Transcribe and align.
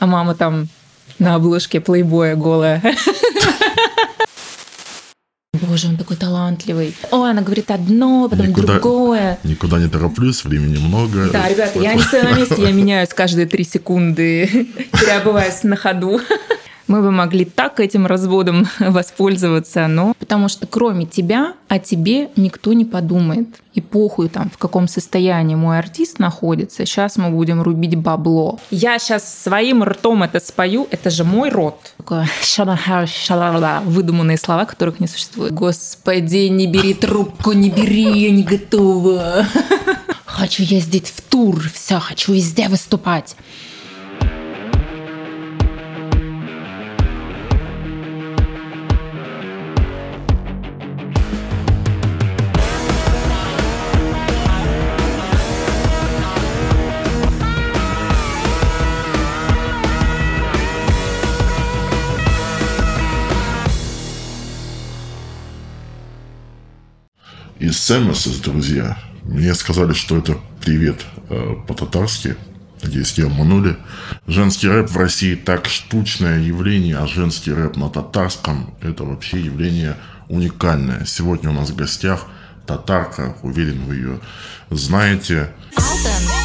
а 0.00 0.06
мама 0.06 0.34
там 0.34 0.68
на 1.18 1.34
обложке 1.36 1.80
плейбоя 1.80 2.34
голая. 2.34 2.82
Боже, 5.52 5.88
он 5.88 5.96
такой 5.96 6.16
талантливый. 6.16 6.94
Ой, 7.10 7.30
она 7.30 7.42
говорит 7.42 7.70
одно, 7.70 8.28
потом 8.28 8.46
Никуда- 8.48 8.74
другое. 8.80 9.38
Никуда 9.44 9.78
не 9.78 9.88
тороплюсь, 9.88 10.42
времени 10.44 10.78
много. 10.78 11.28
Да, 11.30 11.48
ребята, 11.48 11.78
я 11.78 11.94
не 11.94 12.02
стою 12.02 12.24
на 12.24 12.32
месте, 12.32 12.56
я 12.58 12.72
меняюсь 12.72 13.10
каждые 13.10 13.46
три 13.46 13.62
секунды, 13.64 14.68
переобуваясь 14.92 15.62
на 15.62 15.76
ходу. 15.76 16.20
Мы 16.90 17.02
бы 17.02 17.12
могли 17.12 17.44
так 17.44 17.78
этим 17.78 18.04
разводом 18.04 18.66
воспользоваться, 18.80 19.86
но 19.86 20.12
потому 20.18 20.48
что 20.48 20.66
кроме 20.66 21.06
тебя 21.06 21.52
о 21.68 21.78
тебе 21.78 22.30
никто 22.34 22.72
не 22.72 22.84
подумает. 22.84 23.46
И 23.74 23.80
похуй 23.80 24.28
там, 24.28 24.50
в 24.50 24.58
каком 24.58 24.88
состоянии 24.88 25.54
мой 25.54 25.78
артист 25.78 26.18
находится. 26.18 26.84
Сейчас 26.84 27.16
мы 27.16 27.30
будем 27.30 27.62
рубить 27.62 27.94
бабло. 27.94 28.58
Я 28.72 28.98
сейчас 28.98 29.40
своим 29.40 29.84
ртом 29.84 30.24
это 30.24 30.40
спою, 30.40 30.88
это 30.90 31.10
же 31.10 31.22
мой 31.22 31.50
рот. 31.50 31.94
Такое 31.98 32.28
выдуманные 33.84 34.36
слова, 34.36 34.64
которых 34.64 34.98
не 34.98 35.06
существует. 35.06 35.54
Господи, 35.54 36.48
не 36.48 36.66
бери 36.66 36.94
трубку, 36.94 37.52
не 37.52 37.70
бери, 37.70 38.18
я 38.18 38.32
не 38.32 38.42
готова. 38.42 39.46
Хочу 40.26 40.64
ездить 40.64 41.06
в 41.06 41.20
тур, 41.22 41.62
все, 41.72 42.00
хочу 42.00 42.32
везде 42.32 42.68
выступать. 42.68 43.36
Из 67.60 67.78
Сэммесис, 67.78 68.38
друзья, 68.38 68.96
мне 69.22 69.54
сказали, 69.54 69.92
что 69.92 70.16
это 70.16 70.38
привет 70.62 71.04
э, 71.28 71.56
по-татарски. 71.68 72.36
Надеюсь, 72.82 73.18
не 73.18 73.24
обманули. 73.24 73.76
Женский 74.26 74.68
рэп 74.68 74.88
в 74.88 74.96
России 74.96 75.34
так 75.34 75.66
штучное 75.66 76.40
явление, 76.40 76.96
а 76.96 77.06
женский 77.06 77.52
рэп 77.52 77.76
на 77.76 77.90
татарском– 77.90 78.72
это 78.80 79.04
вообще 79.04 79.42
явление 79.42 79.96
уникальное. 80.30 81.04
Сегодня 81.04 81.50
у 81.50 81.52
нас 81.52 81.68
в 81.68 81.76
гостях 81.76 82.28
татарка, 82.66 83.36
уверен, 83.42 83.84
вы 83.84 83.96
ее 83.96 84.20
знаете. 84.70 85.50
И 85.76 86.39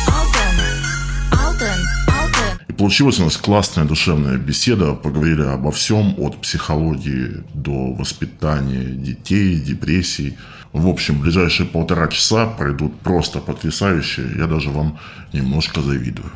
получилась 2.76 3.20
у 3.20 3.24
нас 3.24 3.38
классная 3.38 3.86
душевная 3.86 4.38
беседа. 4.38 4.94
Поговорили 4.94 5.42
обо 5.42 5.72
всем, 5.72 6.16
от 6.20 6.42
психологии 6.42 7.44
до 7.54 7.94
воспитания 7.94 8.86
детей, 8.86 9.56
депрессий. 9.60 10.38
В 10.74 10.88
общем, 10.88 11.20
ближайшие 11.20 11.68
полтора 11.68 12.08
часа 12.08 12.48
пройдут 12.48 13.00
просто 13.00 13.40
потрясающе. 13.40 14.30
Я 14.38 14.48
даже 14.48 14.70
вам 14.70 15.00
немножко 15.34 15.82
завидую. 15.82 16.32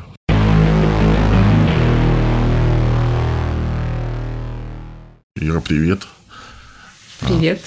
Ира, 5.36 5.60
привет. 5.60 6.06
Привет. 7.20 7.60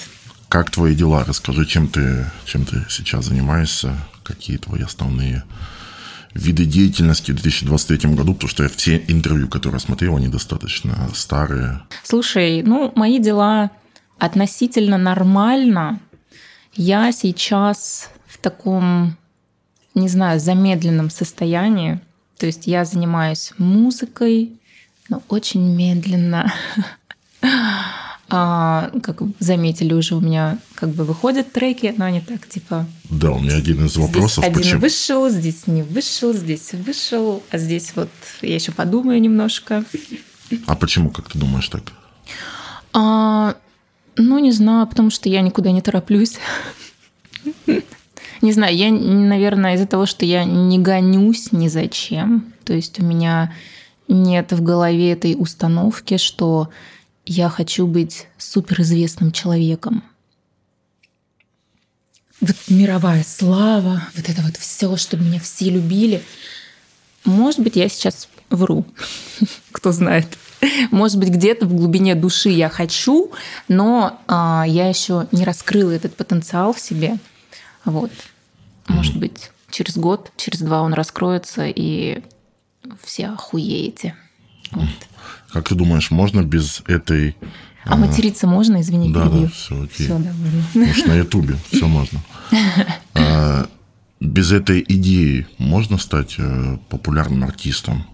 Как 0.48 0.70
твои 0.70 0.94
дела? 0.94 1.24
Расскажи, 1.24 1.64
чем 1.66 1.88
ты, 1.88 2.26
чем 2.44 2.64
ты 2.64 2.84
сейчас 2.88 3.26
занимаешься? 3.26 3.96
Какие 4.22 4.56
твои 4.56 4.82
основные 4.82 5.44
виды 6.34 6.64
деятельности 6.64 7.30
в 7.30 7.34
2023 7.36 8.14
году? 8.14 8.34
Потому 8.34 8.48
что 8.48 8.62
я 8.64 8.68
все 8.68 9.02
интервью, 9.08 9.48
которые 9.48 9.80
смотрел, 9.80 10.16
они 10.16 10.28
достаточно 10.28 11.08
старые. 11.14 11.82
Слушай, 12.02 12.62
ну, 12.62 12.92
мои 12.94 13.18
дела 13.18 13.70
относительно 14.18 14.98
нормально. 14.98 16.00
Я 16.74 17.12
сейчас 17.12 18.10
в 18.26 18.38
таком, 18.38 19.16
не 19.94 20.08
знаю, 20.08 20.40
замедленном 20.40 21.10
состоянии. 21.10 22.00
То 22.38 22.46
есть 22.46 22.66
я 22.66 22.84
занимаюсь 22.84 23.52
музыкой, 23.58 24.52
но 25.08 25.22
очень 25.28 25.74
медленно. 25.74 26.52
А, 28.30 28.90
как 29.02 29.22
заметили 29.38 29.92
уже, 29.92 30.14
у 30.14 30.20
меня 30.20 30.58
как 30.74 30.90
бы 30.90 31.04
выходят 31.04 31.52
треки, 31.52 31.94
но 31.96 32.06
они 32.06 32.20
так 32.20 32.48
типа 32.48 32.86
Да, 33.10 33.32
у 33.32 33.38
меня 33.38 33.56
один 33.56 33.84
из 33.84 33.92
здесь 33.92 34.02
вопросов, 34.02 34.44
один 34.44 34.56
почему... 34.56 34.80
вышел, 34.80 35.28
здесь 35.28 35.66
не 35.66 35.82
вышел, 35.82 36.32
здесь 36.32 36.72
вышел, 36.72 37.42
а 37.50 37.58
здесь 37.58 37.92
вот 37.94 38.08
я 38.40 38.54
еще 38.54 38.72
подумаю 38.72 39.20
немножко. 39.20 39.84
А 40.66 40.74
почему, 40.74 41.10
как 41.10 41.28
ты 41.28 41.38
думаешь 41.38 41.68
так? 41.68 41.82
А, 42.92 43.56
ну, 44.16 44.38
не 44.38 44.52
знаю, 44.52 44.86
потому 44.86 45.10
что 45.10 45.28
я 45.28 45.42
никуда 45.42 45.70
не 45.70 45.82
тороплюсь. 45.82 46.38
Не 48.40 48.52
знаю, 48.52 48.76
я, 48.76 48.90
наверное, 48.92 49.74
из-за 49.74 49.86
того, 49.86 50.06
что 50.06 50.24
я 50.24 50.44
не 50.44 50.78
гонюсь 50.78 51.52
ни 51.52 51.68
зачем. 51.68 52.52
То 52.64 52.72
есть 52.72 53.00
у 53.00 53.04
меня 53.04 53.52
нет 54.06 54.52
в 54.52 54.62
голове 54.62 55.12
этой 55.12 55.34
установки, 55.38 56.18
что 56.18 56.68
я 57.26 57.48
хочу 57.48 57.86
быть 57.86 58.26
суперизвестным 58.38 59.32
человеком. 59.32 60.04
Вот 62.40 62.56
мировая 62.68 63.24
слава, 63.24 64.02
вот 64.14 64.28
это 64.28 64.42
вот 64.42 64.56
все, 64.56 64.96
чтобы 64.96 65.24
меня 65.24 65.40
все 65.40 65.70
любили. 65.70 66.22
Может 67.24 67.60
быть, 67.60 67.76
я 67.76 67.88
сейчас 67.88 68.28
вру, 68.50 68.84
кто 69.72 69.92
знает. 69.92 70.26
Может 70.90 71.18
быть, 71.18 71.28
где-то 71.28 71.66
в 71.66 71.74
глубине 71.74 72.14
души 72.14 72.50
я 72.50 72.68
хочу, 72.68 73.32
но 73.68 74.20
а, 74.26 74.64
я 74.66 74.88
еще 74.88 75.26
не 75.32 75.44
раскрыла 75.44 75.90
этот 75.90 76.16
потенциал 76.16 76.72
в 76.72 76.80
себе. 76.80 77.18
Вот. 77.84 78.10
Может 78.88 79.16
быть, 79.16 79.50
через 79.70 79.96
год, 79.96 80.32
через 80.36 80.60
два 80.60 80.82
он 80.82 80.94
раскроется, 80.94 81.66
и 81.66 82.22
все 83.02 83.28
охуеете. 83.28 84.14
Вот. 84.70 84.88
Как 85.54 85.68
ты 85.68 85.74
думаешь, 85.76 86.10
можно 86.10 86.42
без 86.42 86.82
этой... 86.88 87.36
А 87.84 87.96
материться 87.96 88.46
можно, 88.48 88.80
извини, 88.80 89.12
Да, 89.12 89.22
перебью. 89.28 89.42
да, 89.46 89.48
все 89.52 89.82
окей. 89.84 90.06
Все. 90.06 90.18
Может, 90.74 91.06
на 91.06 91.14
Ютубе 91.14 91.56
все 91.70 91.86
можно. 91.86 92.20
А, 93.14 93.68
без 94.20 94.50
этой 94.52 94.84
идеи 94.86 95.46
можно 95.58 95.96
стать 95.98 96.34
э, 96.38 96.78
популярным 96.88 97.44
артистом? 97.44 98.04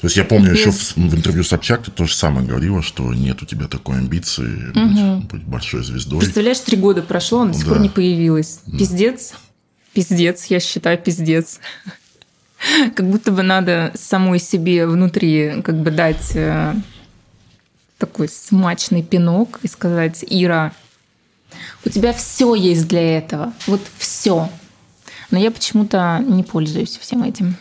То 0.00 0.06
есть 0.06 0.16
я 0.16 0.24
помню 0.24 0.52
Без- 0.52 0.60
еще 0.60 0.70
в, 0.70 0.96
в 0.96 1.14
интервью 1.14 1.42
Собчак 1.42 1.82
ты 1.84 1.90
то 1.90 2.04
же 2.06 2.14
самое 2.14 2.46
говорила, 2.46 2.82
что 2.82 3.12
нет 3.12 3.42
у 3.42 3.46
тебя 3.46 3.66
такой 3.66 3.98
амбиции 3.98 4.70
быть, 4.74 5.28
быть 5.32 5.42
большой 5.44 5.82
звездой. 5.82 6.20
Представляешь, 6.20 6.60
три 6.60 6.76
года 6.76 7.02
прошло, 7.02 7.40
она 7.42 7.52
до 7.52 7.58
сих 7.58 7.66
пор 7.66 7.78
Да. 7.78 7.82
не 7.82 7.88
появилась. 7.88 8.60
Пиздец. 8.78 9.32
Пиздец, 9.92 10.44
я 10.46 10.60
считаю, 10.60 10.98
пиздец. 10.98 11.58
Как 12.94 13.08
будто 13.08 13.32
бы 13.32 13.42
надо 13.42 13.92
самой 13.94 14.38
себе 14.38 14.86
внутри 14.86 15.62
как 15.62 15.76
бы 15.76 15.90
дать 15.90 16.32
э, 16.34 16.74
такой 17.98 18.28
смачный 18.28 19.02
пинок 19.02 19.60
и 19.62 19.68
сказать, 19.68 20.24
Ира, 20.28 20.72
у 21.84 21.88
тебя 21.88 22.12
все 22.12 22.54
есть 22.54 22.88
для 22.88 23.18
этого. 23.18 23.52
Вот 23.66 23.80
все. 23.98 24.50
Но 25.30 25.38
я 25.38 25.50
почему-то 25.50 26.22
не 26.26 26.42
пользуюсь 26.42 26.96
всем 26.96 27.22
этим. 27.22 27.56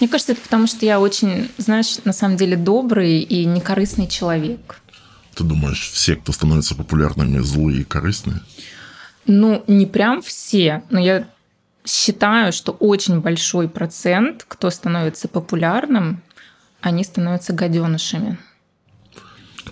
Мне 0.00 0.08
кажется, 0.08 0.32
это 0.32 0.40
потому, 0.40 0.66
что 0.66 0.86
я 0.86 1.00
очень, 1.00 1.50
знаешь, 1.58 1.98
на 2.04 2.12
самом 2.12 2.36
деле 2.36 2.56
добрый 2.56 3.20
и 3.20 3.44
некорыстный 3.44 4.06
человек. 4.06 4.80
Ты 5.34 5.44
думаешь, 5.44 5.90
все, 5.92 6.16
кто 6.16 6.32
становится 6.32 6.74
популярными, 6.74 7.38
злые 7.40 7.82
и 7.82 7.84
корыстные? 7.84 8.40
Ну, 9.26 9.62
не 9.66 9.86
прям 9.86 10.22
все, 10.22 10.82
но 10.88 10.98
я 10.98 11.26
считаю, 11.86 12.52
что 12.52 12.72
очень 12.72 13.20
большой 13.20 13.68
процент, 13.68 14.44
кто 14.46 14.70
становится 14.70 15.28
популярным, 15.28 16.22
они 16.80 17.04
становятся 17.04 17.52
гаденышами. 17.52 18.38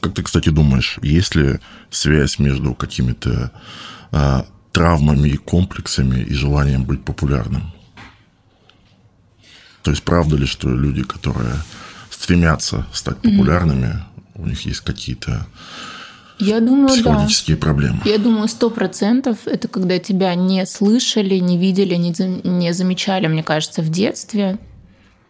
Как 0.01 0.15
ты, 0.15 0.23
кстати, 0.23 0.49
думаешь, 0.49 0.99
есть 1.03 1.35
ли 1.35 1.61
связь 1.91 2.39
между 2.39 2.75
какими-то 2.75 3.53
а, 4.11 4.47
травмами 4.73 5.29
и 5.29 5.37
комплексами 5.37 6.21
и 6.21 6.35
желанием 6.35 6.85
быть 6.85 7.05
популярным? 7.05 7.73
То 9.83 9.91
есть 9.91 10.03
правда 10.03 10.37
ли, 10.37 10.47
что 10.47 10.69
люди, 10.69 11.03
которые 11.03 11.55
стремятся 12.11 12.87
стать 12.93 13.19
популярными, 13.19 14.03
у 14.35 14.47
них 14.47 14.65
есть 14.67 14.81
какие-то 14.81 15.47
Я 16.39 16.61
думаю, 16.61 16.89
да. 16.89 16.95
психологические 16.95 17.57
проблемы? 17.57 18.01
Я 18.05 18.19
думаю, 18.19 18.49
сто 18.49 18.71
процентов 18.71 19.39
это 19.47 19.69
когда 19.69 19.99
тебя 19.99 20.35
не 20.35 20.67
слышали, 20.67 21.37
не 21.37 21.59
видели, 21.59 21.95
не, 21.95 22.13
не 22.47 22.73
замечали, 22.73 23.27
мне 23.27 23.43
кажется, 23.43 23.83
в 23.83 23.89
детстве. 23.89 24.59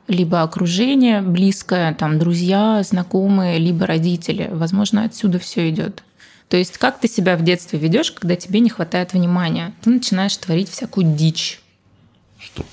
Либо 0.06 0.42
окружение 0.42 1.22
близкое, 1.22 1.94
там 1.94 2.18
друзья, 2.18 2.82
знакомые, 2.82 3.58
либо 3.58 3.86
родители. 3.86 4.48
Возможно, 4.52 5.04
отсюда 5.04 5.38
все 5.38 5.70
идет. 5.70 6.02
То 6.48 6.58
есть, 6.58 6.76
как 6.76 7.00
ты 7.00 7.08
себя 7.08 7.36
в 7.36 7.42
детстве 7.42 7.78
ведешь, 7.78 8.12
когда 8.12 8.36
тебе 8.36 8.60
не 8.60 8.68
хватает 8.68 9.14
внимания? 9.14 9.72
Ты 9.82 9.90
начинаешь 9.90 10.36
творить 10.36 10.68
всякую 10.68 11.16
дичь. 11.16 11.60
Чтоб 12.38 12.66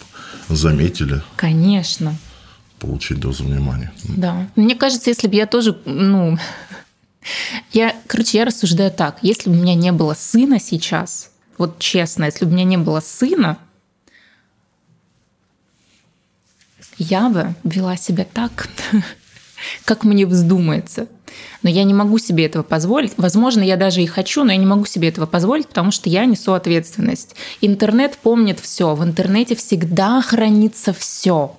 заметили. 0.49 1.21
Конечно. 1.37 2.15
получить 2.79 3.19
дозу 3.19 3.45
внимания. 3.45 3.93
Да. 4.03 4.47
Мне 4.55 4.75
кажется, 4.75 5.09
если 5.09 5.27
бы 5.27 5.35
я 5.35 5.45
тоже, 5.45 5.77
ну, 5.85 6.37
я, 7.71 7.95
короче, 8.07 8.39
я 8.39 8.45
рассуждаю 8.45 8.91
так. 8.91 9.19
Если 9.21 9.49
бы 9.49 9.55
у 9.55 9.59
меня 9.59 9.75
не 9.75 9.91
было 9.91 10.13
сына 10.13 10.59
сейчас, 10.59 11.31
вот 11.57 11.79
честно, 11.79 12.25
если 12.25 12.45
бы 12.45 12.51
у 12.51 12.53
меня 12.53 12.63
не 12.63 12.77
было 12.77 12.99
сына, 12.99 13.57
я 16.97 17.29
бы 17.29 17.53
вела 17.63 17.97
себя 17.97 18.25
так, 18.31 18.69
как 19.85 20.03
мне 20.03 20.25
вздумается. 20.25 21.07
Но 21.63 21.69
я 21.69 21.83
не 21.83 21.93
могу 21.93 22.17
себе 22.17 22.45
этого 22.45 22.63
позволить. 22.63 23.13
Возможно, 23.17 23.61
я 23.61 23.77
даже 23.77 24.01
и 24.01 24.07
хочу, 24.07 24.43
но 24.43 24.51
я 24.51 24.57
не 24.57 24.65
могу 24.65 24.85
себе 24.85 25.07
этого 25.07 25.25
позволить, 25.25 25.67
потому 25.67 25.91
что 25.91 26.09
я 26.09 26.25
несу 26.25 26.53
ответственность. 26.53 27.35
Интернет 27.61 28.17
помнит 28.17 28.59
все. 28.59 28.95
В 28.95 29.03
интернете 29.03 29.55
всегда 29.55 30.21
хранится 30.21 30.93
все. 30.93 31.57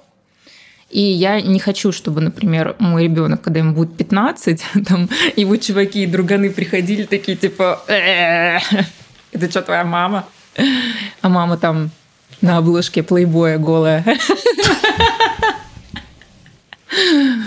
И 0.93 1.01
я 1.01 1.41
не 1.41 1.59
хочу, 1.59 1.91
чтобы, 1.91 2.21
например, 2.21 2.77
мой 2.79 3.05
ребенок, 3.05 3.41
когда 3.41 3.61
ему 3.61 3.73
будет 3.73 3.97
15, 3.97 4.63
там 4.87 5.09
его 5.37 5.57
чуваки 5.57 6.03
и 6.03 6.07
друганы 6.07 6.51
приходили 6.51 7.05
такие, 7.05 7.37
типа, 7.37 7.83
это 7.89 9.51
что, 9.51 9.63
твоя 9.63 9.85
мама? 9.85 10.27
А 11.23 11.29
мама 11.31 11.57
там 11.57 11.91
на 12.43 12.59
обложке 12.59 13.03
плейбоя 13.03 13.57
голая. 13.57 14.05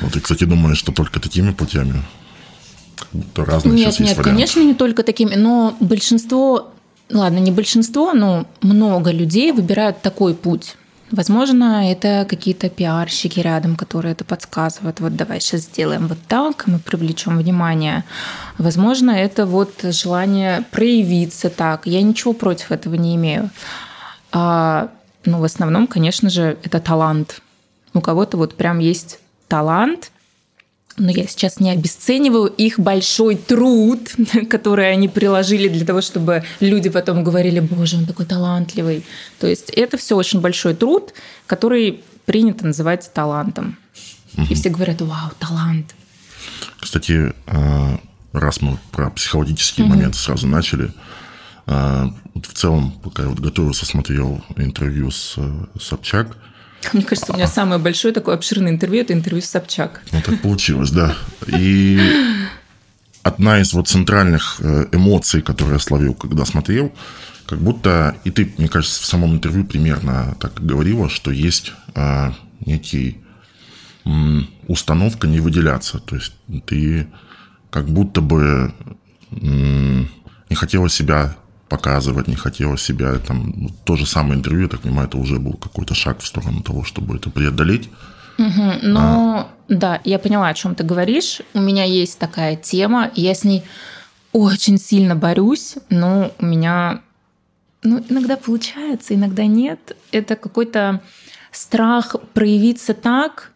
Вот 0.02 0.16
и, 0.16 0.20
кстати, 0.20 0.46
думаешь, 0.46 0.80
что 0.80 0.92
только 0.92 1.20
такими 1.20 1.52
путями? 1.52 2.02
Будто 3.14 3.46
разные 3.46 3.76
нет, 3.76 3.80
сейчас 3.80 4.00
есть 4.00 4.10
нет, 4.10 4.18
варианты. 4.18 4.32
конечно, 4.32 4.60
не 4.62 4.74
только 4.74 5.04
такими, 5.04 5.36
но 5.36 5.78
большинство, 5.80 6.72
ладно, 7.12 7.38
не 7.38 7.52
большинство, 7.52 8.14
но 8.14 8.48
много 8.62 9.12
людей 9.12 9.52
выбирают 9.52 10.02
такой 10.02 10.34
путь. 10.34 10.76
Возможно, 11.12 11.92
это 11.92 12.26
какие-то 12.28 12.68
пиарщики 12.68 13.40
рядом, 13.40 13.76
которые 13.76 14.14
это 14.14 14.26
подсказывают. 14.26 15.00
Вот 15.00 15.16
давай 15.16 15.40
сейчас 15.40 15.62
сделаем 15.62 16.08
вот 16.08 16.18
так, 16.28 16.66
мы 16.66 16.80
привлечем 16.80 17.38
внимание. 17.38 18.04
Возможно, 18.58 19.12
это 19.12 19.46
вот 19.46 19.82
желание 19.84 20.64
проявиться 20.72 21.52
так. 21.52 21.86
Я 21.86 22.02
ничего 22.02 22.34
против 22.34 22.72
этого 22.72 22.96
не 22.96 23.16
имею. 23.16 23.52
А, 24.32 24.90
ну, 25.26 25.40
в 25.40 25.44
основном, 25.44 25.86
конечно 25.86 26.30
же, 26.30 26.58
это 26.64 26.80
талант. 26.80 27.42
У 27.94 28.02
кого-то 28.02 28.38
вот 28.38 28.56
прям 28.56 28.80
есть 28.80 29.20
талант, 29.48 30.12
но 30.98 31.12
я 31.12 31.28
сейчас 31.28 31.60
не 31.60 31.72
обесцениваю 31.72 32.48
их 32.48 32.80
большой 32.80 33.36
труд, 33.36 34.00
который 34.50 34.92
они 34.92 35.08
приложили 35.08 35.68
для 35.68 35.86
того, 35.86 36.02
чтобы 36.02 36.44
люди 36.60 36.90
потом 36.90 37.24
говорили, 37.24 37.60
боже, 37.60 37.98
он 37.98 38.06
такой 38.06 38.26
талантливый. 38.26 39.04
То 39.40 39.48
есть 39.48 39.70
это 39.72 39.98
все 39.98 40.16
очень 40.16 40.42
большой 40.42 40.74
труд, 40.74 41.14
который 41.48 42.04
принято 42.26 42.66
называть 42.66 43.12
талантом. 43.14 43.78
Угу. 44.38 44.48
И 44.50 44.56
все 44.56 44.70
говорят, 44.70 45.02
вау, 45.02 45.32
талант. 45.38 45.96
Кстати, 46.80 47.34
а, 47.48 48.00
раз 48.32 48.62
мы 48.62 48.78
про 48.92 49.10
психологические 49.10 49.86
угу. 49.86 49.96
моменты 49.96 50.18
сразу 50.18 50.48
начали, 50.48 50.92
а, 51.68 52.14
в 52.36 52.54
целом, 52.54 52.92
пока 53.04 53.24
я 53.24 53.30
вот 53.30 53.40
готовился, 53.40 53.86
смотрел 53.86 54.44
интервью 54.56 55.12
с 55.12 55.38
Собчак, 55.80 56.38
мне 56.94 57.04
кажется, 57.04 57.34
у 57.34 57.36
меня 57.36 57.48
самое 57.48 57.80
большое 57.80 58.14
такое 58.14 58.36
обширное 58.36 58.72
интервью– 58.72 59.02
это 59.04 59.14
интервью 59.14 59.42
с 59.42 59.46
Собчак. 59.46 60.02
Ну, 60.12 60.22
так 60.22 60.42
получилось, 60.42 60.92
да. 60.92 61.16
И 61.48 62.00
одна 63.24 63.60
из 63.60 63.74
вот 63.74 63.88
центральных 63.88 64.58
э, 64.60 64.86
эмоций, 64.92 65.42
которые 65.42 65.76
я 65.76 65.80
словил, 65.80 66.14
когда 66.14 66.46
смотрел, 66.46 66.94
как 67.46 67.60
будто, 67.60 68.16
и 68.24 68.32
ты, 68.32 68.54
мне 68.58 68.68
кажется, 68.68 69.02
в 69.02 69.06
самом 69.06 69.34
интервью 69.34 69.66
примерно 69.66 70.36
так 70.40 70.64
говорила, 70.64 71.10
что 71.10 71.32
есть 71.32 71.74
а, 71.94 72.34
некий 72.66 73.20
м, 74.04 74.50
установка 74.68 75.28
не 75.28 75.40
выделяться. 75.40 76.00
То 76.00 76.16
есть 76.16 76.34
ты 76.66 77.08
как 77.70 77.88
будто 77.88 78.22
бы 78.22 78.74
м, 79.32 80.10
не 80.50 80.56
хотела 80.56 80.90
себя 80.90 81.36
показывать, 81.70 82.28
не 82.28 82.36
хотела 82.36 82.78
себя. 82.78 83.18
Там, 83.20 83.54
ну, 83.56 83.70
то 83.84 83.96
же 83.96 84.06
самое 84.06 84.36
интервью, 84.36 84.64
я 84.64 84.70
так 84.70 84.82
понимаю, 84.82 85.08
это 85.08 85.18
уже 85.18 85.40
был 85.40 85.54
какой-то 85.54 85.96
шаг 85.96 86.20
в 86.20 86.28
сторону 86.28 86.62
того, 86.62 86.84
чтобы 86.84 87.16
это 87.16 87.30
преодолеть. 87.30 87.90
Угу, 88.38 88.74
ну, 88.84 89.00
а... 89.00 89.48
да, 89.70 90.02
я 90.04 90.20
поняла, 90.20 90.50
о 90.50 90.54
чем 90.54 90.76
ты 90.76 90.84
говоришь. 90.84 91.42
У 91.54 91.60
меня 91.60 91.84
есть 91.84 92.20
такая 92.20 92.56
тема, 92.56 93.12
я 93.16 93.34
с 93.34 93.44
ней 93.44 93.64
очень 94.34 94.78
сильно 94.78 95.16
борюсь, 95.16 95.76
но 95.90 96.32
у 96.40 96.46
меня 96.46 97.02
ну, 97.86 98.04
иногда 98.10 98.36
получается, 98.36 99.14
иногда 99.14 99.46
нет. 99.46 99.96
Это 100.12 100.36
какой-то 100.36 101.02
страх 101.52 102.16
проявиться 102.34 102.94
так, 102.94 103.52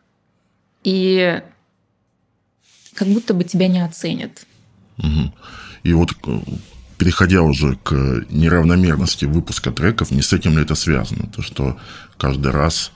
и 0.83 1.41
как 2.93 3.07
будто 3.07 3.33
бы 3.33 3.43
тебя 3.43 3.67
не 3.67 3.83
оценят. 3.83 4.45
Угу. 4.99 5.33
И 5.83 5.93
вот 5.93 6.11
э, 6.27 6.39
переходя 6.99 7.41
уже 7.41 7.77
к 7.77 7.93
неравномерности 8.29 9.23
выпуска 9.25 9.71
треков, 9.71 10.11
не 10.11 10.21
с 10.21 10.33
этим 10.33 10.57
ли 10.57 10.63
это 10.63 10.75
связано? 10.75 11.27
То, 11.27 11.41
что 11.41 11.77
каждый 12.17 12.51
раз 12.51 12.91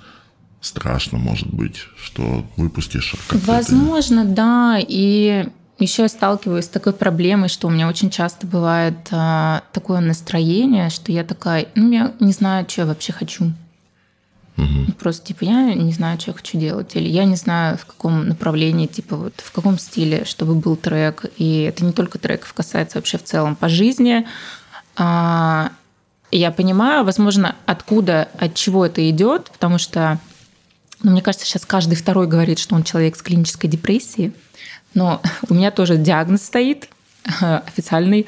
страшно, 0.59 1.17
может 1.17 1.47
быть, 1.47 1.87
что 2.01 2.45
выпустишь. 2.57 3.15
А 3.29 3.35
Возможно, 3.45 4.25
да. 4.25 4.77
И 4.77 5.45
еще 5.79 6.03
я 6.03 6.09
сталкиваюсь 6.09 6.65
с 6.65 6.69
такой 6.69 6.91
проблемой, 6.91 7.47
что 7.47 7.67
у 7.67 7.71
меня 7.71 7.87
очень 7.87 8.09
часто 8.09 8.45
бывает 8.45 8.95
а, 9.11 9.63
такое 9.71 10.01
настроение, 10.01 10.89
что 10.89 11.13
я 11.13 11.23
такая, 11.23 11.67
ну, 11.75 11.91
я 11.91 12.13
не 12.19 12.33
знаю, 12.33 12.65
что 12.69 12.81
я 12.81 12.87
вообще 12.87 13.13
хочу. 13.13 13.53
Угу. 14.57 14.93
Просто 14.99 15.27
типа 15.27 15.45
я 15.45 15.73
не 15.73 15.91
знаю, 15.93 16.19
что 16.19 16.31
я 16.31 16.37
хочу 16.37 16.57
делать, 16.57 16.95
или 16.95 17.07
я 17.07 17.25
не 17.25 17.35
знаю, 17.35 17.77
в 17.77 17.85
каком 17.85 18.27
направлении, 18.27 18.85
типа 18.85 19.15
вот 19.15 19.33
в 19.37 19.51
каком 19.51 19.79
стиле, 19.79 20.25
чтобы 20.25 20.55
был 20.55 20.75
трек. 20.75 21.25
И 21.37 21.61
это 21.61 21.83
не 21.83 21.91
только 21.91 22.19
треков 22.19 22.53
касается 22.53 22.97
вообще 22.97 23.17
в 23.17 23.23
целом 23.23 23.55
по 23.55 23.67
жизни. 23.67 24.27
А, 24.95 25.71
я 26.31 26.51
понимаю, 26.51 27.03
возможно, 27.03 27.55
откуда, 27.65 28.27
от 28.37 28.55
чего 28.55 28.85
это 28.85 29.07
идет, 29.09 29.49
потому 29.51 29.77
что, 29.77 30.19
ну, 31.01 31.11
мне 31.11 31.21
кажется, 31.21 31.45
сейчас 31.45 31.65
каждый 31.65 31.95
второй 31.95 32.27
говорит, 32.27 32.59
что 32.59 32.75
он 32.75 32.83
человек 32.83 33.15
с 33.15 33.21
клинической 33.21 33.69
депрессией, 33.69 34.33
но 34.93 35.21
у 35.49 35.53
меня 35.53 35.71
тоже 35.71 35.97
диагноз 35.97 36.43
стоит 36.43 36.89
официальный. 37.41 38.27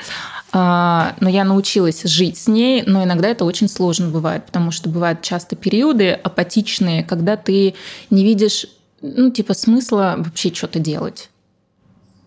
А, 0.58 1.18
но 1.20 1.28
я 1.28 1.44
научилась 1.44 2.04
жить 2.04 2.38
с 2.38 2.48
ней, 2.48 2.82
но 2.84 3.04
иногда 3.04 3.28
это 3.28 3.44
очень 3.44 3.68
сложно 3.68 4.08
бывает, 4.08 4.46
потому 4.46 4.72
что 4.72 4.88
бывают 4.88 5.22
часто 5.22 5.58
периоды 5.58 6.12
апатичные, 6.12 7.04
когда 7.04 7.36
ты 7.36 7.76
не 8.10 8.24
видишь, 8.24 8.66
ну, 9.02 9.32
типа, 9.32 9.54
смысла 9.54 10.16
вообще 10.18 10.54
что-то 10.54 10.80
делать. 10.80 11.30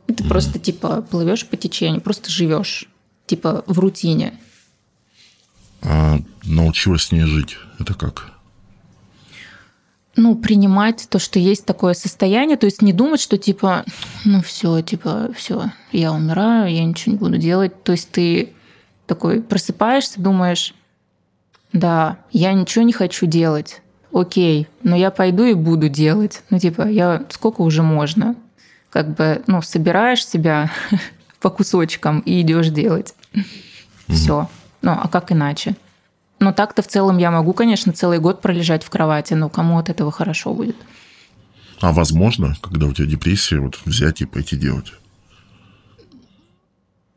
Ты 0.08 0.24
просто, 0.24 0.58
типа, 0.58 1.00
плывешь 1.00 1.46
по 1.46 1.56
течению, 1.56 2.02
просто 2.02 2.30
живешь, 2.30 2.84
типа, 3.24 3.64
в 3.66 3.78
рутине. 3.78 4.38
А 5.80 6.18
научилась 6.44 7.04
с 7.04 7.12
ней 7.12 7.24
жить. 7.24 7.56
Это 7.78 7.94
как? 7.94 8.32
Ну, 10.18 10.34
принимать 10.34 11.06
то, 11.08 11.20
что 11.20 11.38
есть 11.38 11.64
такое 11.64 11.94
состояние, 11.94 12.56
то 12.56 12.66
есть 12.66 12.82
не 12.82 12.92
думать, 12.92 13.20
что 13.20 13.38
типа, 13.38 13.84
ну 14.24 14.42
все, 14.42 14.82
типа, 14.82 15.30
все, 15.34 15.70
я 15.92 16.12
умираю, 16.12 16.74
я 16.74 16.84
ничего 16.84 17.12
не 17.12 17.18
буду 17.18 17.38
делать. 17.38 17.84
То 17.84 17.92
есть 17.92 18.10
ты 18.10 18.52
такой 19.06 19.40
просыпаешься, 19.40 20.20
думаешь, 20.20 20.74
да, 21.72 22.18
я 22.32 22.52
ничего 22.52 22.84
не 22.84 22.92
хочу 22.92 23.26
делать, 23.26 23.80
окей, 24.12 24.66
но 24.82 24.96
я 24.96 25.12
пойду 25.12 25.44
и 25.44 25.54
буду 25.54 25.88
делать. 25.88 26.42
Ну, 26.50 26.58
типа, 26.58 26.88
я 26.88 27.24
сколько 27.30 27.60
уже 27.60 27.84
можно? 27.84 28.34
Как 28.90 29.14
бы, 29.14 29.42
ну, 29.46 29.62
собираешь 29.62 30.26
себя 30.26 30.72
по 31.40 31.48
кусочкам 31.48 32.20
и 32.20 32.40
идешь 32.40 32.70
делать. 32.70 33.14
Все. 34.08 34.48
Ну, 34.82 34.90
а 34.90 35.06
как 35.06 35.30
иначе? 35.30 35.76
Но 36.40 36.52
так-то 36.52 36.82
в 36.82 36.86
целом 36.86 37.18
я 37.18 37.30
могу, 37.30 37.52
конечно, 37.52 37.92
целый 37.92 38.18
год 38.18 38.40
пролежать 38.40 38.84
в 38.84 38.90
кровати, 38.90 39.34
но 39.34 39.48
кому 39.48 39.78
от 39.78 39.90
этого 39.90 40.12
хорошо 40.12 40.54
будет. 40.54 40.76
А 41.80 41.92
возможно, 41.92 42.56
когда 42.60 42.86
у 42.86 42.92
тебя 42.92 43.06
депрессия, 43.06 43.58
вот 43.58 43.78
взять 43.84 44.20
и 44.20 44.26
пойти 44.26 44.56
делать? 44.56 44.92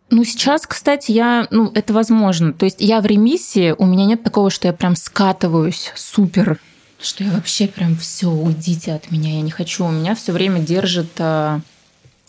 Ну, 0.10 0.26
сейчас, 0.26 0.68
кстати, 0.68 1.12
я, 1.12 1.48
ну, 1.52 1.72
это 1.74 1.94
возможно. 1.94 2.52
То 2.52 2.66
есть 2.66 2.82
я 2.82 3.00
в 3.00 3.06
ремиссии, 3.06 3.74
у 3.78 3.86
меня 3.86 4.06
нет 4.06 4.24
такого, 4.24 4.50
что 4.50 4.68
я 4.68 4.74
прям 4.74 4.96
скатываюсь 4.96 5.92
супер, 5.96 6.60
что 7.00 7.24
я 7.24 7.32
вообще 7.32 7.68
прям 7.68 7.96
все, 7.96 8.30
уйдите 8.30 8.94
от 8.94 9.10
меня, 9.10 9.36
я 9.36 9.42
не 9.42 9.52
хочу. 9.52 9.86
У 9.86 9.92
меня 9.92 10.14
все 10.14 10.34
время 10.34 10.60
держит 10.60 11.12
а, 11.20 11.62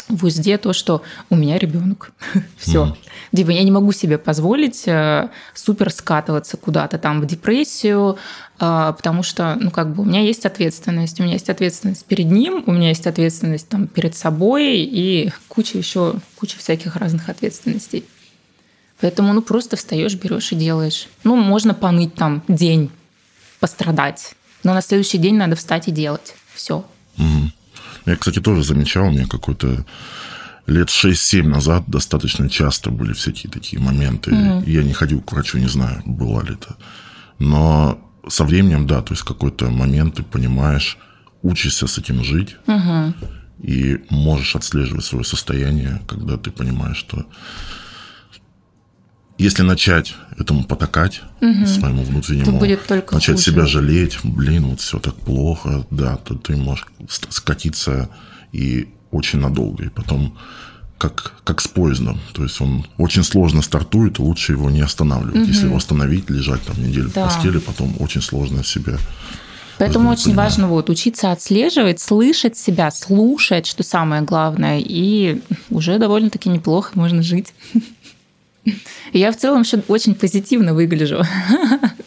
в 0.08 0.24
узде 0.24 0.58
то, 0.58 0.72
что 0.72 1.02
у 1.30 1.36
меня 1.36 1.58
ребенок. 1.58 2.12
Все. 2.56 2.84
Mm. 2.84 3.36
Типа 3.36 3.50
я 3.50 3.62
не 3.62 3.70
могу 3.70 3.92
себе 3.92 4.18
позволить 4.18 4.86
э, 4.86 5.30
супер 5.54 5.90
скатываться 5.90 6.56
куда-то 6.56 6.98
там 6.98 7.20
в 7.20 7.26
депрессию, 7.26 8.18
э, 8.60 8.92
потому 8.96 9.22
что, 9.22 9.56
ну, 9.60 9.70
как 9.70 9.94
бы 9.94 10.02
у 10.02 10.06
меня 10.06 10.20
есть 10.20 10.44
ответственность. 10.46 11.20
У 11.20 11.22
меня 11.22 11.34
есть 11.34 11.48
ответственность 11.48 12.04
перед 12.04 12.26
ним, 12.26 12.64
у 12.66 12.72
меня 12.72 12.88
есть 12.88 13.06
ответственность 13.06 13.68
там 13.68 13.86
перед 13.86 14.14
собой 14.14 14.78
и 14.78 15.32
куча 15.48 15.78
еще, 15.78 16.14
куча 16.36 16.58
всяких 16.58 16.96
разных 16.96 17.28
ответственностей. 17.28 18.04
Поэтому, 19.00 19.32
ну, 19.32 19.42
просто 19.42 19.76
встаешь, 19.76 20.14
берешь 20.14 20.52
и 20.52 20.56
делаешь. 20.56 21.08
Ну, 21.24 21.36
можно 21.36 21.74
поныть 21.74 22.14
там 22.14 22.42
день, 22.46 22.90
пострадать, 23.58 24.34
но 24.62 24.74
на 24.74 24.82
следующий 24.82 25.18
день 25.18 25.36
надо 25.36 25.56
встать 25.56 25.88
и 25.88 25.90
делать. 25.90 26.34
Все. 26.54 26.84
Я, 28.06 28.16
кстати, 28.16 28.40
тоже 28.40 28.62
замечал, 28.62 29.08
у 29.08 29.10
меня 29.10 29.26
какой-то 29.26 29.84
лет 30.66 30.88
6-7 30.88 31.46
назад 31.46 31.84
достаточно 31.86 32.48
часто 32.48 32.90
были 32.90 33.12
всякие 33.12 33.50
такие 33.50 33.80
моменты. 33.80 34.32
Угу. 34.32 34.64
Я 34.66 34.82
не 34.82 34.92
ходил 34.92 35.20
к 35.20 35.32
врачу, 35.32 35.58
не 35.58 35.68
знаю, 35.68 36.02
было 36.06 36.42
ли 36.42 36.54
это. 36.54 36.76
Но 37.38 37.98
со 38.28 38.44
временем, 38.44 38.86
да, 38.86 39.02
то 39.02 39.14
есть 39.14 39.24
какой-то 39.24 39.70
момент 39.70 40.16
ты 40.16 40.22
понимаешь, 40.22 40.98
учишься 41.42 41.86
с 41.86 41.98
этим 41.98 42.22
жить. 42.22 42.56
Угу. 42.66 43.14
И 43.62 44.04
можешь 44.10 44.56
отслеживать 44.56 45.04
свое 45.04 45.24
состояние, 45.24 46.00
когда 46.08 46.36
ты 46.36 46.50
понимаешь, 46.50 46.96
что 46.96 47.24
если 49.38 49.62
начать 49.62 50.14
этому 50.38 50.64
потакать, 50.64 51.22
угу. 51.40 51.66
своему 51.66 52.04
внутреннему, 52.04 52.58
будет 52.58 52.86
только 52.86 53.14
начать 53.14 53.36
хуже. 53.36 53.50
себя 53.50 53.66
жалеть, 53.66 54.18
блин, 54.22 54.66
вот 54.66 54.80
все 54.80 54.98
так 54.98 55.14
плохо, 55.14 55.86
да, 55.90 56.16
то 56.16 56.34
ты 56.34 56.56
можешь 56.56 56.86
скатиться 57.08 58.08
и 58.52 58.88
очень 59.10 59.40
надолго. 59.40 59.84
И 59.84 59.88
потом 59.88 60.36
как, 60.98 61.34
как 61.44 61.60
с 61.60 61.66
поездом. 61.66 62.20
То 62.32 62.44
есть 62.44 62.60
он 62.60 62.86
очень 62.96 63.24
сложно 63.24 63.62
стартует, 63.62 64.18
лучше 64.18 64.52
его 64.52 64.70
не 64.70 64.82
останавливать. 64.82 65.42
Угу. 65.42 65.46
Если 65.46 65.66
его 65.66 65.76
остановить, 65.76 66.30
лежать 66.30 66.62
там 66.62 66.80
неделю 66.80 67.10
да. 67.12 67.28
в 67.28 67.34
постели, 67.34 67.58
потом 67.58 67.96
очень 67.98 68.22
сложно 68.22 68.62
себя 68.62 68.98
Поэтому 69.78 70.10
очень 70.10 70.26
понимаю. 70.26 70.48
важно 70.48 70.68
вот 70.68 70.90
учиться 70.90 71.32
отслеживать, 71.32 71.98
слышать 71.98 72.56
себя, 72.56 72.90
слушать, 72.92 73.66
что 73.66 73.82
самое 73.82 74.22
главное, 74.22 74.78
и 74.78 75.40
уже 75.70 75.98
довольно-таки 75.98 76.48
неплохо 76.48 76.92
можно 76.94 77.22
жить. 77.22 77.52
Я 79.12 79.32
в 79.32 79.36
целом 79.36 79.62
еще 79.62 79.82
очень 79.88 80.14
позитивно 80.14 80.74
выгляжу. 80.74 81.22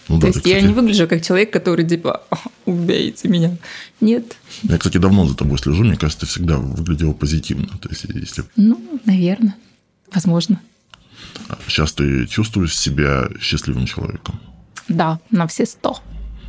Ну, 0.07 0.17
да, 0.17 0.21
То 0.21 0.27
есть 0.27 0.37
кстати... 0.37 0.53
я 0.53 0.61
не 0.61 0.71
выгляжу 0.71 1.07
как 1.07 1.23
человек, 1.23 1.51
который 1.51 1.83
типа 1.83 2.21
убейте 2.65 3.27
меня. 3.27 3.57
Нет. 3.99 4.37
Я, 4.61 4.77
кстати, 4.77 4.99
давно 4.99 5.25
за 5.25 5.35
тобой 5.35 5.57
слежу. 5.57 5.83
Мне 5.83 5.97
кажется, 5.97 6.21
ты 6.21 6.25
всегда 6.27 6.57
выглядела 6.57 7.13
позитивно. 7.13 7.69
То 7.81 7.89
есть, 7.89 8.03
если... 8.03 8.43
Ну, 8.55 8.79
наверное. 9.05 9.55
Возможно. 10.13 10.61
Сейчас 11.67 11.93
ты 11.93 12.27
чувствуешь 12.27 12.77
себя 12.77 13.29
счастливым 13.41 13.87
человеком? 13.87 14.39
Да, 14.87 15.19
на 15.31 15.47
все 15.47 15.65
сто. 15.65 15.99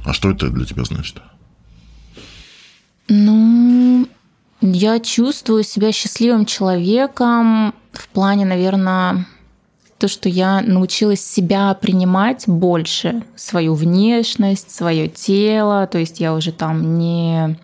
А 0.05 0.13
что 0.13 0.31
это 0.31 0.51
для 0.51 0.67
тебя 0.67 0.85
значит? 0.85 1.17
Ну, 3.09 4.07
я 4.61 5.01
чувствую 5.01 5.63
себя 5.65 5.93
счастливым 5.93 6.45
человеком 6.45 7.75
в 7.93 8.09
плане, 8.09 8.45
наверное, 8.45 9.27
то, 9.99 10.09
что 10.09 10.29
я 10.29 10.61
научилась 10.61 11.25
себя 11.25 11.73
принимать 11.75 12.45
больше, 12.47 13.23
свою 13.35 13.75
внешность, 13.75 14.71
свое 14.71 15.09
тело, 15.09 15.87
то 15.87 15.99
есть 15.99 16.21
я 16.21 16.35
уже 16.35 16.53
там 16.53 16.99
не, 16.99 17.59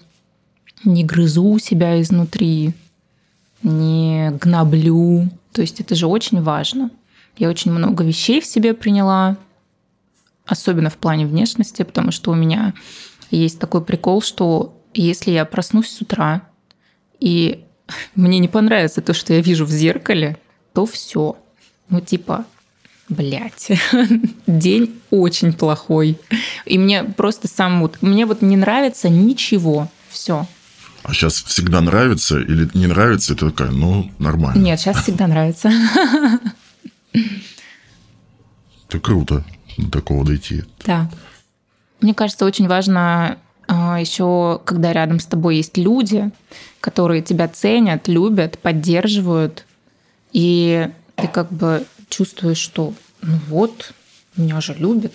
не 0.84 1.04
грызу 1.04 1.58
себя 1.58 2.00
изнутри, 2.00 2.74
не 3.62 4.30
гноблю, 4.40 5.28
то 5.52 5.60
есть 5.60 5.80
это 5.80 5.94
же 5.94 6.06
очень 6.06 6.40
важно. 6.42 6.90
Я 7.36 7.48
очень 7.48 7.70
много 7.70 8.04
вещей 8.04 8.40
в 8.40 8.46
себе 8.46 8.74
приняла, 8.74 9.36
особенно 10.46 10.90
в 10.90 10.96
плане 10.96 11.26
внешности, 11.26 11.82
потому 11.82 12.12
что 12.12 12.30
у 12.30 12.34
меня 12.34 12.72
есть 13.30 13.58
такой 13.58 13.84
прикол, 13.84 14.22
что 14.22 14.78
если 14.94 15.30
я 15.30 15.44
проснусь 15.44 15.90
с 15.90 16.00
утра 16.00 16.42
и 17.20 17.64
мне 18.14 18.38
не 18.38 18.48
понравится 18.48 19.02
то, 19.02 19.12
что 19.12 19.34
я 19.34 19.40
вижу 19.40 19.66
в 19.66 19.70
зеркале, 19.70 20.38
то 20.72 20.86
все 20.86 21.36
ну, 21.88 22.00
типа, 22.00 22.44
блядь, 23.08 23.70
день 24.46 25.00
очень 25.10 25.52
плохой. 25.52 26.18
И 26.64 26.78
мне 26.78 27.04
просто 27.04 27.48
сам 27.48 27.80
вот, 27.80 27.98
мне 28.02 28.26
вот 28.26 28.42
не 28.42 28.56
нравится 28.56 29.08
ничего, 29.08 29.88
все. 30.08 30.46
А 31.02 31.12
сейчас 31.12 31.42
всегда 31.42 31.80
нравится 31.80 32.38
или 32.38 32.68
не 32.74 32.86
нравится, 32.86 33.32
это 33.34 33.50
такая, 33.50 33.70
ну, 33.70 34.10
нормально. 34.18 34.62
Нет, 34.62 34.78
сейчас 34.80 35.02
всегда 35.02 35.26
нравится. 35.26 35.70
Это 38.88 39.00
круто 39.00 39.44
до 39.78 39.90
такого 39.90 40.24
дойти. 40.24 40.64
Да. 40.84 41.10
Мне 42.00 42.14
кажется, 42.14 42.44
очень 42.44 42.68
важно 42.68 43.38
а, 43.66 43.98
еще, 43.98 44.60
когда 44.64 44.92
рядом 44.92 45.18
с 45.18 45.24
тобой 45.24 45.56
есть 45.56 45.78
люди, 45.78 46.30
которые 46.80 47.22
тебя 47.22 47.48
ценят, 47.48 48.06
любят, 48.06 48.58
поддерживают. 48.58 49.64
И 50.32 50.90
ты 51.22 51.28
как 51.28 51.52
бы 51.52 51.86
чувствуешь, 52.08 52.58
что 52.58 52.94
ну 53.22 53.38
вот, 53.48 53.94
меня 54.36 54.60
же 54.60 54.74
любят. 54.74 55.12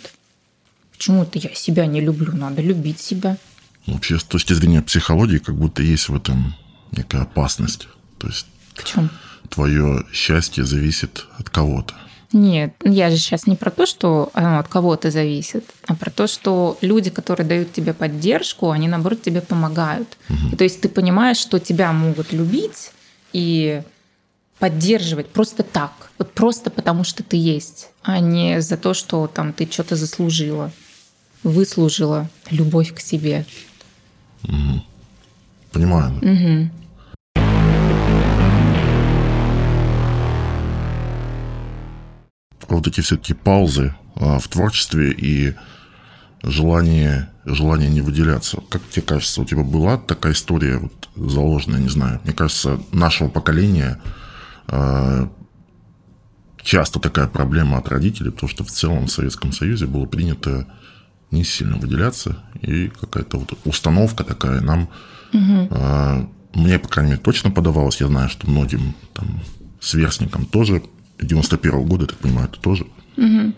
Почему 0.92 1.24
это 1.24 1.38
я 1.38 1.54
себя 1.54 1.86
не 1.86 2.02
люблю? 2.02 2.34
Надо 2.34 2.62
любить 2.62 3.00
себя. 3.00 3.38
Вообще, 3.86 4.20
с 4.20 4.24
точки 4.24 4.54
зрения 4.54 4.82
психологии, 4.82 5.38
как 5.38 5.56
будто 5.56 5.84
есть 5.84 6.10
в 6.10 6.16
этом 6.16 6.56
некая 6.92 7.22
опасность. 7.22 7.88
То 8.18 8.28
есть 8.28 8.48
в 8.76 8.84
чем? 8.84 9.10
твое 9.50 10.06
счастье 10.12 10.66
зависит 10.66 11.26
от 11.38 11.50
кого-то. 11.50 11.94
Нет, 12.34 12.74
я 12.84 13.10
же 13.10 13.18
сейчас 13.18 13.48
не 13.48 13.56
про 13.56 13.72
то, 13.72 13.86
что 13.86 14.30
оно 14.34 14.60
от 14.60 14.68
кого-то 14.68 15.12
зависит, 15.12 15.64
а 15.88 15.96
про 15.96 16.10
то, 16.12 16.28
что 16.28 16.78
люди, 16.82 17.10
которые 17.10 17.48
дают 17.48 17.72
тебе 17.72 17.94
поддержку, 17.94 18.72
они 18.72 18.90
наоборот 18.90 19.22
тебе 19.22 19.42
помогают. 19.42 20.18
Угу. 20.30 20.50
И 20.52 20.56
то 20.58 20.64
есть 20.66 20.82
ты 20.82 20.90
понимаешь, 20.90 21.38
что 21.38 21.60
тебя 21.60 21.94
могут 21.94 22.34
любить 22.34 22.92
и 23.32 23.82
поддерживать 24.60 25.30
просто 25.30 25.64
так, 25.64 25.92
вот 26.18 26.34
просто 26.34 26.70
потому 26.70 27.04
что 27.04 27.24
ты 27.24 27.38
есть, 27.38 27.90
а 28.04 28.20
не 28.20 28.62
за 28.62 28.78
то, 28.78 28.94
что 28.94 29.28
там 29.28 29.54
ты 29.54 29.70
что-то 29.70 29.96
заслужила, 29.96 30.72
выслужила 31.44 32.30
любовь 32.50 32.94
к 32.94 33.00
себе. 33.00 33.46
Угу. 34.44 34.84
Понимаю. 35.72 36.18
Угу. 36.18 36.70
Вот 42.70 42.88
эти 42.88 43.02
все-таки 43.02 43.34
паузы 43.34 43.96
а, 44.16 44.40
в 44.40 44.48
творчестве 44.48 45.12
и 45.12 45.54
желание, 46.44 47.30
желание 47.46 47.90
не 47.90 48.02
выделяться. 48.02 48.60
Как 48.70 48.82
тебе 48.90 49.04
кажется, 49.04 49.42
у 49.42 49.46
тебя 49.46 49.64
была 49.64 49.98
такая 49.98 50.34
история 50.34 50.78
вот, 50.78 51.10
заложенная, 51.16 51.80
не 51.80 51.90
знаю, 51.90 52.20
мне 52.24 52.34
кажется, 52.34 52.82
нашего 52.92 53.30
поколения– 53.30 54.02
часто 56.62 57.00
такая 57.00 57.28
проблема 57.28 57.78
от 57.78 57.88
родителей, 57.88 58.32
потому 58.32 58.50
что 58.50 58.64
в 58.64 58.72
целом 58.72 59.06
в 59.06 59.12
Советском 59.12 59.52
Союзе 59.54 59.86
было 59.86 60.06
принято 60.06 60.68
не 61.32 61.44
сильно 61.44 61.78
выделяться, 61.78 62.44
и 62.62 62.90
какая-то 62.90 63.38
вот 63.38 63.58
установка 63.66 64.24
такая 64.24 64.62
нам, 64.62 64.90
угу. 65.34 66.30
мне, 66.54 66.80
по 66.80 66.88
крайней 66.88 67.12
мере, 67.12 67.22
точно 67.22 67.52
подавалось, 67.52 68.02
я 68.02 68.08
знаю, 68.08 68.30
что 68.30 68.50
многим 68.50 68.96
там 69.14 69.40
сверстникам 69.80 70.46
тоже, 70.46 70.84
91 71.22 71.72
-го 71.74 71.86
года, 71.86 72.04
я 72.04 72.08
так 72.08 72.18
понимаю, 72.18 72.48
это 72.48 72.60
тоже. 72.60 72.86
Угу. 73.18 73.54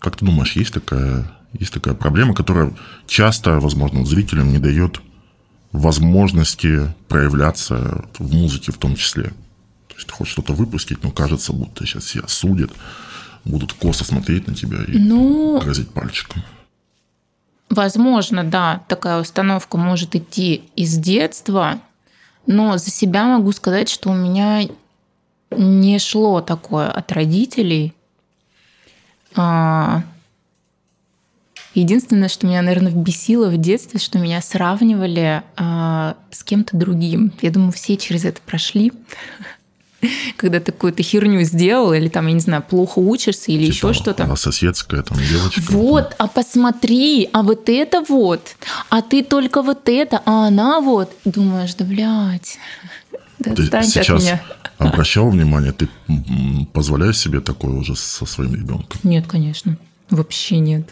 как 0.00 0.16
ты 0.16 0.24
думаешь, 0.24 0.56
есть 0.56 0.72
такая, 0.74 1.30
есть 1.52 1.72
такая 1.72 1.94
проблема, 1.94 2.34
которая 2.34 2.72
часто, 3.06 3.60
возможно, 3.60 4.04
зрителям 4.04 4.50
не 4.50 4.58
дает 4.58 5.00
возможности 5.72 6.92
проявляться 7.08 8.04
в 8.18 8.34
музыке 8.34 8.72
в 8.72 8.78
том 8.78 8.96
числе. 8.96 9.24
То 9.88 9.94
есть 9.96 10.06
ты 10.06 10.12
хочешь 10.12 10.32
что-то 10.32 10.52
выпустить, 10.52 11.02
но 11.02 11.10
кажется, 11.10 11.52
будто 11.52 11.86
сейчас 11.86 12.06
себя 12.06 12.24
судят, 12.26 12.70
будут 13.44 13.72
косо 13.72 14.04
смотреть 14.04 14.46
на 14.46 14.54
тебя 14.54 14.78
и 14.86 14.98
ну, 14.98 15.60
грозить 15.60 15.90
пальчиком. 15.90 16.42
Возможно, 17.68 18.42
да, 18.42 18.82
такая 18.88 19.20
установка 19.20 19.78
может 19.78 20.16
идти 20.16 20.64
из 20.74 20.96
детства, 20.96 21.80
но 22.46 22.78
за 22.78 22.90
себя 22.90 23.24
могу 23.26 23.52
сказать, 23.52 23.88
что 23.88 24.10
у 24.10 24.14
меня 24.14 24.68
не 25.52 25.98
шло 26.00 26.40
такое 26.40 26.90
от 26.90 27.12
родителей. 27.12 27.94
Единственное, 31.74 32.28
что 32.28 32.46
меня, 32.46 32.62
наверное, 32.62 32.92
бесило 32.92 33.48
в 33.48 33.56
детстве, 33.56 34.00
что 34.00 34.18
меня 34.18 34.42
сравнивали 34.42 35.42
э, 35.56 36.14
с 36.30 36.42
кем-то 36.42 36.76
другим. 36.76 37.32
Я 37.42 37.50
думаю, 37.50 37.70
все 37.70 37.96
через 37.96 38.24
это 38.24 38.40
прошли. 38.44 38.92
Когда 40.36 40.58
ты 40.58 40.72
какую-то 40.72 41.02
херню 41.02 41.42
сделал, 41.42 41.92
или 41.92 42.08
там, 42.08 42.26
я 42.26 42.32
не 42.32 42.40
знаю, 42.40 42.64
плохо 42.68 42.98
учишься, 42.98 43.52
или 43.52 43.70
типа, 43.70 43.88
еще 43.88 43.92
что-то. 43.92 44.24
А 44.24 44.34
соседская 44.34 45.02
там 45.02 45.18
девочка. 45.18 45.60
Вот, 45.68 46.14
а 46.18 46.26
посмотри, 46.26 47.28
а 47.32 47.42
вот 47.42 47.68
это 47.68 48.02
вот, 48.08 48.56
а 48.88 49.02
ты 49.02 49.22
только 49.22 49.62
вот 49.62 49.88
это, 49.88 50.22
а 50.24 50.48
она 50.48 50.80
вот. 50.80 51.12
Думаешь, 51.24 51.74
да 51.74 51.84
блядь, 51.84 52.58
да 53.38 53.54
ты 53.54 53.64
сейчас 53.84 54.08
от 54.08 54.22
меня. 54.22 54.42
обращал 54.78 55.28
внимание, 55.30 55.72
ты 55.72 55.88
позволяешь 56.72 57.18
себе 57.18 57.40
такое 57.40 57.72
уже 57.72 57.94
со 57.94 58.24
своим 58.26 58.54
ребенком? 58.54 58.98
Нет, 59.02 59.26
конечно, 59.26 59.76
вообще 60.08 60.58
нет. 60.58 60.88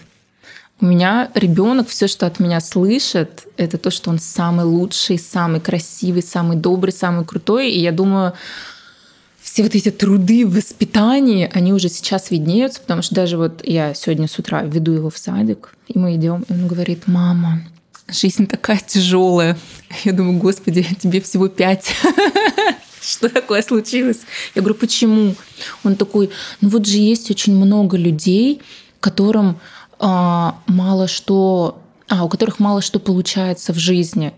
У 0.80 0.87
меня 0.87 1.30
ребенок 1.35 1.88
все, 1.88 2.06
что 2.06 2.26
от 2.26 2.38
меня 2.38 2.61
слышит, 2.61 3.49
это 3.56 3.78
то, 3.78 3.90
что 3.90 4.11
он 4.11 4.20
самый 4.20 4.64
лучший, 4.64 5.18
самый 5.18 5.61
красивый, 5.61 6.23
самый 6.23 6.56
добрый, 6.56 6.92
самый 6.92 7.25
крутой. 7.25 7.73
И 7.73 7.80
я 7.80 7.90
думаю, 7.90 8.35
все 9.42 9.64
вот 9.64 9.75
эти 9.75 9.90
труды 9.90 10.47
в 10.47 10.54
воспитании, 10.54 11.50
они 11.52 11.73
уже 11.73 11.88
сейчас 11.88 12.30
виднеются, 12.30 12.80
потому 12.80 13.02
что 13.02 13.16
даже 13.16 13.38
вот 13.38 13.66
я 13.66 13.92
сегодня 13.94 14.28
с 14.28 14.38
утра 14.38 14.62
веду 14.62 14.92
его 14.92 15.11
в 15.11 15.18
садик, 15.18 15.75
и 15.88 15.99
мы 15.99 16.14
идем, 16.14 16.44
и 16.49 16.52
он 16.52 16.68
говорит, 16.68 17.08
мама, 17.08 17.62
жизнь 18.06 18.47
такая 18.47 18.80
тяжелая. 18.87 19.58
Я 20.04 20.12
думаю, 20.12 20.38
господи, 20.38 20.87
тебе 21.00 21.20
всего 21.20 21.49
пять. 21.49 21.92
Что 23.00 23.28
такое 23.28 23.62
случилось? 23.62 24.20
Я 24.54 24.62
говорю, 24.62 24.78
почему? 24.78 25.35
Он 25.82 25.97
такой, 25.97 26.30
ну 26.61 26.68
вот 26.68 26.87
же 26.87 26.99
есть 26.99 27.30
очень 27.30 27.56
много 27.56 27.97
людей, 27.97 28.61
которым 29.00 29.58
а, 29.99 30.59
мало 30.67 31.09
что, 31.09 31.81
а, 32.09 32.25
у 32.25 32.28
которых 32.28 32.59
мало 32.59 32.83
что 32.83 32.99
получается 32.99 33.73
в 33.73 33.78
жизни. 33.78 34.33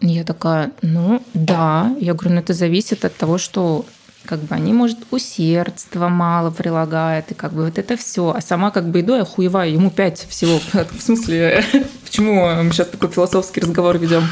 Я 0.00 0.24
такая, 0.24 0.72
ну 0.82 1.22
да. 1.34 1.94
Я 2.00 2.14
говорю, 2.14 2.34
ну 2.34 2.40
это 2.40 2.54
зависит 2.54 3.04
от 3.04 3.16
того, 3.16 3.38
что 3.38 3.84
как 4.24 4.40
бы 4.40 4.54
они, 4.54 4.72
может, 4.72 4.98
усердства 5.10 6.08
мало 6.08 6.50
прилагают, 6.50 7.30
и 7.30 7.34
как 7.34 7.52
бы 7.52 7.64
вот 7.64 7.78
это 7.78 7.96
все. 7.96 8.32
А 8.34 8.40
сама 8.40 8.70
как 8.70 8.88
бы 8.88 9.00
иду, 9.00 9.14
я 9.14 9.24
хуеваю, 9.24 9.72
ему 9.72 9.90
пять 9.90 10.26
всего. 10.28 10.60
В 10.72 11.00
смысле, 11.00 11.64
почему 12.04 12.62
мы 12.62 12.72
сейчас 12.72 12.88
такой 12.88 13.10
философский 13.10 13.60
разговор 13.60 13.98
ведем? 13.98 14.24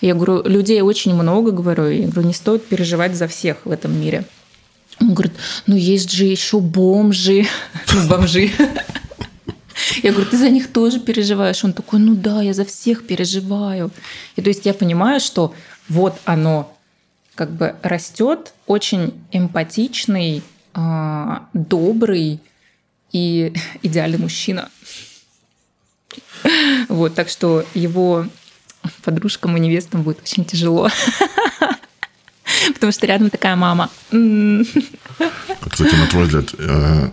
Я 0.00 0.14
говорю, 0.14 0.42
людей 0.44 0.80
очень 0.80 1.14
много, 1.14 1.50
говорю, 1.50 1.88
я 1.88 2.06
говорю, 2.06 2.28
не 2.28 2.34
стоит 2.34 2.66
переживать 2.66 3.16
за 3.16 3.26
всех 3.26 3.58
в 3.64 3.70
этом 3.70 4.00
мире. 4.00 4.24
Он 5.00 5.14
говорит, 5.14 5.32
ну 5.66 5.76
есть 5.76 6.10
же 6.10 6.24
еще 6.24 6.60
бомжи, 6.60 7.46
ну 7.94 8.08
бомжи. 8.08 8.50
Я 10.02 10.12
говорю, 10.12 10.30
ты 10.30 10.36
за 10.36 10.50
них 10.50 10.72
тоже 10.72 11.00
переживаешь? 11.00 11.64
Он 11.64 11.72
такой, 11.72 11.98
ну 11.98 12.14
да, 12.14 12.42
я 12.42 12.52
за 12.52 12.64
всех 12.64 13.06
переживаю. 13.06 13.90
И 14.36 14.42
то 14.42 14.48
есть 14.48 14.66
я 14.66 14.74
понимаю, 14.74 15.20
что 15.20 15.54
вот 15.88 16.18
оно, 16.24 16.76
как 17.34 17.50
бы 17.50 17.74
растет 17.82 18.52
очень 18.66 19.14
эмпатичный, 19.32 20.42
а, 20.74 21.48
добрый 21.52 22.40
и 23.12 23.52
идеальный 23.82 24.18
мужчина. 24.18 24.70
Вот, 26.88 27.14
так 27.14 27.28
что 27.28 27.64
его 27.74 28.26
подружкам 29.02 29.56
и 29.56 29.60
невестам 29.60 30.02
будет 30.02 30.20
очень 30.22 30.44
тяжело. 30.44 30.88
Потому 32.74 32.92
что 32.92 33.06
рядом 33.06 33.30
такая 33.30 33.56
мама. 33.56 33.90
Кстати, 34.08 35.94
на 35.94 36.06
твой 36.06 36.24
взгляд, 36.24 36.54
э, 36.58 37.10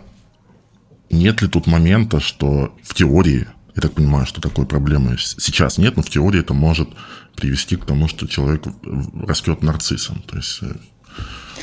нет 1.09 1.41
ли 1.41 1.47
тут 1.47 1.67
момента, 1.67 2.19
что 2.19 2.75
в 2.83 2.93
теории, 2.93 3.47
я 3.75 3.81
так 3.81 3.93
понимаю, 3.93 4.25
что 4.25 4.41
такой 4.41 4.65
проблемы 4.65 5.17
сейчас 5.17 5.77
нет, 5.77 5.97
но 5.97 6.03
в 6.03 6.09
теории 6.09 6.39
это 6.39 6.53
может 6.53 6.89
привести 7.35 7.75
к 7.75 7.85
тому, 7.85 8.07
что 8.07 8.27
человек 8.27 8.63
растет 9.27 9.61
нарциссом. 9.61 10.21
То 10.27 10.37
есть 10.37 10.59
э, 10.61 10.75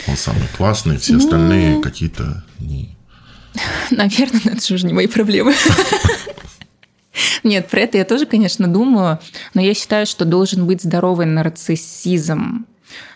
он 0.07 0.17
самый 0.17 0.49
классный, 0.57 0.99
все 0.99 1.17
остальные 1.17 1.77
ну... 1.77 1.83
какие-то 1.83 2.45
не... 2.59 2.97
Наверное, 3.91 4.41
это 4.45 4.67
же 4.67 4.75
уже 4.75 4.87
не 4.87 4.93
мои 4.93 5.07
проблемы. 5.07 5.55
Нет, 7.43 7.69
про 7.69 7.81
это 7.81 7.99
я 7.99 8.05
тоже, 8.05 8.27
конечно, 8.27 8.69
думаю, 8.69 9.19
но 9.55 9.61
я 9.61 9.75
считаю, 9.75 10.07
что 10.07 10.25
должен 10.25 10.67
быть 10.67 10.83
здоровый 10.83 11.27
нарциссизм, 11.27 12.67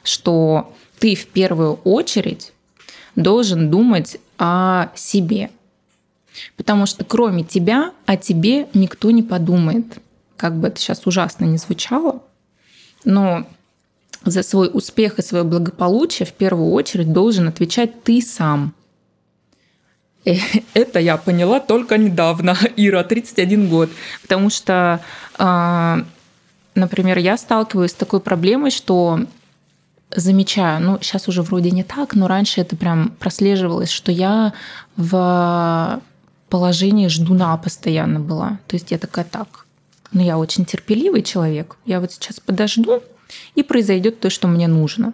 что 0.03 0.75
ты 0.99 1.15
в 1.15 1.27
первую 1.27 1.75
очередь 1.85 2.53
должен 3.15 3.71
думать 3.71 4.19
о 4.39 4.91
себе. 4.95 5.51
Потому 6.57 6.87
что 6.87 7.05
кроме 7.05 7.45
тебя 7.45 7.93
о 8.07 8.17
тебе 8.17 8.69
никто 8.75 9.11
не 9.11 9.23
подумает. 9.23 9.99
Как 10.37 10.59
бы 10.59 10.69
это 10.69 10.79
сейчас 10.79 11.07
ужасно 11.07 11.45
не 11.45 11.57
звучало, 11.57 12.23
но 13.05 13.47
за 14.25 14.43
свой 14.43 14.71
успех 14.73 15.19
и 15.19 15.23
свое 15.23 15.45
благополучие 15.45 16.27
в 16.27 16.33
первую 16.33 16.73
очередь 16.73 17.13
должен 17.13 17.49
отвечать 17.49 18.03
ты 18.03 18.21
сам. 18.21 18.75
Э, 20.25 20.35
это 20.75 20.99
я 20.99 21.17
поняла 21.17 21.61
только 21.61 21.97
недавно, 21.97 22.57
Ира, 22.77 23.05
31 23.05 23.69
год. 23.69 23.91
Потому 24.23 24.51
что, 24.51 25.01
а, 25.39 26.05
например, 26.75 27.19
я 27.19 27.37
сталкиваюсь 27.39 27.93
с 27.93 27.95
такой 27.95 28.21
проблемой, 28.21 28.71
что 28.71 29.21
замечаю, 30.15 30.83
ну, 30.83 30.99
сейчас 31.01 31.29
уже 31.29 31.43
вроде 31.43 31.71
не 31.71 31.83
так, 31.83 32.15
но 32.15 32.29
раньше 32.29 32.61
это 32.61 32.77
прям 32.77 33.11
прослеживалось, 33.19 33.91
что 33.91 34.13
я 34.13 34.53
в 34.97 36.01
положении 36.49 37.09
ждуна 37.09 37.57
постоянно 37.57 38.21
была. 38.21 38.59
То 38.67 38.77
есть 38.77 38.91
я 38.91 38.99
такая, 38.99 39.25
так, 39.25 39.67
ну, 40.13 40.23
я 40.23 40.39
очень 40.39 40.65
терпеливый 40.65 41.23
человек, 41.23 41.77
я 41.85 42.01
вот 42.01 42.13
сейчас 42.13 42.41
подожду, 42.41 43.03
и 43.55 43.63
произойдет 43.63 44.21
то, 44.21 44.31
что 44.31 44.49
мне 44.49 44.69
нужно. 44.69 45.13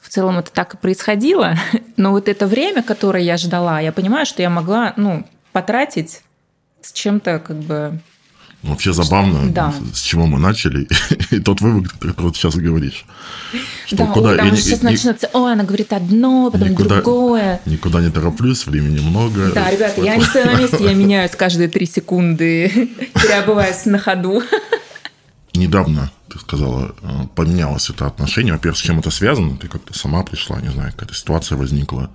В 0.00 0.08
целом 0.08 0.38
это 0.38 0.50
так 0.50 0.74
и 0.74 0.76
происходило, 0.76 1.54
но 1.96 2.10
вот 2.10 2.28
это 2.28 2.46
время, 2.46 2.82
которое 2.82 3.22
я 3.22 3.36
ждала, 3.36 3.80
я 3.80 3.92
понимаю, 3.92 4.26
что 4.26 4.42
я 4.42 4.50
могла 4.50 4.94
ну, 4.96 5.26
потратить 5.52 6.22
с 6.80 6.92
чем-то 6.92 7.38
как 7.38 7.56
бы 7.58 8.00
Вообще 8.62 8.92
забавно, 8.92 9.50
да. 9.50 9.74
с 9.92 10.02
чего 10.02 10.26
мы 10.26 10.38
начали, 10.38 10.86
и 11.30 11.40
тот 11.40 11.60
вывод, 11.60 11.88
который 11.88 12.30
ты 12.30 12.38
сейчас 12.38 12.54
говоришь. 12.54 13.04
Что 13.86 13.96
да, 13.96 14.06
куда, 14.06 14.36
там 14.36 14.50
я 14.50 14.56
сейчас 14.56 14.82
не, 14.82 14.90
начнется, 14.90 15.28
ой, 15.32 15.52
она 15.52 15.64
говорит 15.64 15.92
одно, 15.92 16.48
потом 16.48 16.70
никуда, 16.70 16.96
другое. 16.96 17.60
Никуда 17.66 18.00
не 18.00 18.10
тороплюсь, 18.10 18.64
времени 18.64 19.00
много. 19.00 19.50
Да, 19.52 19.68
ребята, 19.68 20.00
я 20.00 20.14
не 20.14 20.24
стою 20.24 20.46
на 20.46 20.54
месте, 20.60 20.76
я 20.80 20.94
меняюсь 20.94 21.32
каждые 21.32 21.68
три 21.68 21.86
секунды, 21.86 22.68
переобуваюсь 23.14 23.84
на 23.86 23.98
ходу. 23.98 24.42
Недавно 25.54 26.12
ты 26.28 26.38
сказала, 26.38 26.94
э, 27.02 27.08
поменялось 27.34 27.90
это 27.90 28.06
отношение. 28.06 28.52
Во-первых, 28.52 28.78
с 28.78 28.82
чем 28.82 29.00
это 29.00 29.10
связано? 29.10 29.56
Ты 29.56 29.66
как-то 29.66 29.98
сама 29.98 30.22
пришла, 30.22 30.60
не 30.60 30.70
знаю, 30.70 30.92
какая-то 30.92 31.14
ситуация 31.14 31.58
возникла. 31.58 32.10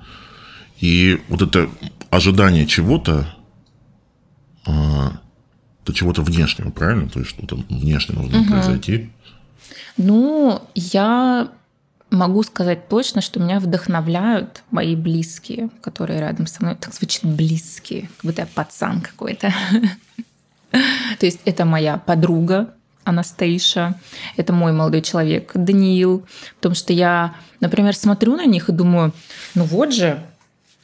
И 0.79 1.21
вот 1.27 1.41
это 1.41 1.69
ожидание 2.09 2.65
чего-то, 2.65 3.27
то 5.87 5.93
чего-то 5.93 6.21
внешнего, 6.21 6.69
правильно? 6.69 7.07
То 7.07 7.19
есть 7.19 7.31
что-то 7.31 7.55
внешне 7.69 8.13
должно 8.13 8.41
угу. 8.41 8.49
произойти. 8.49 9.09
Ну, 9.95 10.61
я 10.75 11.49
могу 12.09 12.43
сказать 12.43 12.89
точно, 12.89 13.21
что 13.21 13.39
меня 13.39 13.61
вдохновляют 13.61 14.63
мои 14.69 14.97
близкие, 14.97 15.69
которые 15.81 16.19
рядом 16.19 16.45
со 16.45 16.61
мной. 16.61 16.75
Так 16.75 16.93
звучит 16.93 17.23
близкие, 17.23 18.09
как 18.17 18.25
будто 18.25 18.41
я 18.41 18.47
пацан 18.53 18.99
какой-то. 18.99 19.53
То 20.71 21.25
есть 21.25 21.39
это 21.45 21.63
моя 21.63 21.97
подруга, 21.97 22.73
Анастейша, 23.05 23.95
это 24.35 24.51
мой 24.51 24.73
молодой 24.73 25.01
человек, 25.01 25.53
Даниил, 25.55 26.25
потому 26.57 26.75
что 26.75 26.91
я, 26.91 27.33
например, 27.61 27.95
смотрю 27.95 28.35
на 28.35 28.45
них 28.45 28.67
и 28.67 28.73
думаю, 28.73 29.13
ну 29.55 29.63
вот 29.63 29.93
же, 29.93 30.21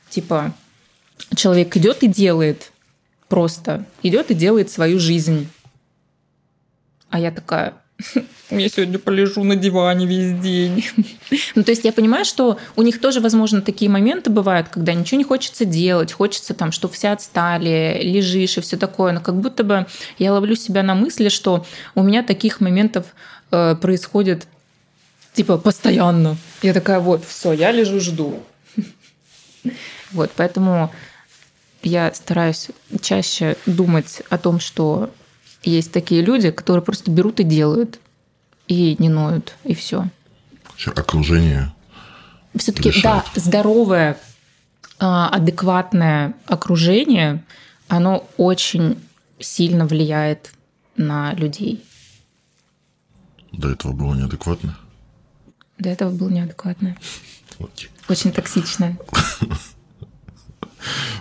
типа, 0.09 0.53
человек 1.35 1.75
идет 1.75 2.03
и 2.03 2.07
делает 2.07 2.71
просто, 3.27 3.85
идет 4.01 4.31
и 4.31 4.33
делает 4.33 4.69
свою 4.69 4.99
жизнь. 4.99 5.47
А 7.09 7.19
я 7.19 7.31
такая, 7.31 7.73
я 8.49 8.69
сегодня 8.69 8.99
полежу 8.99 9.43
на 9.43 9.55
диване 9.55 10.05
весь 10.05 10.39
день. 10.39 10.85
ну, 11.55 11.63
то 11.63 11.71
есть 11.71 11.85
я 11.85 11.93
понимаю, 11.93 12.25
что 12.25 12.57
у 12.75 12.81
них 12.81 12.99
тоже, 12.99 13.19
возможно, 13.19 13.61
такие 13.61 13.89
моменты 13.89 14.29
бывают, 14.29 14.69
когда 14.69 14.93
ничего 14.93 15.17
не 15.17 15.23
хочется 15.23 15.65
делать, 15.65 16.11
хочется 16.11 16.53
там, 16.53 16.71
что 16.71 16.87
все 16.89 17.09
отстали, 17.09 17.99
лежишь 18.01 18.57
и 18.57 18.61
все 18.61 18.77
такое. 18.77 19.13
Но 19.13 19.21
как 19.21 19.35
будто 19.35 19.63
бы 19.63 19.85
я 20.17 20.33
ловлю 20.33 20.55
себя 20.55 20.83
на 20.83 20.95
мысли, 20.95 21.29
что 21.29 21.65
у 21.95 22.03
меня 22.03 22.23
таких 22.23 22.61
моментов 22.61 23.05
э, 23.51 23.75
происходит 23.75 24.47
типа 25.33 25.57
постоянно. 25.57 26.37
Я 26.61 26.73
такая, 26.73 26.99
вот, 26.99 27.25
все, 27.25 27.53
я 27.53 27.71
лежу, 27.71 27.99
жду. 27.99 28.43
вот, 30.11 30.31
поэтому 30.35 30.91
я 31.83 32.13
стараюсь 32.13 32.69
чаще 33.01 33.57
думать 33.65 34.21
о 34.29 34.37
том, 34.37 34.59
что 34.59 35.11
есть 35.63 35.91
такие 35.91 36.21
люди, 36.21 36.51
которые 36.51 36.83
просто 36.83 37.11
берут 37.11 37.39
и 37.39 37.43
делают, 37.43 37.99
и 38.67 38.95
не 38.99 39.09
ноют, 39.09 39.55
и 39.63 39.73
все. 39.75 40.09
Окружение. 40.85 41.73
Все-таки, 42.55 42.93
да, 43.01 43.23
здоровое, 43.35 44.17
а, 44.99 45.29
адекватное 45.29 46.35
окружение, 46.45 47.43
оно 47.87 48.27
очень 48.37 48.97
сильно 49.39 49.85
влияет 49.85 50.51
на 50.95 51.33
людей. 51.33 51.83
До 53.51 53.69
этого 53.69 53.93
было 53.93 54.13
неадекватно? 54.13 54.77
До 55.77 55.89
этого 55.89 56.11
было 56.11 56.29
неадекватное. 56.29 56.97
Окей. 57.59 57.89
Очень 58.09 58.31
токсичное. 58.31 58.97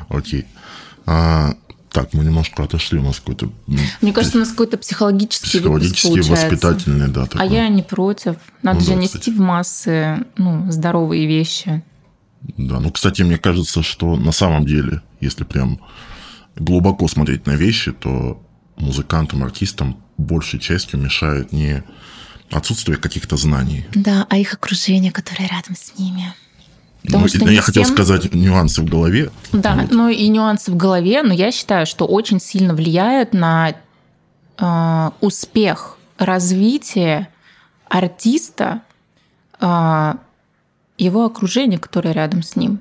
Окей. 0.09 0.47
А, 1.07 1.55
так, 1.91 2.15
мы 2.15 2.25
немножко 2.25 2.63
отошли, 2.63 2.99
у 2.99 3.03
нас 3.03 3.21
какой-то... 3.21 3.51
Мне 4.01 4.13
кажется, 4.13 4.39
у 4.39 4.41
нас 4.41 4.51
какой-то 4.51 4.79
психологический 4.79 5.59
Психологический, 5.59 6.21
воспитательный, 6.23 7.09
да. 7.09 7.27
Такой. 7.27 7.41
А 7.41 7.45
я 7.45 7.69
не 7.69 7.83
против. 7.83 8.37
Надо 8.63 8.79
ну, 8.81 8.85
же 8.85 8.93
да, 8.93 8.97
нести 8.97 9.19
кстати. 9.19 9.37
в 9.37 9.41
массы 9.41 10.27
ну, 10.39 10.71
здоровые 10.71 11.27
вещи. 11.27 11.83
Да, 12.57 12.81
ну, 12.81 12.91
кстати, 12.91 13.23
мне 13.23 13.39
кажется, 13.39 13.83
что 13.83 14.17
на 14.17 14.33
самом 14.33 14.67
деле, 14.67 15.03
если 15.21 15.45
прям 15.45 15.81
глубоко 16.57 17.09
смотреть 17.09 17.47
на 17.47 17.53
вещи, 17.53 17.93
то 17.93 18.43
музыкантам, 18.77 19.45
артистам 19.45 19.99
большей 20.17 20.61
частью 20.61 20.99
мешает 20.99 21.53
не 21.53 21.85
отсутствие 22.51 22.99
каких-то 22.99 23.37
знаний. 23.37 23.87
Да, 23.95 24.27
а 24.29 24.39
их 24.39 24.55
окружение, 24.55 25.13
которое 25.13 25.49
рядом 25.49 25.77
с 25.77 25.99
ними. 25.99 26.35
Потому 27.05 27.23
ну, 27.23 27.29
что 27.29 27.51
я 27.51 27.63
хотел 27.63 27.83
всем... 27.83 27.97
сказать 27.97 28.33
нюансы 28.33 28.81
в 28.81 28.85
голове. 28.85 29.31
Да, 29.53 29.75
вот. 29.75 29.91
ну 29.91 30.09
и 30.09 30.29
нюансы 30.29 30.71
в 30.71 30.77
голове, 30.77 31.23
но 31.23 31.33
я 31.33 31.51
считаю, 31.51 31.87
что 31.87 32.07
очень 32.07 32.41
сильно 32.41 32.75
влияет 32.75 33.33
на 33.33 33.75
э, 34.59 35.11
успех, 35.21 35.99
развитие 36.19 37.29
артиста, 37.89 38.83
э, 39.61 40.15
его 40.99 41.25
окружение, 41.25 41.79
которое 41.79 42.13
рядом 42.13 42.43
с 42.43 42.55
ним. 42.55 42.81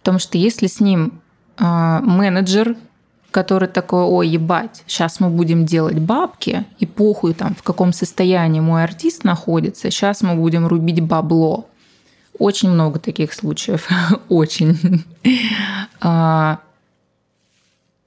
Потому 0.00 0.18
что 0.18 0.36
если 0.36 0.66
с 0.66 0.80
ним 0.80 1.20
э, 1.58 2.00
менеджер, 2.02 2.76
который 3.30 3.68
такой, 3.68 4.02
ой, 4.02 4.28
ебать, 4.28 4.82
сейчас 4.86 5.20
мы 5.20 5.30
будем 5.30 5.64
делать 5.64 5.98
бабки, 5.98 6.64
и 6.78 6.86
похуй 6.86 7.34
там, 7.34 7.54
в 7.54 7.62
каком 7.62 7.92
состоянии 7.92 8.60
мой 8.60 8.82
артист 8.82 9.22
находится, 9.22 9.90
сейчас 9.90 10.22
мы 10.22 10.34
будем 10.34 10.66
рубить 10.66 11.00
бабло. 11.00 11.68
Очень 12.40 12.70
много 12.70 12.98
таких 12.98 13.34
случаев, 13.34 13.86
очень. 14.30 15.04
А, 16.00 16.60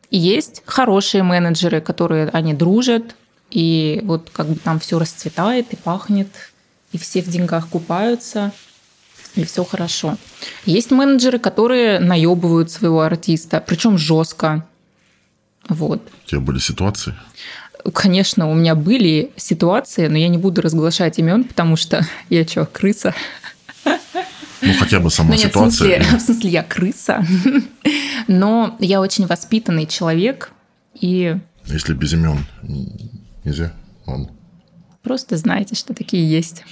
есть 0.09 0.63
хорошие 0.65 1.21
менеджеры, 1.21 1.81
которые 1.81 2.29
они 2.29 2.55
дружат, 2.55 3.15
и 3.51 4.01
вот 4.03 4.31
как 4.33 4.47
бы 4.47 4.55
там 4.55 4.79
все 4.79 4.97
расцветает 4.97 5.71
и 5.71 5.75
пахнет, 5.75 6.29
и 6.91 6.97
все 6.97 7.21
в 7.21 7.27
деньгах 7.27 7.69
купаются, 7.69 8.51
и 9.35 9.43
все 9.43 9.63
хорошо. 9.63 10.17
Есть 10.65 10.89
менеджеры, 10.89 11.37
которые 11.37 11.99
наебывают 11.99 12.71
своего 12.71 13.01
артиста, 13.01 13.63
причем 13.63 13.99
жестко. 13.99 14.65
Вот. 15.69 16.01
У 16.25 16.29
тебя 16.29 16.41
были 16.41 16.57
ситуации? 16.57 17.13
Конечно, 17.93 18.49
у 18.49 18.55
меня 18.55 18.73
были 18.73 19.31
ситуации, 19.35 20.07
но 20.07 20.17
я 20.17 20.27
не 20.27 20.39
буду 20.39 20.63
разглашать 20.63 21.19
имен, 21.19 21.43
потому 21.43 21.75
что 21.75 22.03
я 22.31 22.47
что, 22.47 22.65
крыса? 22.65 23.13
Ну, 23.85 24.73
хотя 24.79 24.99
бы 24.99 25.09
сама 25.09 25.29
ну, 25.29 25.35
нет, 25.35 25.47
ситуация. 25.47 25.99
В 25.99 26.03
смысле, 26.03 26.17
в 26.19 26.21
смысле, 26.21 26.49
я 26.49 26.63
крыса. 26.63 27.25
Но 28.27 28.77
я 28.79 29.01
очень 29.01 29.27
воспитанный 29.27 29.85
человек. 29.85 30.51
И... 30.99 31.37
Если 31.65 31.93
без 31.93 32.13
имен 32.13 32.45
нельзя? 33.43 33.73
Ладно. 34.05 34.29
Просто 35.01 35.35
знаете, 35.37 35.75
что 35.75 35.93
такие 35.93 36.29
есть. 36.29 36.63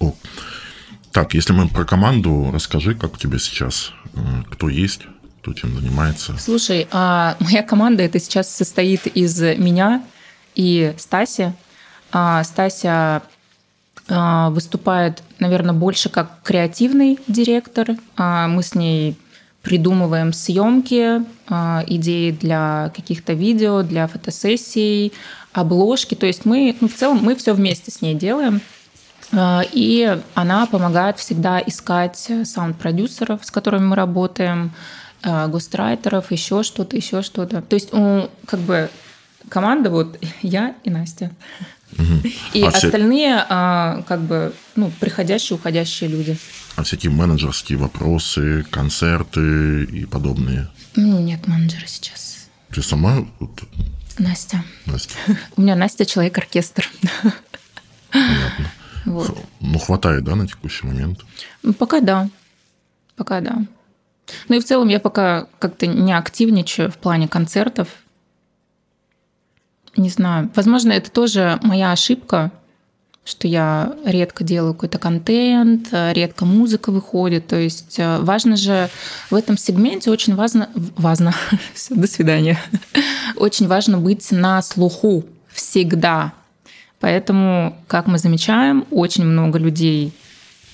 О. 0.00 0.14
Так, 1.12 1.34
если 1.34 1.52
мы 1.52 1.68
про 1.68 1.84
команду, 1.84 2.50
расскажи, 2.52 2.94
как 2.94 3.14
у 3.14 3.16
тебя 3.18 3.38
сейчас, 3.38 3.92
э, 4.14 4.18
кто 4.50 4.68
есть, 4.68 5.02
кто 5.40 5.52
чем 5.52 5.74
занимается. 5.74 6.36
Слушай, 6.38 6.88
а 6.90 7.36
моя 7.40 7.62
команда 7.62 8.02
это 8.02 8.18
сейчас 8.18 8.48
состоит 8.48 9.06
из 9.06 9.40
меня 9.40 10.04
и 10.54 10.94
Стаси. 10.98 11.52
А 12.10 12.42
Стася 12.44 13.22
выступает, 14.08 15.22
наверное, 15.38 15.74
больше 15.74 16.08
как 16.08 16.42
креативный 16.42 17.18
директор. 17.28 17.96
А, 18.16 18.48
мы 18.48 18.62
с 18.62 18.74
ней 18.74 19.16
придумываем 19.62 20.32
съемки, 20.32 21.22
а, 21.48 21.84
идеи 21.86 22.32
для 22.32 22.92
каких-то 22.96 23.32
видео, 23.32 23.82
для 23.82 24.08
фотосессий, 24.08 25.12
обложки. 25.52 26.14
То 26.14 26.26
есть 26.26 26.44
мы, 26.44 26.76
ну, 26.80 26.88
в 26.88 26.94
целом, 26.94 27.20
мы 27.22 27.36
все 27.36 27.54
вместе 27.54 27.90
с 27.90 28.00
ней 28.00 28.14
делаем. 28.14 28.60
И 29.72 30.18
она 30.34 30.66
помогает 30.66 31.18
всегда 31.18 31.58
искать 31.58 32.30
саунд-продюсеров, 32.44 33.42
с 33.42 33.50
которыми 33.50 33.86
мы 33.86 33.96
работаем, 33.96 34.72
гострайтеров, 35.22 36.30
еще 36.32 36.62
что-то, 36.62 36.96
еще 36.96 37.22
что-то. 37.22 37.62
То 37.62 37.74
есть, 37.74 37.92
как 38.46 38.60
бы 38.60 38.90
команда 39.48 39.88
вот 39.88 40.18
я 40.42 40.74
и 40.84 40.90
Настя. 40.90 41.30
И 42.52 42.62
а 42.62 42.68
остальные, 42.68 43.36
все... 43.36 43.46
а, 43.48 44.02
как 44.08 44.20
бы, 44.20 44.52
ну, 44.76 44.90
приходящие, 45.00 45.56
уходящие 45.56 46.10
люди. 46.10 46.36
А 46.76 46.82
всякие 46.82 47.12
менеджерские 47.12 47.78
вопросы, 47.78 48.64
концерты 48.70 49.84
и 49.84 50.06
подобные? 50.06 50.68
Ну, 50.96 51.20
нет 51.20 51.46
менеджера 51.46 51.86
сейчас. 51.86 52.48
Ты 52.70 52.82
сама? 52.82 53.26
Настя. 54.18 54.64
Настя. 54.86 55.14
У 55.56 55.62
меня 55.62 55.76
Настя 55.76 56.06
человек-оркестр. 56.06 56.88
Понятно. 58.10 58.70
Вот. 59.04 59.36
Ну, 59.60 59.78
хватает, 59.78 60.24
да, 60.24 60.36
на 60.36 60.46
текущий 60.46 60.86
момент? 60.86 61.20
Пока 61.78 62.00
да. 62.00 62.28
Пока 63.16 63.40
да. 63.40 63.58
Ну 64.48 64.56
и 64.56 64.60
в 64.60 64.64
целом 64.64 64.88
я 64.88 65.00
пока 65.00 65.46
как-то 65.58 65.86
не 65.86 66.16
активничаю 66.16 66.90
в 66.90 66.96
плане 66.96 67.28
концертов. 67.28 67.88
Не 69.96 70.08
знаю. 70.08 70.50
Возможно, 70.54 70.92
это 70.92 71.10
тоже 71.10 71.58
моя 71.62 71.92
ошибка, 71.92 72.50
что 73.24 73.46
я 73.46 73.94
редко 74.04 74.42
делаю 74.42 74.74
какой-то 74.74 74.98
контент, 74.98 75.88
редко 75.92 76.44
музыка 76.44 76.90
выходит. 76.90 77.46
То 77.46 77.56
есть 77.56 77.98
э, 77.98 78.18
важно 78.18 78.56
же 78.56 78.88
в 79.30 79.34
этом 79.34 79.56
сегменте 79.56 80.10
очень 80.10 80.34
важно... 80.34 80.70
Важно. 80.96 81.34
Все, 81.74 81.94
до 81.94 82.06
свидания. 82.06 82.58
Очень 83.36 83.68
важно 83.68 83.98
быть 83.98 84.32
на 84.32 84.60
слуху 84.62 85.24
всегда. 85.52 86.32
Поэтому, 86.98 87.76
как 87.86 88.06
мы 88.06 88.18
замечаем, 88.18 88.86
очень 88.90 89.24
много 89.24 89.58
людей 89.58 90.12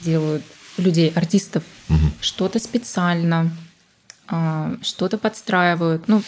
делают, 0.01 0.43
людей, 0.77 1.11
артистов, 1.15 1.65
угу. 1.89 1.99
что-то 2.21 2.59
специально, 2.59 3.51
а, 4.27 4.77
что-то 4.83 5.19
подстраивают, 5.19 6.07
ну, 6.07 6.23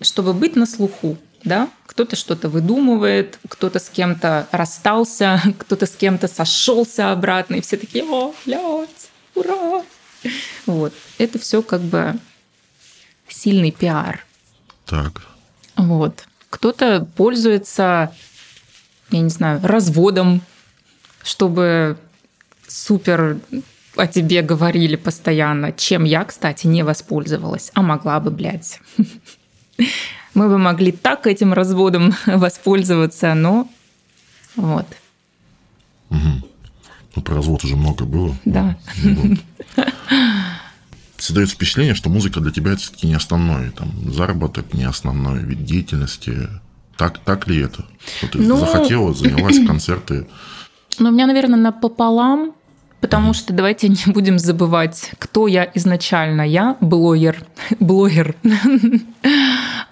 чтобы 0.00 0.32
быть 0.32 0.56
на 0.56 0.66
слуху 0.66 1.16
да, 1.44 1.68
кто-то 1.86 2.16
что-то 2.16 2.48
выдумывает, 2.48 3.38
кто-то 3.48 3.78
с 3.78 3.88
кем-то 3.88 4.48
расстался, 4.50 5.40
кто-то 5.58 5.86
с 5.86 5.94
кем-то 5.94 6.26
сошелся 6.26 7.12
обратно, 7.12 7.56
и 7.56 7.60
все 7.60 7.76
такие, 7.76 8.04
о, 8.04 8.34
блядь, 8.44 9.10
ура! 9.34 9.82
Вот. 10.66 10.94
Это 11.18 11.38
все 11.38 11.62
как 11.62 11.82
бы 11.82 12.14
сильный 13.28 13.70
пиар. 13.70 14.24
Так. 14.86 15.22
Вот. 15.76 16.24
Кто-то 16.48 17.06
пользуется, 17.16 18.14
я 19.10 19.20
не 19.20 19.28
знаю, 19.28 19.60
разводом, 19.62 20.40
чтобы 21.22 21.98
супер 22.66 23.38
о 23.96 24.06
тебе 24.06 24.42
говорили 24.42 24.96
постоянно, 24.96 25.72
чем 25.72 26.04
я, 26.04 26.24
кстати, 26.24 26.66
не 26.66 26.82
воспользовалась, 26.82 27.70
а 27.74 27.82
могла 27.82 28.18
бы, 28.18 28.30
блядь 28.30 28.80
мы 30.34 30.48
бы 30.48 30.58
могли 30.58 30.92
так 30.92 31.26
этим 31.26 31.52
разводом 31.52 32.14
воспользоваться, 32.26 33.34
но 33.34 33.68
вот. 34.56 34.86
Угу. 36.10 36.48
Ну, 37.16 37.22
про 37.22 37.34
развод 37.36 37.64
уже 37.64 37.76
много 37.76 38.04
было. 38.04 38.34
Да. 38.44 38.76
Вот. 39.02 39.38
Создается 41.16 41.54
впечатление, 41.54 41.94
что 41.94 42.10
музыка 42.10 42.40
для 42.40 42.50
тебя 42.50 42.72
это 42.72 42.82
все-таки 42.82 43.06
не 43.06 43.14
основной, 43.14 43.70
там, 43.70 43.90
заработок 44.12 44.74
не 44.74 44.84
основной 44.84 45.38
вид 45.40 45.64
деятельности. 45.64 46.48
Так, 46.96 47.18
так 47.18 47.48
ли 47.48 47.60
это? 47.62 47.84
Что 48.18 48.28
ты 48.28 48.38
ну, 48.38 48.58
захотела, 48.58 49.14
занялась 49.14 49.64
концерты? 49.66 50.26
Ну, 50.98 51.08
у 51.08 51.12
меня, 51.12 51.26
наверное, 51.26 51.58
напополам, 51.58 52.52
потому 53.00 53.32
что 53.32 53.52
давайте 53.52 53.88
не 53.88 54.12
будем 54.12 54.38
забывать, 54.38 55.12
кто 55.18 55.46
я 55.46 55.70
изначально. 55.74 56.42
Я 56.42 56.76
блогер, 56.80 57.44
блогер. 57.80 58.36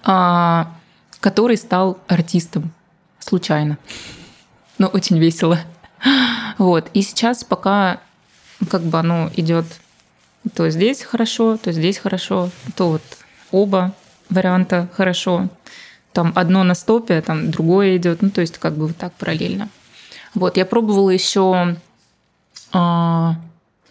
А, 0.03 0.73
который 1.19 1.57
стал 1.57 1.97
артистом 2.07 2.71
случайно. 3.19 3.77
Но 4.77 4.87
очень 4.87 5.17
весело. 5.17 5.59
Вот. 6.57 6.89
И 6.93 7.01
сейчас 7.01 7.43
пока 7.43 7.99
как 8.69 8.83
бы 8.83 8.99
оно 8.99 9.31
идет 9.35 9.65
то 10.55 10.69
здесь 10.69 11.01
хорошо, 11.03 11.57
то 11.57 11.71
здесь 11.71 11.97
хорошо, 11.97 12.49
то 12.75 12.89
вот 12.89 13.01
оба 13.51 13.93
варианта 14.29 14.89
хорошо. 14.93 15.49
Там 16.11 16.33
одно 16.35 16.63
на 16.63 16.75
стопе, 16.75 17.21
там 17.21 17.49
другое 17.49 17.97
идет. 17.97 18.21
Ну, 18.21 18.29
то 18.29 18.41
есть 18.41 18.57
как 18.57 18.75
бы 18.75 18.87
вот 18.87 18.97
так 18.97 19.13
параллельно. 19.13 19.69
Вот, 20.35 20.57
я 20.57 20.65
пробовала 20.65 21.09
еще 21.11 21.77
а, 22.71 23.35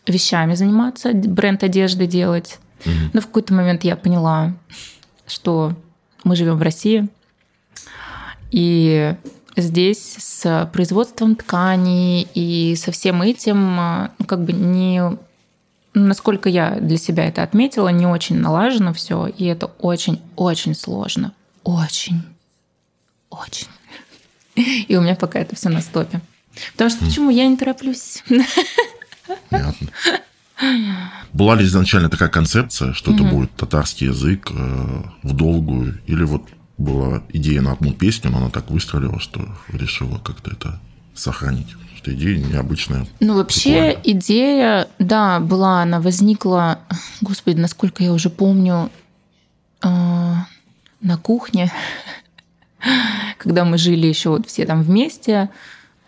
вещами 0.07 0.55
заниматься, 0.55 1.13
бренд 1.13 1.63
одежды 1.65 2.07
делать. 2.07 2.59
Но 3.13 3.21
в 3.21 3.27
какой-то 3.27 3.55
момент 3.55 3.85
я 3.85 3.97
поняла, 3.97 4.53
что 5.27 5.75
мы 6.25 6.37
живем 6.37 6.57
в 6.57 6.63
России, 6.63 7.09
и 8.51 9.15
здесь 9.57 10.17
с 10.19 10.71
производством 10.73 11.37
тканей 11.37 12.29
и 12.35 12.75
со 12.77 12.93
всем 12.93 13.23
этим 13.23 13.77
ну, 14.19 14.25
как 14.27 14.45
бы 14.45 14.53
не 14.53 15.19
насколько 15.95 16.49
я 16.49 16.79
для 16.81 16.97
себя 16.97 17.27
это 17.27 17.43
отметила, 17.43 17.89
не 17.89 18.07
очень 18.07 18.37
налажено 18.37 18.93
все, 18.93 19.27
и 19.27 19.45
это 19.45 19.67
очень-очень 19.79 20.75
сложно. 20.75 21.33
Очень. 21.65 22.23
Очень. 23.31 23.69
И 24.55 24.97
у 24.97 25.01
меня 25.01 25.17
пока 25.17 25.39
это 25.39 25.57
все 25.57 25.69
на 25.69 25.81
стопе. 25.81 26.21
Потому 26.73 26.91
что 26.91 27.05
почему 27.05 27.31
я 27.31 27.47
не 27.47 27.57
тороплюсь? 27.57 28.23
Понятно. 29.49 29.89
Была 31.33 31.57
ли 31.57 31.65
изначально 31.65 32.09
такая 32.09 32.29
концепция, 32.29 32.93
что 32.93 33.15
это 33.15 33.25
будет 33.25 33.53
татарский 33.55 34.09
язык 34.09 34.51
э, 34.51 35.03
в 35.23 35.35
долгую, 35.35 36.01
или 36.07 36.25
вот 36.25 36.43
была 36.79 37.23
идея 37.31 37.63
на 37.63 37.73
одну 37.73 37.93
песню, 37.93 38.31
но 38.31 38.39
она 38.39 38.51
так 38.51 38.71
выстрелила, 38.71 39.19
что 39.21 39.47
решила 39.69 40.19
как-то 40.19 40.51
это 40.51 40.81
сохранить? 41.15 41.69
Что 41.97 42.13
идея 42.13 42.39
необычная. 42.39 43.07
Ну, 43.21 43.37
вообще 43.37 43.95
прикольная. 43.95 44.03
идея, 44.05 44.89
да, 44.99 45.41
была, 45.41 45.83
она 45.83 46.01
возникла, 46.01 46.81
господи, 47.21 47.59
насколько 47.59 48.03
я 48.03 48.13
уже 48.13 48.29
помню, 48.29 48.91
э, 49.83 49.89
на 51.01 51.17
кухне. 51.19 51.73
когда 53.39 53.65
мы 53.65 53.79
жили 53.79 54.07
еще 54.07 54.31
вот 54.31 54.47
все 54.47 54.67
там 54.67 54.83
вместе. 54.83 55.51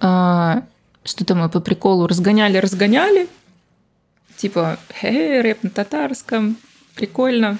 А, 0.00 0.62
что-то 1.04 1.34
мы 1.34 1.48
по 1.48 1.60
приколу 1.60 2.06
разгоняли, 2.06 2.58
разгоняли. 2.58 3.28
Типа, 4.36 4.78
хе, 5.00 5.40
рэп 5.40 5.62
на 5.62 5.70
татарском, 5.70 6.56
прикольно. 6.94 7.58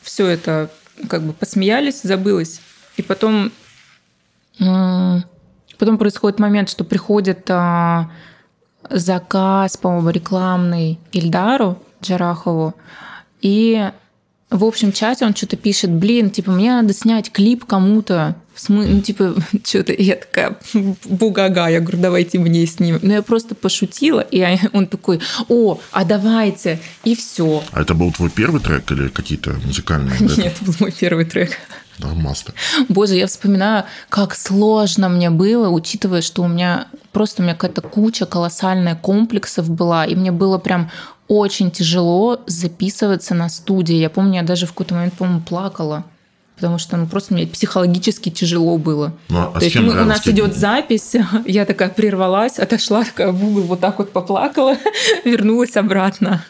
Все 0.00 0.26
это 0.26 0.70
как 1.08 1.22
бы 1.22 1.32
посмеялись, 1.32 2.02
забылось. 2.02 2.60
И 2.96 3.02
потом, 3.02 3.52
потом 4.58 5.98
происходит 5.98 6.38
момент, 6.38 6.68
что 6.70 6.84
приходит 6.84 7.48
а, 7.50 8.10
заказ, 8.90 9.76
по-моему, 9.76 10.10
рекламный 10.10 10.98
Ильдару 11.12 11.82
Джарахову, 12.02 12.74
и 13.40 13.90
в 14.50 14.64
общем 14.64 14.92
чате 14.92 15.26
он 15.26 15.34
что-то 15.34 15.56
пишет, 15.56 15.92
блин, 15.92 16.30
типа, 16.30 16.50
мне 16.50 16.72
надо 16.72 16.94
снять 16.94 17.30
клип 17.30 17.64
кому-то. 17.66 18.36
Ну, 18.68 19.00
типа, 19.00 19.34
что-то, 19.64 19.92
я 19.92 20.16
такая, 20.16 20.56
бугага, 21.04 21.68
я 21.68 21.80
говорю, 21.80 21.98
давайте 21.98 22.38
мне 22.38 22.66
снимем. 22.66 23.00
Но 23.02 23.14
я 23.14 23.22
просто 23.22 23.54
пошутила, 23.54 24.20
и 24.20 24.44
он 24.72 24.86
такой, 24.86 25.20
о, 25.48 25.78
а 25.92 26.04
давайте, 26.04 26.80
и 27.04 27.14
все. 27.14 27.62
А 27.72 27.82
это 27.82 27.94
был 27.94 28.12
твой 28.12 28.30
первый 28.30 28.60
трек 28.60 28.90
или 28.90 29.08
какие-то 29.08 29.56
музыкальные? 29.64 30.18
Нет, 30.20 30.38
это 30.38 30.64
был 30.64 30.74
мой 30.80 30.92
первый 30.92 31.24
трек. 31.24 31.50
Да, 31.98 32.08
мастер. 32.14 32.54
Боже, 32.88 33.16
я 33.16 33.26
вспоминаю, 33.26 33.84
как 34.08 34.36
сложно 34.36 35.08
мне 35.08 35.30
было, 35.30 35.68
учитывая, 35.68 36.22
что 36.22 36.42
у 36.42 36.48
меня 36.48 36.86
просто 37.12 37.42
у 37.42 37.44
меня 37.44 37.54
какая-то 37.54 37.82
куча 37.82 38.24
колоссальная 38.24 38.94
комплексов 38.94 39.68
была, 39.68 40.04
и 40.04 40.14
мне 40.14 40.30
было 40.30 40.58
прям 40.58 40.90
очень 41.26 41.70
тяжело 41.70 42.40
записываться 42.46 43.34
на 43.34 43.48
студии. 43.48 43.96
Я 43.96 44.10
помню, 44.10 44.36
я 44.36 44.42
даже 44.42 44.66
в 44.66 44.70
какой-то 44.70 44.94
момент, 44.94 45.14
по-моему, 45.14 45.40
плакала 45.40 46.04
потому 46.58 46.78
что 46.78 46.96
ну, 46.96 47.06
просто 47.06 47.34
мне 47.34 47.46
психологически 47.46 48.30
тяжело 48.30 48.78
было. 48.78 49.12
Ну, 49.28 49.38
а 49.54 49.58
То 49.58 49.64
есть 49.64 49.76
мы, 49.76 50.02
у 50.02 50.04
нас 50.04 50.26
идет 50.26 50.56
запись, 50.56 51.14
я 51.46 51.64
такая 51.64 51.88
прервалась, 51.88 52.58
отошла 52.58 53.04
такая 53.04 53.30
в 53.30 53.44
угол, 53.44 53.62
вот 53.62 53.80
так 53.80 53.98
вот 53.98 54.12
поплакала, 54.12 54.76
вернулась 55.24 55.76
обратно. 55.76 56.44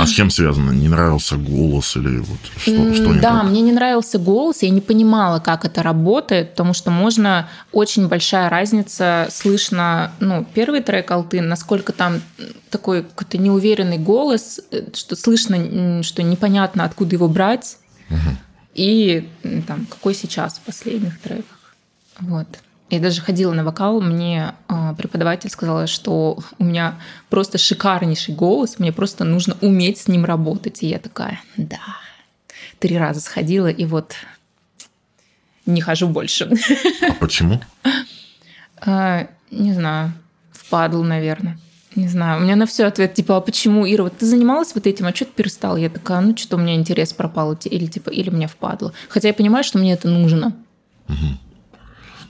А 0.00 0.06
с 0.06 0.10
чем 0.10 0.30
связано? 0.30 0.72
Не 0.72 0.88
нравился 0.88 1.36
голос 1.36 1.96
или 1.96 2.18
вот 2.18 2.38
что, 2.56 2.94
что 2.94 3.06
не 3.06 3.20
Да, 3.20 3.40
так? 3.40 3.44
мне 3.44 3.60
не 3.60 3.72
нравился 3.72 4.18
голос, 4.18 4.62
я 4.62 4.70
не 4.70 4.80
понимала, 4.80 5.38
как 5.38 5.64
это 5.64 5.84
работает, 5.84 6.50
потому 6.50 6.74
что 6.74 6.90
можно 6.90 7.48
очень 7.70 8.08
большая 8.08 8.50
разница, 8.50 9.28
слышно, 9.30 10.10
ну, 10.18 10.44
первый 10.52 10.80
трек 10.80 11.08
Алтын, 11.12 11.48
насколько 11.48 11.92
там 11.92 12.20
такой 12.70 13.04
какой-то 13.04 13.38
неуверенный 13.38 13.98
голос, 13.98 14.60
э, 14.72 14.82
что 14.94 15.14
слышно, 15.14 16.02
что 16.02 16.24
непонятно, 16.24 16.82
откуда 16.82 17.14
его 17.14 17.28
брать. 17.28 17.78
Угу 18.10 18.18
и 18.74 19.28
там, 19.66 19.86
какой 19.86 20.14
сейчас 20.14 20.58
в 20.58 20.60
последних 20.62 21.20
треках. 21.20 21.74
Вот. 22.20 22.48
Я 22.90 23.00
даже 23.00 23.22
ходила 23.22 23.52
на 23.52 23.64
вокал, 23.64 24.00
мне 24.00 24.54
э, 24.68 24.94
преподаватель 24.96 25.50
сказала, 25.50 25.86
что 25.86 26.38
у 26.58 26.64
меня 26.64 27.00
просто 27.30 27.58
шикарнейший 27.58 28.34
голос, 28.34 28.78
мне 28.78 28.92
просто 28.92 29.24
нужно 29.24 29.56
уметь 29.62 29.98
с 29.98 30.08
ним 30.08 30.24
работать. 30.24 30.82
И 30.82 30.88
я 30.88 30.98
такая, 30.98 31.40
да. 31.56 31.80
Три 32.78 32.98
раза 32.98 33.20
сходила, 33.20 33.68
и 33.68 33.84
вот 33.86 34.14
не 35.66 35.80
хожу 35.80 36.08
больше. 36.08 36.50
А 37.08 37.12
почему? 37.14 37.60
А, 38.86 39.28
не 39.50 39.72
знаю, 39.72 40.12
впадлу, 40.52 41.04
наверное. 41.04 41.58
Не 41.96 42.08
знаю, 42.08 42.40
у 42.40 42.44
меня 42.44 42.56
на 42.56 42.66
все 42.66 42.84
ответ, 42.84 43.14
типа, 43.14 43.36
а 43.36 43.40
почему, 43.40 43.86
Ира, 43.86 44.04
вот 44.04 44.18
ты 44.18 44.26
занималась 44.26 44.74
вот 44.74 44.86
этим, 44.86 45.06
а 45.06 45.14
что 45.14 45.26
ты 45.26 45.32
перестала? 45.32 45.76
Я 45.76 45.88
такая, 45.88 46.20
ну 46.20 46.36
что-то 46.36 46.56
у 46.56 46.58
меня 46.58 46.74
интерес 46.74 47.12
пропал, 47.12 47.56
или 47.64 47.86
типа, 47.86 48.10
или 48.10 48.30
мне 48.30 48.48
впадло. 48.48 48.92
Хотя 49.08 49.28
я 49.28 49.34
понимаю, 49.34 49.64
что 49.64 49.78
мне 49.78 49.92
это 49.92 50.08
нужно. 50.08 50.52
Угу. 51.08 51.38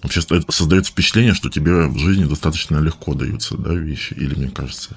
Вообще 0.03 0.21
создается 0.51 0.93
впечатление, 0.93 1.33
что 1.33 1.49
тебе 1.49 1.87
в 1.87 1.97
жизни 1.97 2.25
достаточно 2.25 2.77
легко 2.79 3.15
даются 3.15 3.57
да, 3.57 3.73
вещи, 3.73 4.13
или 4.13 4.35
мне 4.35 4.51
кажется. 4.51 4.97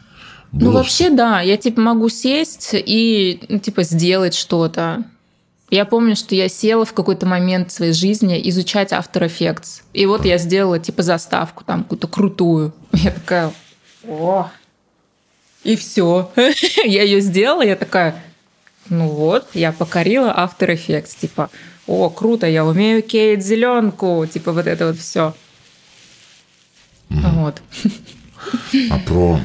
Было 0.51 0.71
ну, 0.71 0.77
вообще, 0.77 1.10
да. 1.10 1.39
Я, 1.39 1.56
типа, 1.56 1.80
могу 1.80 2.10
сесть 2.10 2.71
и, 2.73 3.39
ну, 3.47 3.60
типа, 3.60 3.84
сделать 3.84 4.36
что-то. 4.36 5.06
Я 5.69 5.86
помню, 5.86 6.15
что 6.15 6.36
я 6.36 6.47
села 6.47 6.86
в 6.86 6.93
какой-то 6.93 7.25
момент 7.25 7.71
своей 7.71 7.93
жизни 7.93 8.41
изучать 8.49 8.91
After 8.91 9.25
Effects. 9.27 9.82
И 9.93 10.06
вот 10.06 10.25
я 10.25 10.38
сделала, 10.38 10.80
типа, 10.80 11.03
заставку 11.03 11.63
там 11.65 11.84
какую-то 11.84 12.08
крутую. 12.08 12.73
Я 12.93 13.12
такая, 13.12 13.53
о, 14.04 14.50
и 15.64 15.76
все. 15.76 16.32
я 16.86 17.04
ее 17.04 17.22
сделала, 17.22 17.62
я 17.62 17.76
такая, 17.76 18.22
ну 18.90 19.08
вот, 19.08 19.48
я 19.54 19.72
покорила 19.72 20.34
After 20.38 20.74
Effects, 20.74 21.20
типа, 21.20 21.50
о, 21.88 22.10
круто, 22.10 22.48
я 22.48 22.66
умею 22.66 23.02
кейт 23.02 23.44
зеленку, 23.44 24.26
типа 24.32 24.52
вот 24.52 24.68
это 24.68 24.88
вот 24.88 24.98
все. 24.98 25.36
Mm. 27.10 27.42
Вот. 27.42 27.62
А 28.92 29.00
про, 29.00 29.40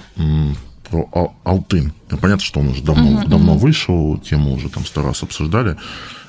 про 0.88 1.34
Алтын. 1.44 1.92
Ну, 2.10 2.18
понятно, 2.18 2.44
что 2.44 2.60
он 2.60 2.68
уже 2.68 2.82
давно, 2.82 3.22
uh-huh, 3.22 3.28
давно 3.28 3.54
вышел, 3.54 4.18
тему 4.18 4.52
уже 4.54 4.68
там 4.68 4.84
сто 4.84 5.02
раз 5.02 5.22
обсуждали. 5.22 5.76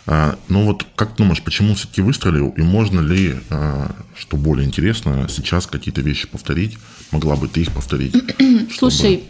А, 0.06 0.38
но 0.50 0.64
вот 0.64 0.86
как 0.96 1.16
думаешь, 1.16 1.42
почему 1.42 1.76
все-таки 1.76 2.02
выстрелил? 2.02 2.50
И 2.50 2.62
можно 2.62 3.00
ли, 3.00 3.40
а, 3.50 3.92
что 4.16 4.38
более 4.38 4.68
интересно, 4.68 5.28
сейчас 5.30 5.66
какие-то 5.66 6.02
вещи 6.02 6.28
повторить? 6.28 6.78
Могла 7.12 7.36
бы 7.36 7.48
ты 7.48 7.62
их 7.62 7.72
повторить? 7.72 8.16
Слушай, 8.78 9.24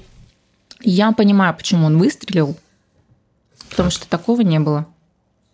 я 0.82 1.12
понимаю, 1.12 1.54
почему 1.56 1.86
он 1.86 1.98
выстрелил, 1.98 2.58
потому 3.70 3.92
что 3.92 4.08
такого 4.08 4.42
не 4.42 4.60
было 4.60 4.88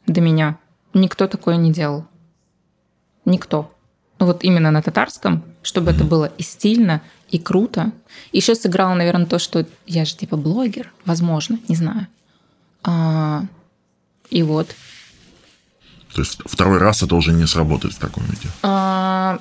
до 0.08 0.21
меня. 0.21 0.58
Никто 0.93 1.27
такое 1.27 1.58
не 1.58 1.71
делал. 1.71 2.05
Никто. 3.25 3.73
Вот 4.19 4.43
именно 4.43 4.71
на 4.71 4.82
татарском, 4.82 5.43
чтобы 5.62 5.91
это 5.91 6.03
было 6.03 6.25
и 6.25 6.43
стильно, 6.43 7.01
и 7.29 7.39
круто. 7.39 7.91
Еще 8.32 8.55
сыграло, 8.55 8.95
наверное, 8.95 9.25
то, 9.25 9.39
что 9.39 9.65
я 9.86 10.03
же 10.03 10.15
типа 10.15 10.36
блогер, 10.36 10.91
возможно, 11.05 11.60
не 11.67 11.75
знаю. 11.75 12.08
А, 12.84 13.43
и 14.29 14.43
вот. 14.43 14.75
То 16.13 16.21
есть 16.21 16.39
второй 16.45 16.79
раз 16.79 17.03
это 17.03 17.15
уже 17.15 17.33
не 17.33 17.45
сработает 17.45 17.93
в 17.93 17.99
таком 17.99 18.23
виде? 18.25 18.49
А, 18.63 19.39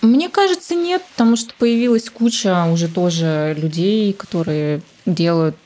мне 0.00 0.28
кажется, 0.28 0.74
нет, 0.74 1.02
потому 1.12 1.36
что 1.36 1.52
появилась 1.58 2.08
куча 2.08 2.64
уже 2.64 2.88
тоже 2.88 3.56
людей, 3.58 4.12
которые 4.12 4.82
делают, 5.06 5.56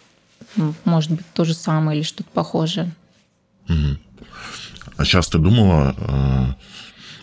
может 0.85 1.13
быть, 1.13 1.27
то 1.35 1.45
же 1.45 1.55
самое 1.55 1.99
или 1.99 2.05
что-то 2.05 2.31
похожее. 2.31 2.93
Угу. 3.69 3.99
А 4.97 5.05
сейчас 5.05 5.29
ты 5.29 5.39
думала, 5.39 5.95
э, 5.97 6.55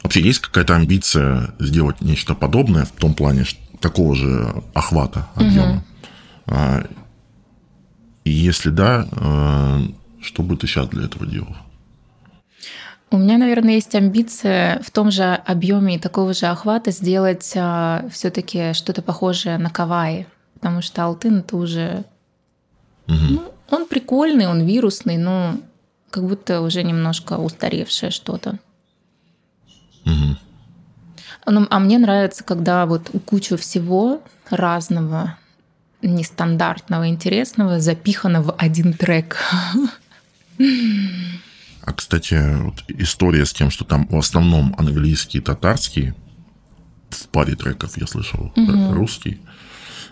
вообще 0.03 0.21
есть 0.21 0.39
какая-то 0.39 0.75
амбиция 0.75 1.53
сделать 1.60 2.01
нечто 2.01 2.36
подобное 2.36 2.86
в 2.86 2.91
том 2.91 3.13
плане 3.13 3.45
такого 3.79 4.15
же 4.15 4.63
охвата, 4.73 5.27
объема? 5.36 5.84
Угу. 6.45 6.88
И 8.25 8.32
если 8.32 8.69
да, 8.69 9.08
э, 9.12 9.88
что 10.21 10.43
бы 10.43 10.55
ты 10.58 10.67
сейчас 10.67 10.88
для 10.89 11.05
этого 11.05 11.25
делал? 11.25 11.55
У 13.12 13.17
меня, 13.17 13.38
наверное, 13.38 13.74
есть 13.74 13.95
амбиция 13.95 14.80
в 14.84 14.91
том 14.91 15.10
же 15.10 15.24
объеме 15.24 15.95
и 15.95 16.00
такого 16.00 16.34
же 16.34 16.45
охвата 16.45 16.91
сделать 16.91 17.54
а, 17.56 18.06
все-таки 18.12 18.74
что-то 18.74 19.02
похожее 19.02 19.58
на 19.58 19.72
Кавай, 19.72 20.28
потому 20.54 20.84
что 20.84 21.04
Алтын 21.04 21.39
это 21.39 21.58
уже, 21.58 22.04
угу. 23.08 23.17
ну, 23.30 23.54
он 23.72 23.88
прикольный, 23.88 24.48
он 24.48 24.62
вирусный, 24.62 25.17
но 25.17 25.56
как 26.12 26.24
будто 26.28 26.62
уже 26.62 26.84
немножко 26.84 27.38
устаревшее 27.38 28.12
что-то. 28.12 28.60
Угу. 30.06 30.38
Ну, 31.48 31.67
а 31.67 31.80
мне 31.80 31.98
нравится, 31.98 32.43
когда 32.43 32.86
вот 32.86 33.10
кучу 33.26 33.58
всего 33.58 34.22
разного, 34.52 35.38
нестандартного, 36.04 37.08
интересного 37.10 37.80
запихано 37.80 38.43
в 38.43 38.54
один 38.56 38.93
трек. 38.93 39.38
А, 41.89 41.93
кстати, 41.93 42.36
вот 42.62 42.84
история 42.88 43.47
с 43.47 43.54
тем, 43.54 43.71
что 43.71 43.84
там 43.84 44.06
в 44.08 44.15
основном 44.15 44.75
английский 44.78 45.39
и 45.39 45.41
татарский, 45.41 46.13
в 47.10 47.28
паре 47.30 47.56
треков 47.56 47.97
я 47.97 48.06
слышал 48.06 48.54
угу. 48.56 48.93
русский, 48.93 49.41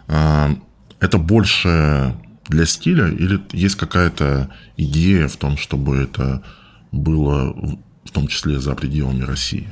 а, 0.07 0.55
это 0.99 1.19
больше 1.19 2.15
для 2.47 2.65
стиля 2.65 3.09
или 3.09 3.39
есть 3.51 3.75
какая-то 3.75 4.49
идея 4.75 5.27
в 5.27 5.37
том, 5.37 5.55
чтобы 5.57 5.97
это 5.97 6.41
было 6.91 7.53
в 8.05 8.11
том 8.11 8.27
числе 8.27 8.59
за 8.59 8.73
пределами 8.73 9.21
России? 9.23 9.71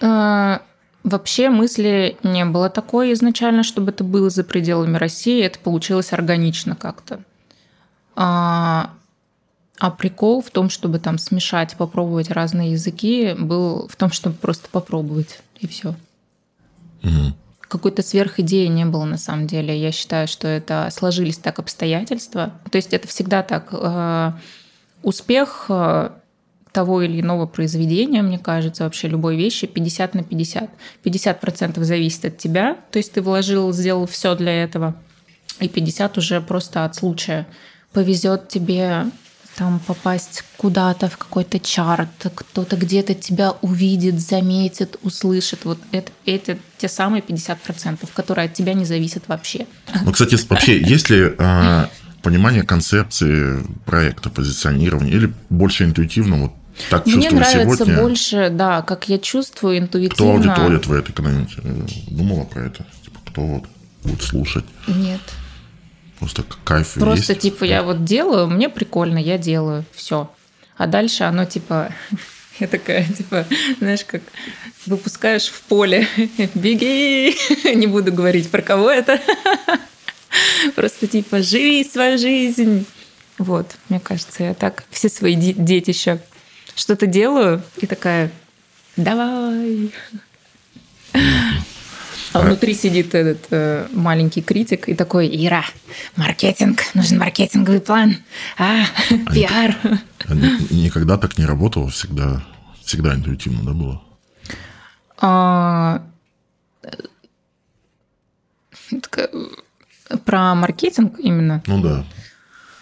А, 0.00 0.62
вообще 1.04 1.48
мысли 1.48 2.16
не 2.24 2.44
было 2.44 2.70
такой 2.70 3.12
изначально, 3.12 3.62
чтобы 3.62 3.92
это 3.92 4.02
было 4.02 4.30
за 4.30 4.42
пределами 4.42 4.96
России. 4.96 5.44
Это 5.44 5.60
получилось 5.60 6.12
органично 6.12 6.74
как-то. 6.74 7.20
А 8.16 8.95
прикол 9.90 10.42
в 10.42 10.50
том, 10.50 10.70
чтобы 10.70 10.98
там 10.98 11.18
смешать, 11.18 11.76
попробовать 11.76 12.30
разные 12.30 12.72
языки, 12.72 13.34
был 13.38 13.88
в 13.88 13.96
том, 13.96 14.10
чтобы 14.10 14.36
просто 14.36 14.68
попробовать, 14.70 15.40
и 15.60 15.66
все. 15.66 15.94
Угу. 17.02 17.34
Какой-то 17.60 18.02
сверхидеи 18.02 18.66
не 18.66 18.84
было 18.86 19.04
на 19.04 19.18
самом 19.18 19.46
деле. 19.46 19.78
Я 19.78 19.92
считаю, 19.92 20.28
что 20.28 20.48
это 20.48 20.88
сложились 20.92 21.38
так 21.38 21.58
обстоятельства. 21.58 22.52
То 22.70 22.76
есть 22.76 22.92
это 22.92 23.08
всегда 23.08 23.42
так. 23.42 23.68
Э, 23.72 24.32
успех 25.02 25.66
э, 25.68 26.10
того 26.72 27.02
или 27.02 27.20
иного 27.20 27.46
произведения, 27.46 28.22
мне 28.22 28.38
кажется, 28.38 28.84
вообще 28.84 29.08
любой 29.08 29.36
вещи 29.36 29.66
50 29.66 30.14
на 30.14 30.22
50. 30.22 30.70
50% 31.04 31.82
зависит 31.84 32.24
от 32.26 32.38
тебя, 32.38 32.76
то 32.90 32.98
есть 32.98 33.12
ты 33.12 33.22
вложил, 33.22 33.72
сделал 33.72 34.06
все 34.06 34.34
для 34.34 34.62
этого, 34.62 34.94
и 35.58 35.68
50 35.68 36.18
уже 36.18 36.40
просто 36.40 36.84
от 36.84 36.94
случая. 36.94 37.46
Повезет 37.92 38.48
тебе 38.48 39.06
там 39.56 39.80
попасть 39.86 40.44
куда-то 40.56 41.08
в 41.08 41.16
какой-то 41.16 41.58
чарт, 41.58 42.08
кто-то 42.34 42.76
где-то 42.76 43.14
тебя 43.14 43.52
увидит, 43.62 44.20
заметит, 44.20 44.96
услышит. 45.02 45.64
Вот 45.64 45.78
это, 45.92 46.12
это 46.26 46.58
те 46.78 46.88
самые 46.88 47.22
50%, 47.22 48.08
которые 48.14 48.46
от 48.46 48.54
тебя 48.54 48.74
не 48.74 48.84
зависят 48.84 49.24
вообще. 49.28 49.66
Ну, 50.04 50.12
кстати, 50.12 50.36
вообще, 50.48 50.80
есть 50.80 51.10
ли 51.10 51.34
э, 51.38 51.86
понимание 52.22 52.62
концепции 52.62 53.64
проекта, 53.84 54.30
позиционирования, 54.30 55.12
или 55.12 55.32
больше 55.48 55.84
интуитивно, 55.84 56.42
вот 56.42 56.52
так 56.90 57.06
Мне 57.06 57.30
нравится 57.30 57.84
сегодня? 57.84 58.00
больше, 58.02 58.50
да, 58.50 58.82
как 58.82 59.08
я 59.08 59.18
чувствую 59.18 59.78
интуитивно. 59.78 60.14
Кто 60.14 60.32
аудитория 60.32 60.78
твоя 60.78 61.00
экономите? 61.00 61.62
Думала 62.08 62.44
про 62.44 62.64
это? 62.64 62.84
Типа, 63.02 63.20
кто 63.24 63.40
вот 63.40 63.64
будет 64.04 64.22
слушать? 64.22 64.64
Нет. 64.86 65.20
Просто 66.18 66.44
кайф 66.64 66.94
Просто 66.94 67.32
есть. 67.32 67.42
типа 67.42 67.64
я 67.64 67.82
вот 67.82 68.04
делаю, 68.04 68.48
мне 68.48 68.68
прикольно, 68.68 69.18
я 69.18 69.38
делаю, 69.38 69.84
все. 69.92 70.30
А 70.76 70.86
дальше 70.86 71.24
оно 71.24 71.44
типа 71.44 71.92
я 72.58 72.66
такая, 72.66 73.04
типа, 73.04 73.46
знаешь, 73.78 74.04
как 74.04 74.22
выпускаешь 74.86 75.48
в 75.48 75.60
поле, 75.62 76.08
беги, 76.54 77.36
не 77.74 77.86
буду 77.86 78.12
говорить 78.12 78.50
про 78.50 78.62
кого 78.62 78.90
это, 78.90 79.20
просто 80.74 81.06
типа 81.06 81.42
живи 81.42 81.84
свою 81.84 82.18
жизнь. 82.18 82.86
Вот, 83.38 83.76
мне 83.90 84.00
кажется, 84.00 84.44
я 84.44 84.54
так 84.54 84.84
все 84.90 85.10
свои 85.10 85.34
детища 85.36 86.20
что-то 86.74 87.06
делаю 87.06 87.62
и 87.76 87.86
такая, 87.86 88.30
давай. 88.96 89.90
А 92.36 92.40
внутри 92.42 92.74
сидит 92.74 93.14
этот 93.14 93.46
э, 93.50 93.86
маленький 93.92 94.42
критик 94.42 94.88
и 94.88 94.94
такой, 94.94 95.28
Ира, 95.28 95.64
маркетинг, 96.16 96.80
нужен 96.94 97.18
маркетинговый 97.18 97.80
план, 97.80 98.16
а, 98.58 98.84
пиар. 99.32 99.76
А 100.28 100.34
никогда 100.34 101.16
так 101.16 101.38
не 101.38 101.46
работало, 101.46 101.88
всегда, 101.88 102.44
всегда 102.84 103.14
интуитивно, 103.14 103.62
да, 103.64 103.72
было? 103.72 104.02
А, 105.18 106.02
про 110.24 110.54
маркетинг 110.54 111.18
именно? 111.18 111.62
Ну 111.66 111.82
да. 111.82 112.04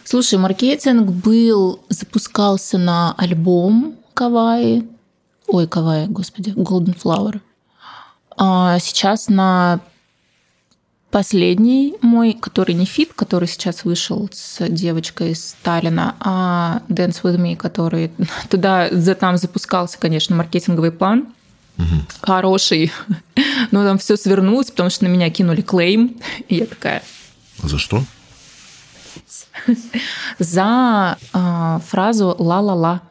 Слушай, 0.05 0.39
маркетинг 0.39 1.11
был, 1.11 1.81
запускался 1.89 2.77
на 2.77 3.15
альбом 3.15 3.97
Кавай. 4.15 4.87
Ой, 5.47 5.67
Кавай, 5.67 6.07
господи, 6.09 6.51
Golden 6.51 6.97
Flower. 6.97 7.41
А 8.37 8.79
сейчас 8.79 9.29
на 9.29 9.81
последний 11.15 11.95
мой, 12.03 12.33
который 12.33 12.75
не 12.75 12.87
фит, 12.87 13.13
который 13.15 13.47
сейчас 13.47 13.85
вышел 13.85 14.29
с 14.33 14.69
девочкой 14.69 15.31
из 15.31 15.51
Сталина, 15.51 16.17
а 16.19 16.83
Dance 16.89 17.23
With 17.23 17.37
Me, 17.37 17.57
который 17.57 18.11
туда 18.51 18.89
за 18.91 19.15
там 19.15 19.37
запускался, 19.37 19.97
конечно, 19.99 20.35
маркетинговый 20.35 20.91
план. 20.91 21.29
Угу. 21.79 21.87
Хороший. 22.23 22.93
Но 23.71 23.85
там 23.85 23.99
все 23.99 24.17
свернулось, 24.17 24.71
потому 24.71 24.91
что 24.91 25.05
на 25.05 25.09
меня 25.09 25.31
кинули 25.31 25.63
клейм. 25.63 26.17
И 26.49 26.57
я 26.57 26.67
такая... 26.67 27.03
А 27.63 27.69
за 27.69 27.79
что? 27.79 28.03
За 30.41 31.17
э, 31.33 31.79
фразу 31.87 32.35
«ла-ла-ла». 32.39 33.03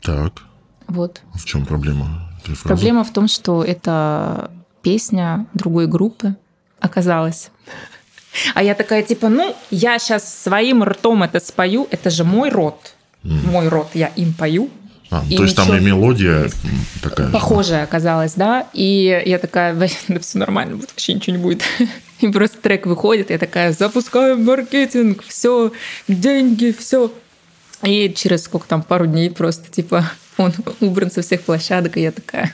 Так. 0.00 0.42
Вот. 0.88 1.20
В 1.34 1.44
чем 1.44 1.66
проблема? 1.66 2.25
Проблема 2.64 3.04
в 3.04 3.12
том, 3.12 3.28
что 3.28 3.64
это 3.64 4.50
песня 4.82 5.46
другой 5.54 5.86
группы 5.86 6.36
оказалась. 6.80 7.50
А 8.54 8.62
я 8.62 8.74
такая, 8.74 9.02
типа, 9.02 9.28
ну, 9.28 9.56
я 9.70 9.98
сейчас 9.98 10.42
своим 10.42 10.84
ртом 10.84 11.22
это 11.22 11.40
спою, 11.40 11.88
это 11.90 12.10
же 12.10 12.24
мой 12.24 12.50
рот. 12.50 12.94
Mm. 13.22 13.50
Мой 13.50 13.68
рот, 13.68 13.88
я 13.94 14.08
им 14.08 14.34
пою. 14.34 14.70
А, 15.10 15.20
то 15.20 15.42
есть 15.42 15.56
там 15.56 15.74
и 15.74 15.80
мелодия 15.80 16.50
такая. 17.02 17.30
Похожая 17.30 17.84
оказалась, 17.84 18.34
да. 18.34 18.66
И 18.72 19.22
я 19.24 19.38
такая, 19.38 19.74
да 19.74 19.86
все 20.20 20.38
нормально, 20.38 20.76
будет, 20.76 20.90
вообще 20.90 21.14
ничего 21.14 21.36
не 21.36 21.42
будет. 21.42 21.62
И 22.20 22.28
просто 22.28 22.56
трек 22.58 22.86
выходит, 22.86 23.28
я 23.28 23.38
такая, 23.38 23.72
запускаю 23.72 24.38
маркетинг, 24.38 25.22
все, 25.26 25.70
деньги, 26.08 26.74
все. 26.76 27.12
И 27.82 28.12
через 28.16 28.44
сколько 28.44 28.66
там, 28.66 28.82
пару 28.82 29.06
дней 29.06 29.30
просто, 29.30 29.70
типа, 29.70 30.10
он 30.36 30.52
убран 30.80 31.10
со 31.10 31.22
всех 31.22 31.42
площадок, 31.42 31.96
и 31.96 32.02
я 32.02 32.12
такая, 32.12 32.52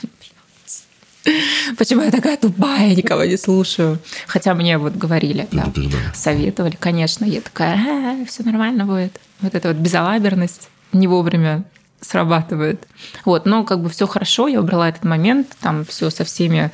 Почему 1.78 2.02
я 2.02 2.10
такая 2.10 2.36
тупая, 2.36 2.94
никого 2.94 3.24
не 3.24 3.36
слушаю? 3.36 3.98
Хотя 4.26 4.54
мне 4.54 4.76
вот 4.78 4.94
говорили, 4.94 5.46
да, 5.52 5.72
советовали, 6.14 6.76
конечно. 6.78 7.24
Я 7.24 7.40
такая, 7.40 7.76
а, 7.76 8.26
все 8.26 8.42
нормально 8.42 8.86
будет. 8.86 9.20
Вот 9.40 9.54
эта 9.54 9.68
вот 9.68 9.76
безалаберность 9.76 10.68
не 10.92 11.06
вовремя 11.06 11.64
срабатывает. 12.00 12.86
Вот, 13.24 13.46
но 13.46 13.64
как 13.64 13.80
бы 13.80 13.88
все 13.88 14.06
хорошо, 14.06 14.48
я 14.48 14.60
убрала 14.60 14.88
этот 14.88 15.04
момент, 15.04 15.56
там 15.60 15.84
все 15.84 16.10
со 16.10 16.24
всеми 16.24 16.72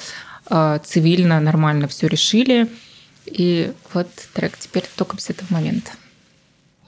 э, 0.48 0.78
цивильно, 0.82 1.40
нормально 1.40 1.86
все 1.86 2.06
решили. 2.06 2.68
И 3.26 3.72
вот 3.92 4.08
трек 4.32 4.56
теперь 4.58 4.84
только 4.96 5.20
с 5.20 5.28
этого 5.28 5.52
момента. 5.52 5.90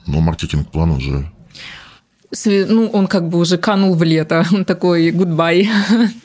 Но 0.07 0.19
маркетинг-план 0.19 0.91
уже 0.91 1.31
ну, 2.45 2.87
он 2.87 3.07
как 3.07 3.27
бы 3.29 3.37
уже 3.37 3.57
канул 3.57 3.95
в 3.95 4.03
лето. 4.03 4.45
Он 4.53 4.65
такой 4.65 5.11
гудбай. 5.11 5.69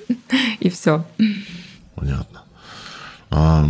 И 0.61 0.69
все. 0.71 1.05
Понятно. 1.95 2.43
А, 3.31 3.69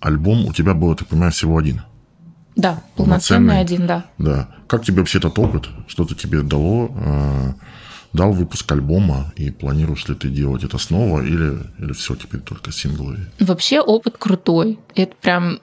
альбом 0.00 0.46
у 0.46 0.52
тебя 0.52 0.74
был, 0.74 0.90
я 0.90 0.96
так 0.96 1.08
понимаю, 1.08 1.32
всего 1.32 1.56
один? 1.58 1.82
Да, 2.56 2.82
полноценный, 2.96 3.48
полноценный 3.48 3.60
один, 3.60 3.86
да. 3.86 4.04
Да. 4.18 4.48
Как 4.66 4.84
тебе 4.84 4.98
вообще 4.98 5.18
этот 5.18 5.38
опыт? 5.38 5.68
Что-то 5.86 6.14
тебе 6.14 6.42
дало? 6.42 6.90
А, 6.96 7.54
дал 8.12 8.32
выпуск 8.32 8.70
альбома, 8.72 9.32
и 9.36 9.50
планируешь 9.50 10.06
ли 10.08 10.14
ты 10.14 10.28
делать 10.28 10.64
это 10.64 10.78
снова, 10.78 11.22
или, 11.22 11.58
или 11.78 11.92
все 11.92 12.14
теперь 12.14 12.40
только 12.40 12.72
синглы? 12.72 13.30
Вообще 13.40 13.80
опыт 13.80 14.16
крутой. 14.18 14.78
Это 14.94 15.14
прям 15.20 15.60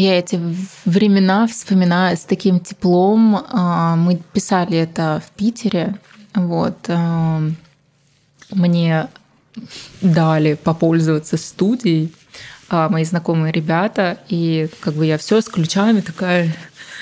я 0.00 0.18
эти 0.18 0.40
времена 0.84 1.46
вспоминаю 1.46 2.16
с 2.16 2.20
таким 2.20 2.60
теплом. 2.60 3.44
А, 3.50 3.96
мы 3.96 4.20
писали 4.32 4.78
это 4.78 5.22
в 5.26 5.30
Питере. 5.36 5.96
Вот. 6.34 6.76
А, 6.88 7.42
мне 8.50 9.08
дали 10.00 10.54
попользоваться 10.54 11.36
студией 11.36 12.12
а, 12.68 12.88
мои 12.88 13.04
знакомые 13.04 13.52
ребята, 13.52 14.18
и 14.28 14.68
как 14.80 14.94
бы 14.94 15.06
я 15.06 15.18
все 15.18 15.40
с 15.40 15.46
ключами 15.46 16.00
такая 16.00 16.54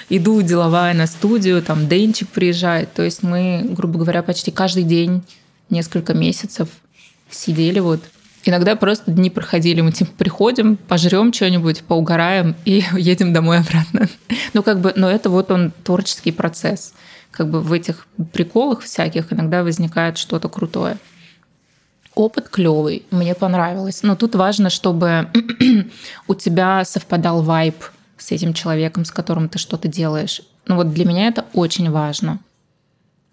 иду 0.09 0.41
деловая 0.41 0.95
на 0.95 1.07
студию, 1.07 1.63
там 1.63 1.89
Денчик 1.89 2.29
приезжает. 2.29 2.95
То 2.95 3.03
есть 3.03 3.23
мы, 3.23 3.67
грубо 3.69 3.99
говоря, 3.99 4.23
почти 4.23 4.51
каждый 4.51 4.85
день 4.85 5.23
несколько 5.69 6.15
месяцев 6.15 6.69
сидели 7.31 7.81
вот 7.81 8.01
Иногда 8.47 8.77
просто 8.77 9.11
дни 9.11 9.29
проходили, 9.29 9.81
мы 9.81 9.91
типа 9.91 10.13
приходим, 10.17 10.77
пожрем 10.77 11.33
что-нибудь, 11.33 11.83
поугараем 11.83 12.55
и 12.65 12.85
едем 12.97 13.33
домой 13.33 13.59
обратно. 13.59 14.09
Ну, 14.55 14.63
как 14.63 14.81
бы, 14.81 14.93
но 14.95 15.11
это 15.11 15.31
вот 15.31 15.51
он 15.51 15.73
творческий 15.83 16.31
процесс. 16.31 16.95
Как 17.33 17.51
бы 17.51 17.61
в 17.61 17.73
этих 17.73 18.07
приколах 18.33 18.83
всяких 18.83 19.33
иногда 19.33 19.65
возникает 19.65 20.17
что-то 20.17 20.49
крутое. 20.49 20.97
Опыт 22.15 22.49
клевый, 22.49 23.05
мне 23.11 23.35
понравилось. 23.35 24.05
Но 24.05 24.15
тут 24.15 24.37
важно, 24.37 24.71
чтобы 24.71 25.29
у 26.29 26.35
тебя 26.37 26.85
совпадал 26.85 27.43
вайб 27.43 27.75
с 28.17 28.31
этим 28.31 28.55
человеком, 28.55 29.05
с 29.05 29.11
которым 29.11 29.49
ты 29.49 29.59
что-то 29.59 29.89
делаешь. 29.89 30.41
Ну 30.69 30.77
вот 30.77 30.95
для 30.95 31.05
меня 31.05 31.27
это 31.27 31.47
очень 31.53 31.91
важно. 31.91 32.39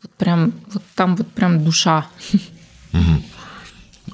Вот 0.01 0.11
прям, 0.15 0.53
вот 0.73 0.81
там 0.95 1.15
вот 1.15 1.27
прям 1.27 1.63
душа. 1.63 2.07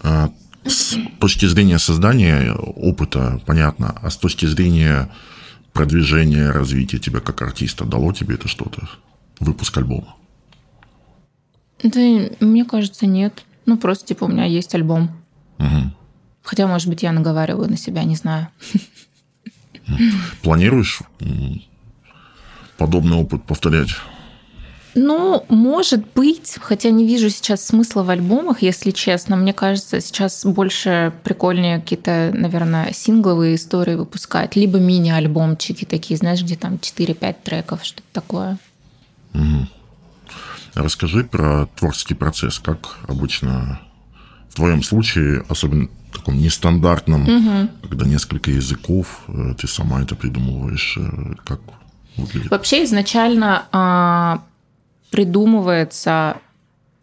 А 0.02 0.30
с 0.70 0.98
точки 1.20 1.46
зрения 1.46 1.80
создания 1.80 2.54
опыта, 2.54 3.42
понятно, 3.46 3.98
а 4.02 4.10
с 4.10 4.18
точки 4.18 4.46
зрения 4.46 5.10
продвижения, 5.74 6.52
развития 6.52 7.00
тебя 7.00 7.20
как 7.20 7.42
артиста, 7.42 7.86
дало 7.86 8.14
тебе 8.14 8.36
это 8.36 8.48
что-то? 8.48 8.90
Выпуск 9.40 9.78
альбома? 9.78 10.16
Да, 11.84 12.00
мне 12.40 12.66
кажется, 12.66 13.06
нет. 13.06 13.46
Ну, 13.66 13.78
просто, 13.78 14.08
типа, 14.08 14.26
у 14.26 14.28
меня 14.28 14.46
есть 14.46 14.74
альбом. 14.76 15.12
Угу. 15.60 15.94
Хотя, 16.44 16.68
может 16.68 16.88
быть, 16.88 17.04
я 17.04 17.12
наговариваю 17.12 17.70
на 17.70 17.78
себя, 17.78 18.04
не 18.04 18.16
знаю. 18.16 18.50
Планируешь 20.42 21.00
подобный 22.78 23.18
опыт 23.18 23.44
повторять? 23.44 23.90
Ну, 24.96 25.46
может 25.50 26.04
быть, 26.14 26.58
хотя 26.62 26.90
не 26.90 27.06
вижу 27.06 27.30
сейчас 27.30 27.66
смысла 27.66 28.04
в 28.04 28.10
альбомах, 28.10 28.62
если 28.62 28.92
честно. 28.92 29.36
Мне 29.36 29.54
кажется, 29.54 30.02
сейчас 30.02 30.46
больше 30.46 31.14
прикольнее 31.24 31.80
какие-то, 31.80 32.32
наверное, 32.34 32.92
сингловые 32.92 33.56
истории 33.56 33.96
выпускать, 33.96 34.56
либо 34.56 34.80
мини-альбомчики 34.80 35.86
такие, 35.86 36.18
знаешь, 36.18 36.42
где 36.42 36.56
там 36.56 36.76
4-5 36.76 37.36
треков, 37.44 37.84
что-то 37.84 38.08
такое. 38.14 38.58
Угу. 39.34 39.68
Расскажи 40.76 41.24
про 41.24 41.68
творческий 41.76 42.16
процесс, 42.16 42.60
как 42.60 42.98
обычно 43.08 43.80
в 44.50 44.56
твоем 44.56 44.82
случае, 44.82 45.44
особенно 45.50 45.90
в 46.12 46.18
таком 46.18 46.38
нестандартном, 46.38 47.24
угу. 47.24 47.70
когда 47.88 48.06
несколько 48.06 48.50
языков, 48.50 49.22
э, 49.28 49.54
ты 49.60 49.68
сама 49.68 50.02
это 50.02 50.16
придумываешь, 50.16 50.98
э, 50.98 51.36
как 51.46 51.60
выглядит? 52.18 52.50
Вообще 52.50 52.84
изначально 52.84 53.68
а, 53.72 54.44
придумывается, 55.12 56.38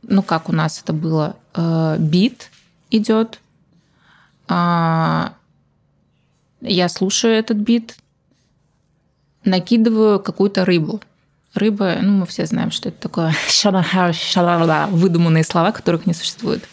ну 0.02 0.22
как 0.22 0.48
у 0.48 0.52
нас 0.52 0.80
это 0.82 0.92
было, 0.92 1.36
а, 1.54 1.96
бит 1.98 2.50
идет, 2.90 3.40
а, 4.48 5.32
я 6.60 6.88
слушаю 6.88 7.34
этот 7.34 7.58
бит, 7.58 7.96
накидываю 9.44 10.20
какую-то 10.20 10.64
рыбу. 10.64 11.00
Рыба, 11.54 11.96
ну, 12.02 12.18
мы 12.18 12.26
все 12.26 12.44
знаем, 12.44 12.70
что 12.70 12.90
это 12.90 13.00
такое 13.00 13.34
выдуманные 14.90 15.44
слова, 15.44 15.72
которых 15.72 16.06
не 16.06 16.12
существует. 16.12 16.64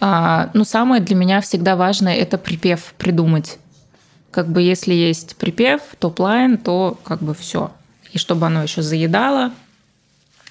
А, 0.00 0.50
ну, 0.54 0.64
самое 0.64 1.02
для 1.02 1.16
меня 1.16 1.40
всегда 1.40 1.76
важное– 1.76 2.14
это 2.16 2.38
припев 2.38 2.94
придумать. 2.98 3.58
Как 4.30 4.48
бы 4.48 4.62
если 4.62 4.92
есть 4.92 5.36
припев, 5.36 5.80
topline, 5.98 6.58
то 6.58 6.98
как 7.04 7.22
бы 7.22 7.34
все. 7.34 7.72
И 8.12 8.18
чтобы 8.18 8.46
оно 8.46 8.62
еще 8.62 8.82
заедало, 8.82 9.52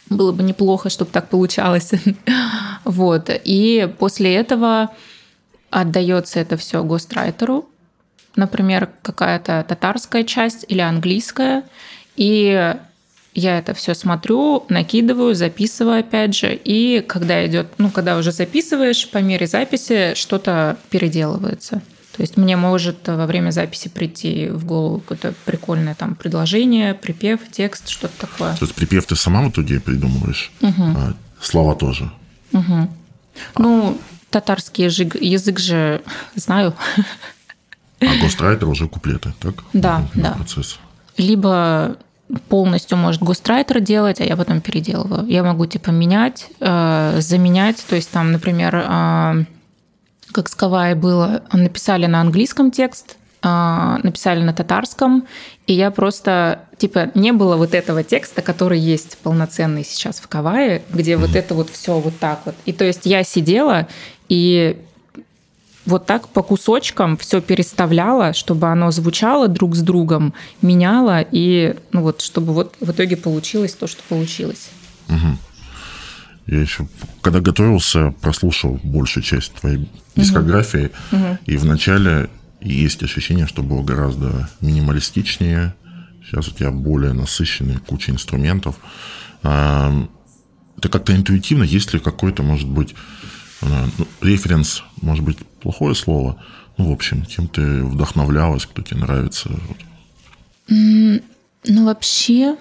было 0.10 0.32
бы 0.32 0.43
неплохо, 0.43 0.89
чтобы 0.89 1.12
так 1.12 1.30
получалось. 1.30 1.91
вот. 2.84 3.30
И 3.43 3.91
после 3.99 4.36
этого 4.36 4.91
отдается 5.70 6.39
это 6.39 6.58
все 6.58 6.84
гострайтеру, 6.84 7.68
например, 8.36 8.89
какая-то 9.01 9.66
татарская 9.68 10.24
часть 10.24 10.66
или 10.68 10.82
английская, 10.82 11.64
и 12.16 12.76
я 13.34 13.58
это 13.60 13.74
все 13.74 13.93
смотрю, 13.93 14.66
накидываю, 14.70 15.36
записываю 15.36 15.99
опять 15.99 16.34
же, 16.36 16.56
и 16.56 17.01
когда 17.01 17.45
идет, 17.45 17.68
ну, 17.78 17.89
когда 17.89 18.18
уже 18.18 18.32
записываешь, 18.32 19.10
по 19.10 19.18
мере 19.18 19.47
записи 19.47 20.14
что-то 20.16 20.78
переделывается. 20.89 21.82
То 22.16 22.22
есть 22.22 22.38
мне 22.38 22.55
может 22.55 23.07
во 23.07 23.26
время 23.26 23.51
записи 23.51 23.89
прийти 23.89 24.47
в 24.47 24.66
голову 24.66 24.99
какое-то 24.99 25.34
прикольное 25.45 25.95
там 25.95 26.16
предложение, 26.16 26.93
припев, 26.93 27.39
текст, 27.51 27.89
что-то 27.89 28.28
такое. 28.28 28.55
То 28.55 28.66
есть 28.66 28.74
припев 28.76 29.05
ты 29.05 29.16
сама 29.16 29.41
в 29.41 29.49
итоге 29.49 29.80
придумываешь, 29.80 30.51
угу. 30.61 30.84
а 30.84 31.13
слова 31.41 31.76
тоже? 31.76 32.09
Угу. 32.53 32.74
А. 32.74 32.89
Ну, 33.57 33.97
татарский 34.30 34.86
язык, 34.86 35.16
язык 35.16 35.59
же 35.59 36.01
знаю. 36.36 36.74
А 37.99 38.22
гострайтер 38.22 38.68
уже 38.68 38.88
куплеты, 38.88 39.34
так? 39.39 39.63
Да, 39.74 40.07
да. 40.13 40.32
Процесс. 40.32 40.80
Либо 41.18 41.97
полностью 42.49 42.97
может 42.97 43.22
гострайтер 43.22 43.80
делать, 43.80 44.20
а 44.22 44.24
я 44.24 44.36
потом 44.36 44.61
переделываю. 44.61 45.28
Я 45.28 45.43
могу 45.43 45.66
типа 45.66 45.91
менять, 45.91 46.47
э, 46.59 47.18
заменять. 47.20 47.86
То 47.88 47.95
есть 47.95 48.09
там, 48.11 48.32
например, 48.32 48.76
э, 48.76 49.45
как 50.36 50.49
с 50.49 50.55
Кавай 50.55 50.95
было, 50.95 51.43
написали 51.53 52.07
на 52.07 52.19
английском 52.19 52.69
текст, 52.69 53.15
э, 53.41 53.97
написали 54.03 54.43
на 54.43 54.51
татарском, 54.51 55.25
и 55.65 55.71
я 55.71 55.91
просто, 55.91 56.59
типа, 56.77 57.09
не 57.15 57.31
было 57.31 57.55
вот 57.55 57.73
этого 57.73 58.03
текста, 58.03 58.41
который 58.41 58.77
есть 58.77 59.17
полноценный 59.19 59.86
сейчас 59.86 60.19
в 60.19 60.27
Кавае, 60.27 60.81
где 60.89 61.15
вот 61.15 61.38
это 61.38 61.55
вот 61.55 61.69
все 61.69 61.97
вот 61.99 62.19
так 62.19 62.41
вот. 62.43 62.55
И 62.65 62.73
то 62.73 62.83
есть 62.83 63.05
я 63.05 63.23
сидела 63.23 63.88
и 64.27 64.77
вот 65.86 66.05
так 66.05 66.27
по 66.27 66.43
кусочкам 66.43 67.15
все 67.15 67.39
переставляла, 67.39 68.33
чтобы 68.33 68.67
оно 68.67 68.91
звучало 68.91 69.47
друг 69.47 69.73
с 69.77 69.79
другом, 69.79 70.33
меняла, 70.61 71.25
и 71.31 71.77
ну 71.93 72.01
вот, 72.01 72.19
чтобы 72.19 72.51
вот 72.51 72.75
в 72.81 72.91
итоге 72.91 73.15
получилось 73.15 73.73
то, 73.73 73.88
что 73.88 74.03
получилось. 74.09 74.67
Угу. 75.07 75.38
Я 76.47 76.61
еще, 76.61 76.87
когда 77.21 77.39
готовился, 77.39 78.11
прослушал 78.21 78.79
большую 78.83 79.23
часть 79.23 79.53
твоей 79.53 79.89
дискографии, 80.15 80.91
угу. 81.11 81.37
и 81.45 81.57
вначале 81.57 82.29
есть 82.61 83.01
ощущение, 83.03 83.47
что 83.47 83.63
было 83.63 83.83
гораздо 83.83 84.49
минималистичнее. 84.61 85.73
Сейчас 86.23 86.47
у 86.47 86.51
тебя 86.51 86.71
более 86.71 87.13
насыщенный 87.13 87.77
куча 87.77 88.11
инструментов. 88.11 88.75
Это 89.41 90.89
как-то 90.89 91.15
интуитивно, 91.15 91.63
есть 91.63 91.93
ли 91.93 91.99
какой-то, 91.99 92.41
может 92.41 92.67
быть, 92.67 92.95
ну, 93.61 94.07
референс, 94.21 94.83
может 95.01 95.23
быть, 95.23 95.37
плохое 95.61 95.93
слово. 95.93 96.41
Ну, 96.77 96.89
в 96.89 96.91
общем, 96.91 97.23
кем 97.23 97.47
ты 97.47 97.83
вдохновлялась, 97.83 98.65
кто 98.65 98.81
тебе 98.81 99.01
нравится? 99.01 99.49
Ну, 100.67 101.21
вообще, 101.63 102.57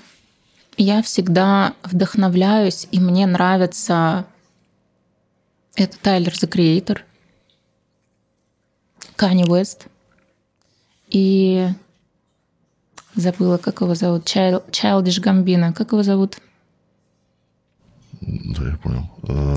я 0.76 1.02
всегда 1.02 1.74
вдохновляюсь, 1.82 2.88
и 2.90 3.00
мне 3.00 3.26
нравится 3.26 4.26
это 5.76 5.98
Тайлер 5.98 6.32
The 6.32 6.48
Creator, 6.48 7.00
Канни 9.16 9.44
Уэст 9.44 9.86
и 11.08 11.68
забыла, 13.14 13.58
как 13.58 13.80
его 13.80 13.94
зовут, 13.94 14.24
Childish 14.26 15.20
Гамбина. 15.20 15.72
Как 15.72 15.92
его 15.92 16.02
зовут? 16.02 16.38
Да, 18.20 18.68
я 18.68 18.76
понял. 18.78 19.08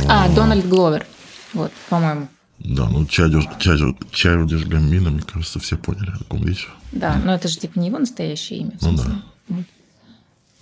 А, 0.09 0.29
Дональд 0.35 0.67
Гловер. 0.67 1.05
Вот, 1.53 1.71
по-моему. 1.89 2.27
Да, 2.59 2.89
ну 2.89 3.05
Чайлдиш 3.05 4.65
Гамбина, 4.65 5.11
мне 5.11 5.21
кажется, 5.21 5.59
все 5.59 5.77
поняли, 5.77 6.11
о 6.19 6.23
ком 6.25 6.45
речь. 6.45 6.67
Да, 6.91 7.15
но 7.23 7.33
это 7.33 7.47
же 7.47 7.57
типа 7.57 7.79
не 7.79 7.87
его 7.87 7.99
настоящее 7.99 8.59
имя. 8.59 8.73
Ну 8.81 8.97
да. 8.97 9.21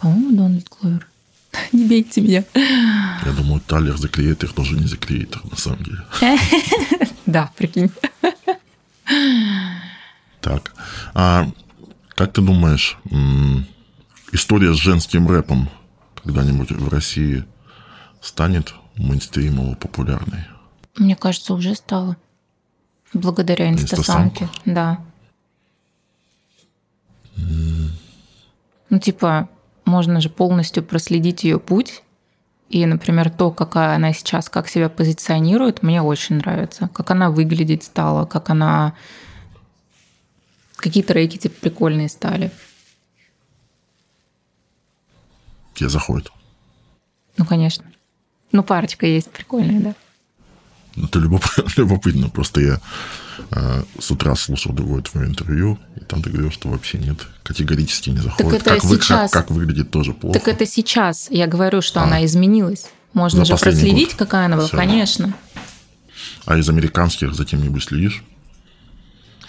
По-моему, 0.05 0.37
Дональд 0.37 0.69
Кловер. 0.69 1.07
Не 1.71 1.85
бейте 1.87 2.21
меня. 2.21 2.43
Я 2.53 3.31
думаю, 3.35 3.59
Талер 3.59 3.97
за 3.97 4.07
креатор 4.07 4.53
тоже 4.53 4.75
не 4.75 4.85
за 4.85 4.97
креатор, 4.97 5.43
на 5.45 5.57
самом 5.57 5.83
деле. 5.83 6.03
Да, 7.25 7.51
прикинь. 7.57 7.89
Так. 10.41 10.75
А 11.15 11.49
как 12.09 12.33
ты 12.33 12.41
думаешь, 12.43 12.99
история 14.31 14.75
с 14.75 14.77
женским 14.77 15.27
рэпом 15.27 15.71
когда-нибудь 16.23 16.71
в 16.71 16.87
России 16.87 17.43
станет 18.21 18.75
мейнстримово 18.97 19.73
популярной? 19.73 20.45
Мне 20.97 21.15
кажется, 21.15 21.55
уже 21.55 21.73
стало. 21.73 22.15
Благодаря 23.11 23.71
инстасамке, 23.71 24.49
да. 24.65 24.99
Mm. 27.37 27.89
Ну, 28.91 28.99
типа, 28.99 29.49
можно 29.85 30.19
же 30.19 30.29
полностью 30.29 30.83
проследить 30.83 31.43
ее 31.43 31.59
путь. 31.59 32.03
И, 32.69 32.85
например, 32.85 33.29
то, 33.29 33.51
какая 33.51 33.95
она 33.95 34.11
сейчас, 34.11 34.49
как 34.49 34.67
себя 34.67 34.89
позиционирует, 34.89 35.83
мне 35.83 36.01
очень 36.01 36.37
нравится. 36.37 36.89
Как 36.91 37.11
она 37.11 37.29
выглядеть 37.29 37.83
стала, 37.83 38.25
как 38.25 38.49
она... 38.49 38.95
Какие 40.75 41.03
треки 41.03 41.37
типа 41.37 41.55
прикольные 41.61 42.09
стали. 42.09 42.51
Тебе 45.75 45.89
заходит? 45.89 46.31
Ну, 47.37 47.45
конечно. 47.45 47.85
Ну, 48.51 48.63
парочка 48.63 49.05
есть 49.05 49.29
прикольная, 49.29 49.79
да. 49.79 49.95
Это 50.97 51.19
любопытно. 51.77 52.29
Просто 52.29 52.61
я 52.61 52.81
э, 53.51 53.83
с 53.99 54.11
утра 54.11 54.35
слушал 54.35 54.73
другое 54.73 55.01
твое 55.01 55.27
интервью, 55.27 55.77
и 55.95 55.99
там 56.01 56.21
ты 56.21 56.29
говорил, 56.29 56.51
что 56.51 56.69
вообще 56.69 56.97
нет, 56.97 57.19
категорически 57.43 58.09
не 58.09 58.19
заходит. 58.19 58.51
Так 58.51 58.61
это 58.61 58.81
как, 58.81 58.83
сейчас... 58.83 59.31
Вы, 59.31 59.33
как, 59.33 59.47
как 59.47 59.51
выглядит 59.51 59.91
тоже 59.91 60.13
плохо. 60.13 60.39
Так 60.39 60.47
это 60.47 60.65
сейчас. 60.65 61.27
Я 61.29 61.47
говорю, 61.47 61.81
что 61.81 62.01
а. 62.01 62.03
она 62.03 62.25
изменилась. 62.25 62.85
Можно 63.13 63.45
За 63.45 63.55
же 63.57 63.63
проследить, 63.63 64.09
год. 64.09 64.17
какая 64.17 64.45
она 64.45 64.57
была, 64.57 64.67
Все. 64.67 64.77
конечно. 64.77 65.33
А 66.45 66.57
из 66.57 66.67
американских 66.69 67.33
затем 67.33 67.61
не 67.61 67.79
следишь? 67.79 68.23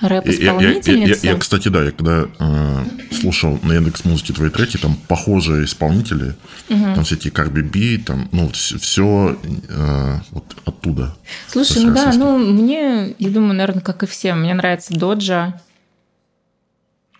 Рэп-исполнительница? 0.01 0.93
Я, 0.93 1.07
я, 1.07 1.15
я, 1.15 1.33
я, 1.33 1.39
кстати, 1.39 1.69
да, 1.69 1.83
я 1.83 1.91
когда 1.91 2.27
э, 2.39 2.85
слушал 3.13 3.59
на 3.63 3.73
Яндекс 3.73 4.05
Музыке 4.05 4.33
твои 4.33 4.51
треки, 4.51 4.77
там 4.77 4.97
похожие 5.09 5.65
исполнители, 5.65 6.37
угу. 6.69 6.95
там 6.95 7.01
эти 7.01 7.31
Карби 7.31 7.63
Би, 7.63 7.99
там, 7.99 8.29
ну, 8.33 8.51
все 8.51 9.39
э, 9.69 10.19
вот 10.31 10.57
оттуда. 10.65 11.17
Слушай, 11.49 11.85
ну 11.85 11.95
да, 11.95 12.13
ну, 12.13 12.39
мне, 12.39 13.15
я 13.19 13.31
думаю, 13.31 13.55
наверное, 13.55 13.83
как 13.83 14.03
и 14.03 14.07
всем, 14.07 14.43
мне 14.43 14.55
нравится 14.55 14.95
Доджа, 14.95 15.61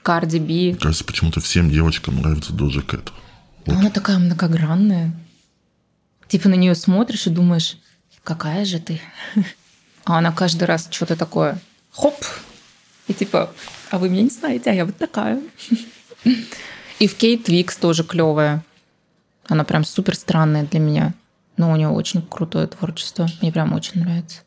Карди 0.03 0.39
Би. 0.39 0.75
Кажется, 0.75 1.05
почему-то 1.05 1.41
всем 1.41 1.71
девочкам 1.71 2.21
нравится 2.21 2.53
Доджа 2.53 2.83
Кэт. 2.83 3.13
Вот. 3.65 3.77
Она 3.77 3.91
такая 3.91 4.19
многогранная. 4.19 5.13
Типа 6.29 6.49
на 6.49 6.55
нее 6.55 6.75
смотришь 6.75 7.27
и 7.27 7.31
думаешь, 7.31 7.77
какая 8.23 8.65
же 8.65 8.79
ты? 8.79 9.01
А 10.05 10.19
она 10.19 10.31
каждый 10.31 10.65
раз 10.67 10.87
что-то 10.89 11.17
такое, 11.17 11.59
хоп, 11.91 12.15
и 13.09 13.15
типа, 13.15 13.53
а 13.91 13.99
вы 13.99 14.09
меня 14.09 14.23
не 14.23 14.31
знаете, 14.31 14.71
а 14.71 14.75
я 14.75 14.85
вот 14.85 14.97
такая. 14.97 15.41
И 16.99 17.07
в 17.07 17.15
Кейт 17.17 17.49
Викс 17.49 17.77
тоже 17.77 18.05
клевая. 18.05 18.65
Она 19.49 19.65
прям 19.65 19.85
супер 19.85 20.17
странная 20.17 20.65
для 20.65 20.81
меня. 20.81 21.15
Но 21.57 21.71
у 21.71 21.77
нее 21.77 21.89
очень 21.89 22.23
крутое 22.23 22.67
творчество. 22.67 23.29
Мне 23.41 23.53
прям 23.53 23.73
очень 23.73 24.01
нравится. 24.01 24.41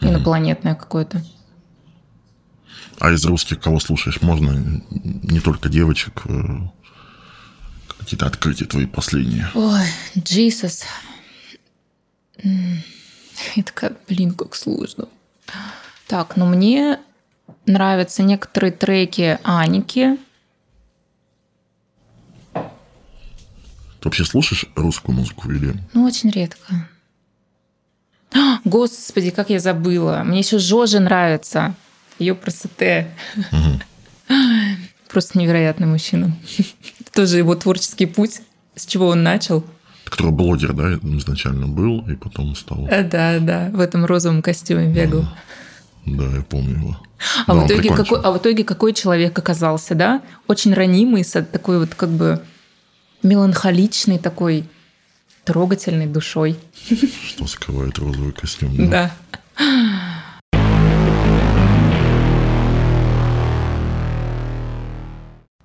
Инопланетное 0.00 0.74
какое-то. 0.74 1.22
А 2.98 3.10
из 3.12 3.24
русских 3.24 3.60
кого 3.60 3.80
слушаешь? 3.80 4.20
Можно 4.20 4.82
не 4.90 5.40
только 5.40 5.68
девочек. 5.68 6.22
Э, 6.26 6.68
Какие-то 7.98 8.26
открытия 8.26 8.64
твои 8.64 8.86
последние. 8.86 9.48
Ой, 9.54 9.86
Джисус. 10.16 10.84
Это 12.36 13.72
как, 13.74 13.98
блин, 14.08 14.32
как 14.34 14.54
сложно. 14.54 15.08
Так, 16.06 16.36
ну 16.36 16.46
мне 16.46 16.98
нравятся 17.66 18.22
некоторые 18.22 18.72
треки 18.72 19.38
Аники. 19.44 20.18
Ты 22.52 24.08
вообще 24.08 24.24
слушаешь 24.24 24.66
русскую 24.76 25.14
музыку 25.14 25.50
или... 25.50 25.74
Ну, 25.92 26.04
очень 26.04 26.30
редко. 26.30 26.88
А, 28.34 28.60
Господи, 28.64 29.30
как 29.30 29.50
я 29.50 29.60
забыла. 29.60 30.22
Мне 30.24 30.38
еще 30.38 30.58
Жожа 30.58 31.00
нравится. 31.00 31.74
Ее 32.18 32.34
красоте. 32.34 33.10
Просто 35.10 35.38
невероятный 35.38 35.86
мужчина. 35.86 36.36
Тоже 37.12 37.38
его 37.38 37.54
творческий 37.56 38.06
путь, 38.06 38.40
с 38.76 38.86
чего 38.86 39.08
он 39.08 39.22
начал. 39.22 39.64
Который 40.04 40.32
блогер, 40.32 40.72
да, 40.72 40.94
изначально 41.18 41.66
был, 41.66 42.08
и 42.08 42.14
потом 42.14 42.54
стал... 42.54 42.86
А, 42.90 43.02
Да, 43.02 43.38
да, 43.38 43.70
в 43.72 43.80
этом 43.80 44.04
розовом 44.04 44.42
костюме 44.42 44.86
бегал. 44.92 45.24
Да, 46.06 46.24
я 46.24 46.42
помню 46.42 46.78
его. 46.78 46.96
А, 47.46 47.54
Да, 47.54 47.60
в 47.60 47.66
итоге 47.66 47.90
какой, 47.94 48.20
а 48.20 48.32
в 48.32 48.38
итоге 48.38 48.64
какой 48.64 48.92
человек 48.94 49.38
оказался, 49.38 49.94
да? 49.94 50.22
Очень 50.46 50.74
ранимый, 50.74 51.24
такой 51.24 51.78
вот 51.78 51.94
как 51.94 52.08
бы 52.10 52.42
меланхоличный 53.22 54.18
такой, 54.18 54.64
трогательной 55.44 56.06
душой. 56.06 56.56
Что 57.26 57.46
скрывает 57.46 57.98
розовый 57.98 58.32
костюм. 58.32 58.74
да? 58.76 58.86
Да. 58.86 59.10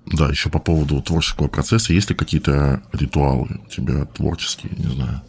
Да, 0.05 0.29
еще 0.29 0.49
по 0.49 0.59
поводу 0.59 1.01
творческого 1.01 1.47
процесса. 1.47 1.91
Есть 1.91 2.09
ли 2.09 2.15
какие-то 2.15 2.81
ритуалы 2.93 3.59
у 3.65 3.69
тебя 3.69 4.05
творческие, 4.05 4.71
не 4.77 4.93
знаю? 4.93 5.21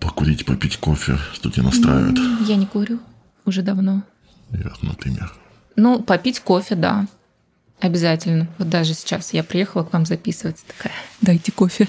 Покурить, 0.00 0.46
попить 0.46 0.78
кофе, 0.78 1.18
что 1.34 1.50
тебя 1.50 1.64
настраивает? 1.64 2.18
Я 2.48 2.56
не 2.56 2.66
курю 2.66 2.98
уже 3.46 3.62
давно. 3.62 4.02
Я, 4.50 4.72
например. 4.82 5.32
Ну, 5.76 6.02
попить 6.02 6.40
кофе, 6.40 6.74
да. 6.74 7.06
Обязательно. 7.80 8.46
Вот 8.58 8.68
даже 8.68 8.94
сейчас 8.94 9.32
я 9.32 9.42
приехала 9.42 9.84
к 9.84 9.92
вам 9.92 10.04
записываться 10.04 10.64
такая. 10.66 10.92
Дайте 11.22 11.50
кофе. 11.52 11.88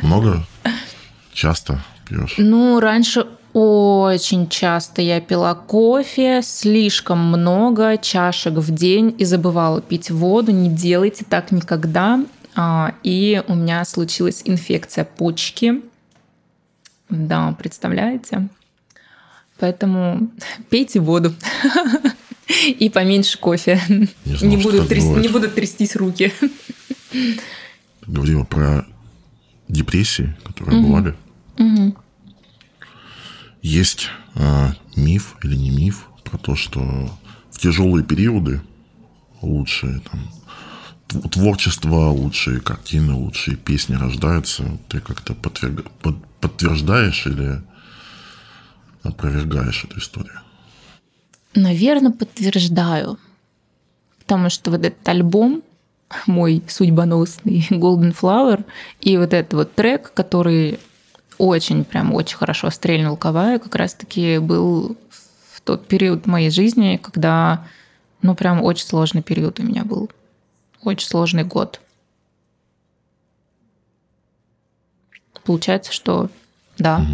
Много? 0.00 0.46
Часто 1.32 1.82
пьешь? 2.08 2.34
Ну, 2.38 2.78
раньше 2.78 3.26
очень 3.52 4.48
часто 4.48 5.00
я 5.00 5.20
пила 5.20 5.54
кофе, 5.54 6.42
слишком 6.42 7.18
много 7.18 7.96
чашек 7.98 8.54
в 8.54 8.74
день 8.74 9.14
и 9.18 9.24
забывала 9.24 9.80
пить 9.80 10.10
воду. 10.10 10.50
Не 10.52 10.68
делайте 10.68 11.24
так 11.24 11.52
никогда. 11.52 12.24
А, 12.56 12.94
И 13.02 13.42
у 13.48 13.54
меня 13.54 13.84
случилась 13.84 14.42
инфекция 14.44 15.04
почки. 15.04 15.82
Да, 17.08 17.52
представляете? 17.58 18.48
Поэтому 19.64 20.28
пейте 20.68 21.00
воду. 21.00 21.34
И 22.78 22.90
поменьше 22.90 23.38
кофе. 23.38 23.80
Не 23.88 24.36
знал, 24.36 24.50
Не 24.50 24.56
будут, 24.58 24.80
так 24.82 24.90
тряс- 24.98 25.04
бывает. 25.04 25.22
не 25.22 25.28
будут 25.32 25.54
трястись 25.54 25.96
руки. 25.96 26.30
Говорила 28.06 28.44
про 28.44 28.84
депрессии, 29.68 30.36
которые 30.44 30.82
бывали. 30.82 31.14
Есть 33.62 34.08
а, 34.34 34.74
миф 34.96 35.36
или 35.42 35.56
не 35.56 35.70
миф 35.70 36.08
про 36.24 36.36
то, 36.36 36.54
что 36.56 37.10
в 37.50 37.58
тяжелые 37.58 38.04
периоды 38.04 38.60
лучшие 39.40 40.00
там 40.00 40.30
тв- 41.08 41.30
творчество, 41.30 42.08
лучшие 42.10 42.60
картины, 42.60 43.14
лучшие 43.14 43.56
песни 43.56 43.94
рождаются. 43.94 44.78
Ты 44.90 45.00
как-то 45.00 45.32
подтверг- 45.32 45.90
под- 46.02 46.22
подтверждаешь 46.40 47.24
или 47.26 47.62
опровергаешь 49.04 49.84
эту 49.84 49.98
историю? 49.98 50.40
Наверное, 51.54 52.10
подтверждаю. 52.10 53.18
Потому 54.18 54.50
что 54.50 54.70
вот 54.70 54.84
этот 54.84 55.06
альбом 55.08 55.62
мой 56.26 56.62
судьбоносный 56.68 57.66
Golden 57.70 58.16
Flower 58.18 58.64
и 59.00 59.16
вот 59.16 59.32
этот 59.32 59.54
вот 59.54 59.74
трек, 59.74 60.12
который 60.14 60.78
очень, 61.38 61.84
прям 61.84 62.14
очень 62.14 62.36
хорошо 62.36 62.70
стрельнул 62.70 63.16
Кавая, 63.16 63.58
как 63.58 63.74
раз-таки 63.74 64.38
был 64.38 64.96
в 65.52 65.60
тот 65.60 65.86
период 65.86 66.26
моей 66.26 66.50
жизни, 66.50 66.98
когда, 67.02 67.66
ну, 68.22 68.34
прям 68.34 68.62
очень 68.62 68.86
сложный 68.86 69.22
период 69.22 69.58
у 69.60 69.62
меня 69.62 69.84
был. 69.84 70.10
Очень 70.82 71.08
сложный 71.08 71.44
год. 71.44 71.80
Получается, 75.44 75.92
что 75.92 76.30
да. 76.78 77.04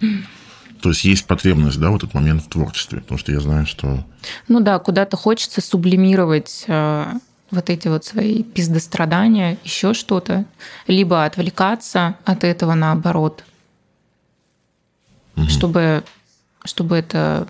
То 0.82 0.90
есть 0.90 1.04
есть 1.04 1.26
потребность, 1.26 1.78
да, 1.78 1.90
в 1.90 1.96
этот 1.96 2.14
момент 2.14 2.42
в 2.42 2.48
творчестве, 2.48 3.00
потому 3.00 3.18
что 3.18 3.32
я 3.32 3.40
знаю, 3.40 3.66
что 3.66 4.04
Ну 4.48 4.60
да, 4.60 4.78
куда-то 4.78 5.16
хочется 5.16 5.60
сублимировать 5.60 6.64
э, 6.66 7.12
вот 7.50 7.70
эти 7.70 7.88
вот 7.88 8.04
свои 8.04 8.42
пиздострадания, 8.42 9.58
еще 9.64 9.94
что-то, 9.94 10.44
либо 10.86 11.24
отвлекаться 11.24 12.16
от 12.24 12.44
этого 12.44 12.74
наоборот, 12.74 13.44
чтобы, 15.48 16.04
чтобы 16.64 16.96
это 16.96 17.48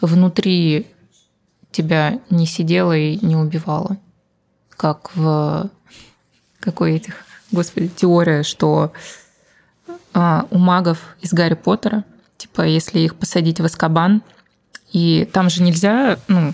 внутри 0.00 0.86
тебя 1.70 2.20
не 2.28 2.46
сидело 2.46 2.96
и 2.96 3.24
не 3.24 3.36
убивало, 3.36 3.98
как 4.70 5.14
в 5.14 5.70
какой 6.58 6.96
этих, 6.96 7.24
господи, 7.52 7.88
теория, 7.88 8.42
что 8.42 8.92
а, 10.12 10.46
у 10.50 10.58
магов 10.58 11.16
из 11.20 11.32
Гарри 11.32 11.54
Поттера, 11.54 12.04
типа, 12.40 12.62
если 12.62 13.00
их 13.00 13.14
посадить 13.16 13.60
в 13.60 13.64
Аскабан, 13.64 14.22
и 14.92 15.28
там 15.32 15.50
же 15.50 15.62
нельзя, 15.62 16.18
ну, 16.28 16.52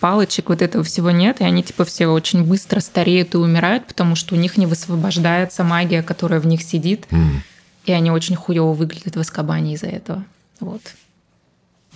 палочек, 0.00 0.48
вот 0.48 0.62
этого 0.62 0.82
всего 0.84 1.10
нет, 1.10 1.40
и 1.40 1.44
они 1.44 1.62
типа 1.62 1.84
все 1.84 2.06
очень 2.06 2.44
быстро 2.44 2.80
стареют 2.80 3.34
и 3.34 3.38
умирают, 3.38 3.86
потому 3.86 4.14
что 4.16 4.34
у 4.34 4.38
них 4.38 4.56
не 4.56 4.66
высвобождается 4.66 5.64
магия, 5.64 6.02
которая 6.02 6.40
в 6.40 6.46
них 6.46 6.62
сидит, 6.62 7.06
м, 7.10 7.42
и 7.84 7.92
они 7.92 8.10
очень 8.10 8.36
хуево 8.36 8.72
выглядят 8.72 9.16
в 9.16 9.20
Аскабане 9.20 9.74
из-за 9.74 9.86
этого. 9.88 10.24
Вот. 10.60 10.82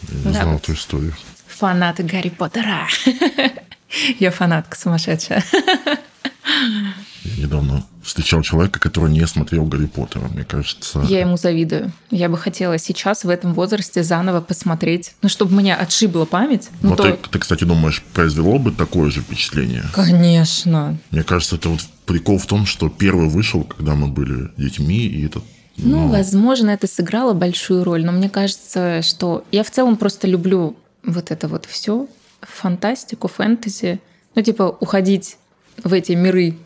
я 0.08 0.18
не 0.18 0.24
Да, 0.24 0.32
знал 0.32 0.52
вот. 0.54 0.62
эту 0.62 0.72
историю. 0.74 1.14
Фанаты 1.46 2.02
Гарри 2.02 2.30
Поттера. 2.30 2.86
Я 4.18 4.30
фанатка 4.30 4.76
сумасшедшая. 4.76 5.44
Я 7.24 7.44
недавно 7.44 7.84
встречал 8.02 8.42
человека, 8.42 8.80
который 8.80 9.10
не 9.10 9.24
смотрел 9.26 9.64
Гарри 9.64 9.86
Поттера. 9.86 10.28
Мне 10.28 10.44
кажется, 10.44 11.00
Я 11.08 11.20
ему 11.20 11.36
завидую. 11.36 11.92
Я 12.10 12.28
бы 12.28 12.36
хотела 12.36 12.78
сейчас 12.78 13.24
в 13.24 13.28
этом 13.28 13.54
возрасте 13.54 14.02
заново 14.02 14.40
посмотреть, 14.40 15.14
ну, 15.22 15.28
чтобы 15.28 15.54
меня 15.54 15.76
отшибла 15.76 16.24
память. 16.24 16.68
Ну, 16.80 16.90
Но 16.90 16.96
то... 16.96 17.04
ты, 17.04 17.30
ты, 17.30 17.38
кстати, 17.38 17.64
думаешь, 17.64 18.02
произвело 18.12 18.58
бы 18.58 18.72
такое 18.72 19.10
же 19.10 19.20
впечатление? 19.20 19.84
Конечно. 19.92 20.98
Мне 21.10 21.22
кажется, 21.22 21.56
это 21.56 21.68
вот 21.68 21.80
прикол 22.06 22.38
в 22.38 22.46
том, 22.46 22.66
что 22.66 22.88
первый 22.88 23.28
вышел, 23.28 23.62
когда 23.62 23.94
мы 23.94 24.08
были 24.08 24.50
детьми, 24.56 25.06
и 25.06 25.26
это... 25.26 25.40
Ну, 25.76 26.08
возможно, 26.08 26.70
это 26.70 26.86
сыграло 26.86 27.32
большую 27.32 27.84
роль, 27.84 28.04
но 28.04 28.12
мне 28.12 28.28
кажется, 28.28 29.00
что 29.02 29.44
я 29.52 29.62
в 29.64 29.70
целом 29.70 29.96
просто 29.96 30.26
люблю 30.26 30.76
вот 31.04 31.30
это 31.30 31.48
вот 31.48 31.66
все, 31.66 32.08
фантастику, 32.40 33.28
фэнтези. 33.28 34.00
Ну, 34.34 34.42
типа, 34.42 34.76
уходить 34.80 35.36
в 35.82 35.92
эти 35.92 36.12
миры. 36.12 36.56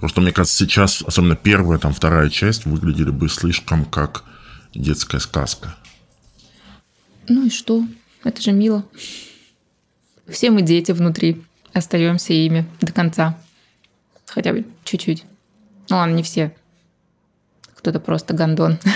Просто 0.00 0.20
мне 0.20 0.32
кажется, 0.32 0.56
сейчас, 0.56 1.02
особенно 1.02 1.36
первая, 1.36 1.78
там, 1.78 1.92
вторая 1.92 2.30
часть, 2.30 2.66
выглядели 2.66 3.10
бы 3.10 3.28
слишком 3.28 3.84
как 3.84 4.24
детская 4.74 5.18
сказка. 5.18 5.74
Ну 7.28 7.46
и 7.46 7.50
что? 7.50 7.84
Это 8.24 8.40
же 8.40 8.52
мило. 8.52 8.84
Все 10.28 10.50
мы 10.50 10.62
дети 10.62 10.92
внутри. 10.92 11.42
Остаемся 11.72 12.32
ими 12.32 12.66
до 12.80 12.92
конца. 12.92 13.38
Хотя 14.26 14.52
бы 14.52 14.64
чуть-чуть. 14.84 15.24
Ну 15.88 15.96
ладно, 15.96 16.14
не 16.14 16.22
все. 16.22 16.54
Кто-то 17.74 18.00
просто 18.00 18.34
гондон. 18.34 18.78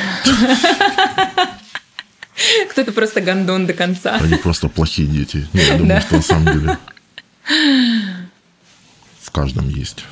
Кто-то 2.71 2.93
просто 2.93 3.21
гондон 3.21 3.67
до 3.67 3.75
конца. 3.75 4.17
Они 4.17 4.37
просто 4.37 4.69
плохие 4.69 5.09
дети. 5.09 5.47
Не, 5.53 5.63
я 5.63 5.79
думаю, 5.79 6.01
что 6.01 6.17
на 6.17 6.23
самом 6.23 6.53
деле 6.53 6.79
в 9.21 9.31
каждом 9.31 9.69
есть. 9.69 10.05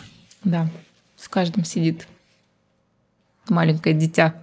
Да, 0.44 0.70
в 1.20 1.28
каждом 1.28 1.64
сидит 1.64 2.06
маленькое 3.48 3.94
дитя. 3.94 4.34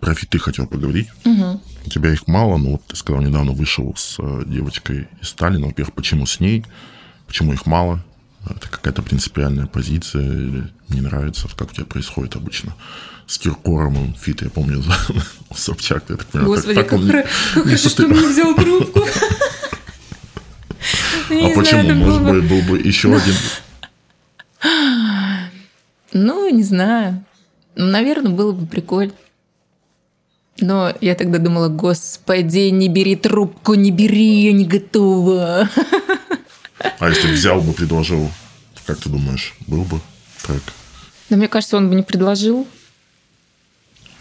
Про 0.00 0.14
фиты 0.14 0.38
хотел 0.38 0.66
поговорить. 0.66 1.08
У 1.24 1.88
тебя 1.90 2.12
их 2.12 2.26
мало, 2.26 2.56
но 2.58 2.72
вот 2.72 2.86
ты 2.86 2.96
сказал, 2.96 3.22
недавно 3.22 3.52
вышел 3.52 3.94
с 3.96 4.16
э, 4.18 4.42
девочкой 4.46 5.08
из 5.20 5.28
Сталина. 5.28 5.66
Во-первых, 5.66 5.94
почему 5.94 6.26
с 6.26 6.40
ней? 6.40 6.64
Почему 7.26 7.52
их 7.52 7.66
мало? 7.66 8.04
Это 8.48 8.68
какая-то 8.68 9.02
принципиальная 9.02 9.66
позиция 9.66 10.22
или 10.22 10.72
не 10.88 11.00
нравится? 11.00 11.48
Как 11.56 11.70
у 11.70 11.74
тебя 11.74 11.84
происходит 11.86 12.36
обычно? 12.36 12.74
С 13.26 13.38
Киркором 13.38 14.12
и 14.12 14.16
фит, 14.18 14.42
я 14.42 14.50
помню, 14.50 14.82
Собчак. 15.54 16.04
Я 16.08 16.16
так 16.16 16.26
понимаю, 16.26 16.50
Господи, 16.54 16.74
так 16.74 16.88
как, 16.88 17.00
хра- 17.00 17.28
как 17.54 17.66
не 17.66 17.76
что 17.76 17.88
состоял. 17.88 18.10
он 18.12 18.20
не 18.20 18.26
взял 18.28 18.54
трубку. 18.54 19.00
А 21.30 21.48
почему? 21.54 21.94
Может 21.94 22.22
быть, 22.22 22.48
был 22.48 22.62
бы 22.62 22.78
еще 22.78 23.14
один. 23.14 23.34
знаю. 26.62 27.24
Ну, 27.76 27.86
Наверное, 27.86 28.32
было 28.32 28.52
бы 28.52 28.66
прикольно. 28.66 29.12
Но 30.60 30.92
я 31.00 31.14
тогда 31.14 31.38
думала, 31.38 31.68
господи, 31.68 32.70
не 32.70 32.88
бери 32.88 33.16
трубку, 33.16 33.74
не 33.74 33.90
бери, 33.90 34.44
я 34.44 34.52
не 34.52 34.64
готова. 34.66 35.68
А 36.98 37.08
если 37.08 37.32
взял 37.32 37.60
бы, 37.60 37.72
предложил, 37.72 38.30
как 38.86 38.98
ты 38.98 39.08
думаешь, 39.08 39.54
был 39.66 39.84
бы 39.84 40.00
трек? 40.42 40.62
Но 41.30 41.36
мне 41.36 41.48
кажется, 41.48 41.76
он 41.76 41.88
бы 41.88 41.94
не 41.94 42.02
предложил. 42.02 42.66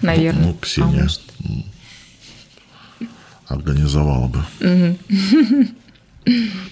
Наверное. 0.02 0.48
Ну, 0.48 0.54
Ксения 0.56 1.10
А 3.48 3.56
организовала 3.56 4.28
бы. 4.28 4.46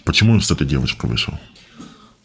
Почему 0.06 0.40
с 0.40 0.52
этой 0.52 0.68
девочкой 0.68 1.10
вышел? 1.10 1.34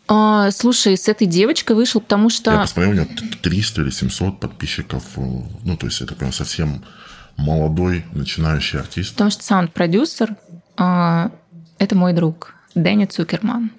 А, 0.08 0.50
слушай, 0.50 0.96
с 0.96 1.08
этой 1.08 1.26
девочкой 1.26 1.76
вышел, 1.76 2.00
потому 2.00 2.24
Я 2.24 2.30
что... 2.30 2.58
посмотрел, 2.58 2.92
у 2.92 2.94
него 2.94 3.06
300 3.42 3.82
или 3.82 3.90
700 3.90 4.40
подписчиков. 4.40 5.04
э, 5.16 5.20
Ну, 5.64 5.76
то 5.76 5.86
есть 5.86 6.00
это 6.00 6.14
прям 6.14 6.32
совсем 6.32 6.82
молодой 7.36 8.04
начинающий 8.12 8.78
артист. 8.80 9.12
Потому 9.12 9.30
что 9.30 9.42
саунд-продюсер 9.42 10.36
а, 10.76 11.30
это 11.78 11.96
мой 11.96 12.12
друг 12.12 12.54
Дэнни 12.74 13.06
Цукерман, 13.06 13.70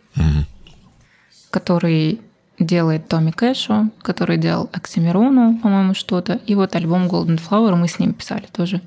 который 1.49 2.21
делает 2.59 3.07
Томми 3.07 3.31
Кэшу, 3.31 3.89
который 4.01 4.37
делал 4.37 4.69
Оксимирону, 4.73 5.59
по-моему, 5.61 5.93
что-то. 5.93 6.39
И 6.45 6.55
вот 6.55 6.75
альбом 6.75 7.07
Golden 7.07 7.39
Flower 7.39 7.75
мы 7.75 7.87
с 7.87 7.99
ним 7.99 8.13
писали 8.13 8.47
тоже. 8.51 8.81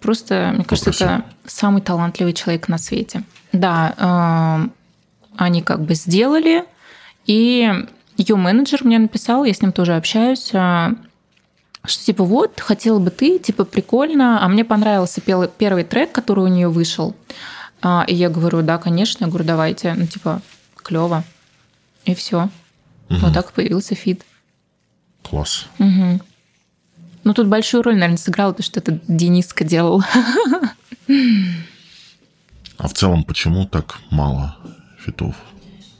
Просто, 0.00 0.52
мне 0.54 0.64
кажется, 0.64 0.90
красиво. 0.90 1.08
это 1.08 1.24
самый 1.46 1.80
талантливый 1.80 2.34
человек 2.34 2.68
на 2.68 2.76
свете. 2.76 3.22
Да, 3.52 3.94
а, 3.96 4.68
они 5.38 5.62
как 5.62 5.80
бы 5.80 5.94
сделали, 5.94 6.64
и 7.26 7.72
ее 8.16 8.36
менеджер 8.36 8.84
мне 8.84 8.98
написал, 8.98 9.44
я 9.44 9.54
с 9.54 9.62
ним 9.62 9.72
тоже 9.72 9.94
общаюсь, 9.96 10.50
а, 10.52 10.92
что 11.84 12.04
типа 12.04 12.24
вот, 12.24 12.60
хотела 12.60 12.98
бы 12.98 13.10
ты, 13.10 13.38
типа 13.38 13.64
прикольно, 13.64 14.44
а 14.44 14.48
мне 14.48 14.64
понравился 14.64 15.20
первый 15.20 15.84
трек, 15.84 16.12
который 16.12 16.44
у 16.44 16.48
нее 16.48 16.68
вышел. 16.68 17.14
А, 17.80 18.04
И 18.08 18.14
я 18.14 18.28
говорю, 18.28 18.62
да, 18.62 18.78
конечно, 18.78 19.24
я 19.24 19.30
говорю, 19.30 19.46
давайте, 19.46 19.94
ну 19.94 20.06
типа 20.06 20.42
клево. 20.76 21.22
И 22.04 22.14
все. 22.14 22.48
Вот 23.08 23.32
так 23.32 23.52
появился 23.52 23.94
фит. 23.94 24.24
Класс. 25.22 25.66
Ну 25.78 27.34
тут 27.34 27.46
большую 27.46 27.82
роль, 27.82 27.94
наверное, 27.94 28.16
сыграло 28.16 28.54
то, 28.54 28.62
что 28.62 28.80
это 28.80 28.98
Дениска 29.06 29.64
делал. 29.64 30.02
А 32.78 32.86
в 32.86 32.92
целом, 32.94 33.24
почему 33.24 33.66
так 33.66 33.98
мало 34.10 34.56
фитов? 35.08 35.34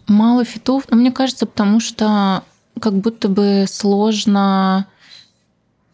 Мало 0.07 0.45
фитов, 0.45 0.85
но 0.91 0.97
мне 0.97 1.13
кажется, 1.13 1.47
потому 1.47 1.81
что 1.81 2.43
как 2.81 2.95
будто 2.95 3.29
бы 3.29 3.67
сложно 3.69 4.87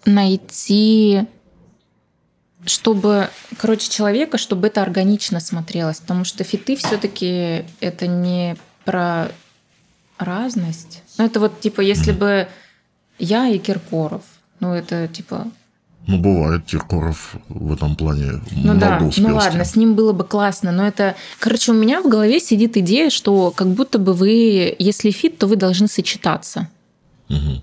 найти, 0.04 1.26
чтобы, 2.66 3.28
короче, 3.58 3.90
человека, 3.90 4.38
чтобы 4.38 4.66
это 4.66 4.82
органично 4.82 5.40
смотрелось, 5.40 6.00
потому 6.00 6.24
что 6.24 6.44
фиты 6.44 6.76
все-таки 6.76 7.64
это 7.80 8.06
не 8.06 8.56
про 8.84 9.28
разность. 10.18 11.02
Ну 11.18 11.24
это 11.24 11.40
вот 11.40 11.60
типа, 11.60 11.80
если 11.80 12.12
бы 12.12 12.48
я 13.18 13.48
и 13.48 13.58
Киркоров, 13.58 14.22
ну 14.60 14.72
это 14.72 15.08
типа 15.08 15.48
Ну, 16.06 16.18
бывает, 16.18 16.66
Киркоров 16.66 17.36
в 17.48 17.72
этом 17.72 17.96
плане 17.96 18.42
Ну 18.50 18.74
да, 18.78 18.96
много 18.96 19.04
успел 19.08 19.28
ну 19.28 19.36
ладно, 19.36 19.64
с 19.64 19.74
ним 19.74 19.94
было 19.94 20.12
бы 20.12 20.24
классно, 20.24 20.70
но 20.70 20.86
это... 20.86 21.16
Короче, 21.38 21.72
у 21.72 21.74
меня 21.74 22.02
в 22.02 22.08
голове 22.08 22.40
сидит 22.40 22.76
идея, 22.76 23.08
что 23.08 23.50
как 23.50 23.68
будто 23.68 23.98
бы 23.98 24.12
вы, 24.12 24.76
если 24.78 25.10
фит, 25.10 25.38
то 25.38 25.46
вы 25.46 25.56
должны 25.56 25.88
сочетаться. 25.88 26.68
Мгм. 27.28 27.62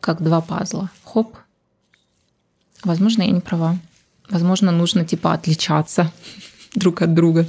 Как 0.00 0.22
два 0.22 0.40
пазла. 0.40 0.90
Хоп. 1.04 1.36
Возможно, 2.82 3.22
я 3.22 3.30
не 3.30 3.40
права. 3.40 3.78
Возможно, 4.28 4.72
нужно 4.72 5.04
типа 5.04 5.32
отличаться 5.32 6.10
друг 6.74 7.02
от 7.02 7.14
друга. 7.14 7.46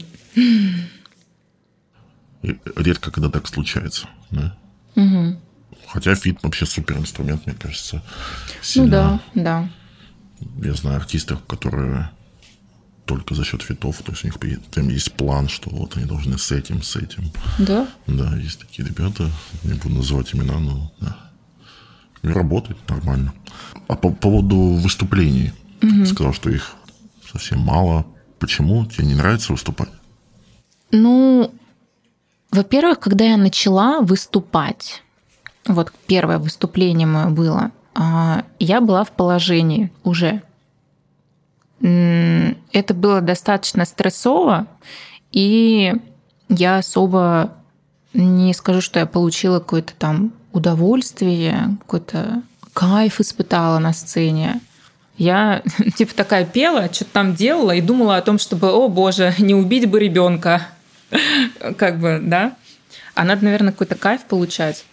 Редко, 2.43 3.11
когда 3.11 3.29
так 3.29 3.47
случается. 3.47 4.07
Да? 4.29 4.55
Мгм. 4.95 5.39
Хотя 5.87 6.15
фит 6.15 6.37
вообще 6.43 6.65
супер 6.65 6.97
инструмент, 6.97 7.45
мне 7.45 7.55
кажется. 7.55 7.95
Ну 7.95 8.53
Сильно. 8.61 8.89
да, 8.89 9.19
да. 9.33 9.69
Я 10.63 10.73
знаю 10.73 10.97
артистов, 10.97 11.43
которые 11.45 12.09
только 13.05 13.35
за 13.35 13.45
счет 13.45 13.61
фитов, 13.61 14.01
то 14.03 14.11
есть 14.11 14.23
у 14.23 14.27
них 14.27 14.61
там 14.69 14.89
есть 14.89 15.13
план, 15.13 15.47
что 15.47 15.69
вот 15.69 15.95
они 15.95 16.05
должны 16.05 16.37
с 16.37 16.51
этим, 16.51 16.83
с 16.83 16.95
этим. 16.97 17.31
Да? 17.57 17.87
Да, 18.05 18.35
есть 18.35 18.59
такие 18.59 18.87
ребята, 18.87 19.31
не 19.63 19.73
буду 19.73 19.95
называть 19.95 20.35
имена, 20.35 20.59
но 20.59 20.91
да. 20.99 21.17
И 22.23 22.27
работает 22.27 22.77
нормально. 22.89 23.33
А 23.87 23.95
по 23.95 24.11
поводу 24.11 24.57
выступлений, 24.57 25.53
ты 25.79 26.05
сказал, 26.05 26.33
что 26.33 26.49
их 26.49 26.75
совсем 27.31 27.59
мало. 27.59 28.05
Почему? 28.39 28.85
Тебе 28.85 29.07
не 29.07 29.15
нравится 29.15 29.53
выступать? 29.53 29.89
Ну, 30.91 31.53
во-первых, 32.51 32.99
когда 32.99 33.25
я 33.25 33.37
начала 33.37 34.01
выступать, 34.01 35.03
вот 35.65 35.93
первое 36.07 36.39
выступление 36.39 37.07
мое 37.07 37.29
было, 37.29 37.71
я 38.59 38.81
была 38.81 39.03
в 39.03 39.11
положении 39.11 39.91
уже. 40.03 40.41
Это 41.79 42.93
было 42.93 43.21
достаточно 43.21 43.85
стрессово, 43.85 44.67
и 45.31 45.93
я 46.49 46.77
особо 46.77 47.53
не 48.13 48.53
скажу, 48.53 48.81
что 48.81 48.99
я 48.99 49.05
получила 49.05 49.59
какое-то 49.59 49.93
там 49.97 50.33
удовольствие, 50.53 51.77
какой-то 51.81 52.41
кайф 52.73 53.19
испытала 53.19 53.79
на 53.79 53.93
сцене. 53.93 54.61
Я 55.17 55.63
типа 55.95 56.13
такая 56.15 56.45
пела, 56.45 56.91
что-то 56.91 57.11
там 57.11 57.35
делала 57.35 57.71
и 57.71 57.81
думала 57.81 58.17
о 58.17 58.21
том, 58.21 58.39
чтобы, 58.39 58.71
о 58.71 58.87
боже, 58.87 59.33
не 59.39 59.53
убить 59.53 59.89
бы 59.89 59.99
ребенка. 59.99 60.67
Как 61.77 61.99
бы, 61.99 62.19
да. 62.21 62.55
А 63.15 63.23
надо, 63.23 63.45
наверное, 63.45 63.71
какой-то 63.71 63.95
кайф 63.95 64.25
получать. 64.25 64.85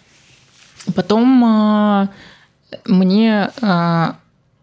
Потом 0.95 1.43
а, 1.43 2.09
мне 2.85 3.51
а, 3.61 4.17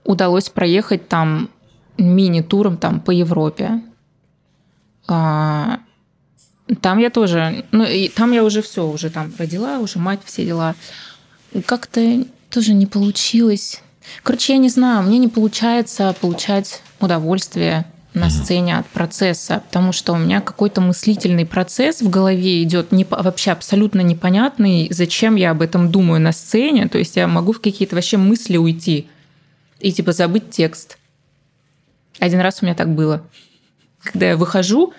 удалось 0.04 0.48
проехать 0.48 1.08
там 1.08 1.48
мини-туром 1.98 2.76
там 2.76 3.00
по 3.00 3.10
Европе. 3.10 3.82
А, 5.08 5.80
Там 6.80 6.98
я 6.98 7.10
тоже, 7.10 7.64
ну 7.72 7.84
и 7.84 8.08
там 8.08 8.32
я 8.32 8.44
уже 8.44 8.62
все, 8.62 8.86
уже 8.86 9.10
там 9.10 9.32
родила, 9.38 9.78
уже 9.78 9.98
мать, 9.98 10.20
все 10.24 10.44
дела. 10.44 10.74
Как-то 11.66 12.24
тоже 12.50 12.72
не 12.72 12.86
получилось. 12.86 13.82
Короче, 14.22 14.54
я 14.54 14.58
не 14.58 14.68
знаю, 14.68 15.02
мне 15.02 15.18
не 15.18 15.28
получается 15.28 16.14
получать 16.20 16.82
удовольствие 17.00 17.84
на 18.14 18.28
сцене 18.28 18.78
от 18.78 18.86
процесса, 18.88 19.62
потому 19.66 19.92
что 19.92 20.12
у 20.12 20.18
меня 20.18 20.40
какой-то 20.40 20.80
мыслительный 20.80 21.46
процесс 21.46 22.02
в 22.02 22.10
голове 22.10 22.62
идет 22.62 22.92
не, 22.92 23.04
вообще 23.08 23.52
абсолютно 23.52 24.00
непонятный, 24.02 24.88
зачем 24.90 25.36
я 25.36 25.52
об 25.52 25.62
этом 25.62 25.90
думаю 25.90 26.20
на 26.20 26.32
сцене. 26.32 26.88
То 26.88 26.98
есть 26.98 27.16
я 27.16 27.26
могу 27.26 27.52
в 27.52 27.60
какие-то 27.60 27.94
вообще 27.94 28.18
мысли 28.18 28.56
уйти 28.58 29.08
и 29.80 29.92
типа 29.92 30.12
забыть 30.12 30.50
текст. 30.50 30.98
Один 32.18 32.40
раз 32.40 32.58
у 32.60 32.66
меня 32.66 32.74
так 32.74 32.94
было. 32.94 33.26
Когда 34.02 34.26
я 34.26 34.36
выхожу, 34.36 34.92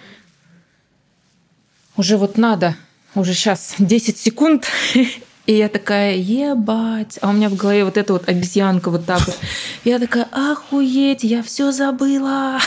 уже 1.96 2.18
вот 2.18 2.38
надо, 2.38 2.76
уже 3.14 3.34
сейчас 3.34 3.76
10 3.78 4.18
секунд, 4.18 4.68
и 5.46 5.54
я 5.54 5.68
такая, 5.68 6.16
ебать. 6.16 7.20
А 7.22 7.30
у 7.30 7.34
меня 7.34 7.50
в 7.50 7.56
голове 7.56 7.84
вот 7.84 7.98
эта 7.98 8.14
вот 8.14 8.30
обезьянка 8.30 8.90
вот 8.90 9.06
так 9.06 9.26
вот. 9.26 9.38
Я 9.84 10.00
такая, 10.00 10.24
охуеть, 10.32 11.24
я 11.24 11.44
все 11.44 11.74
забыла. 11.74 12.60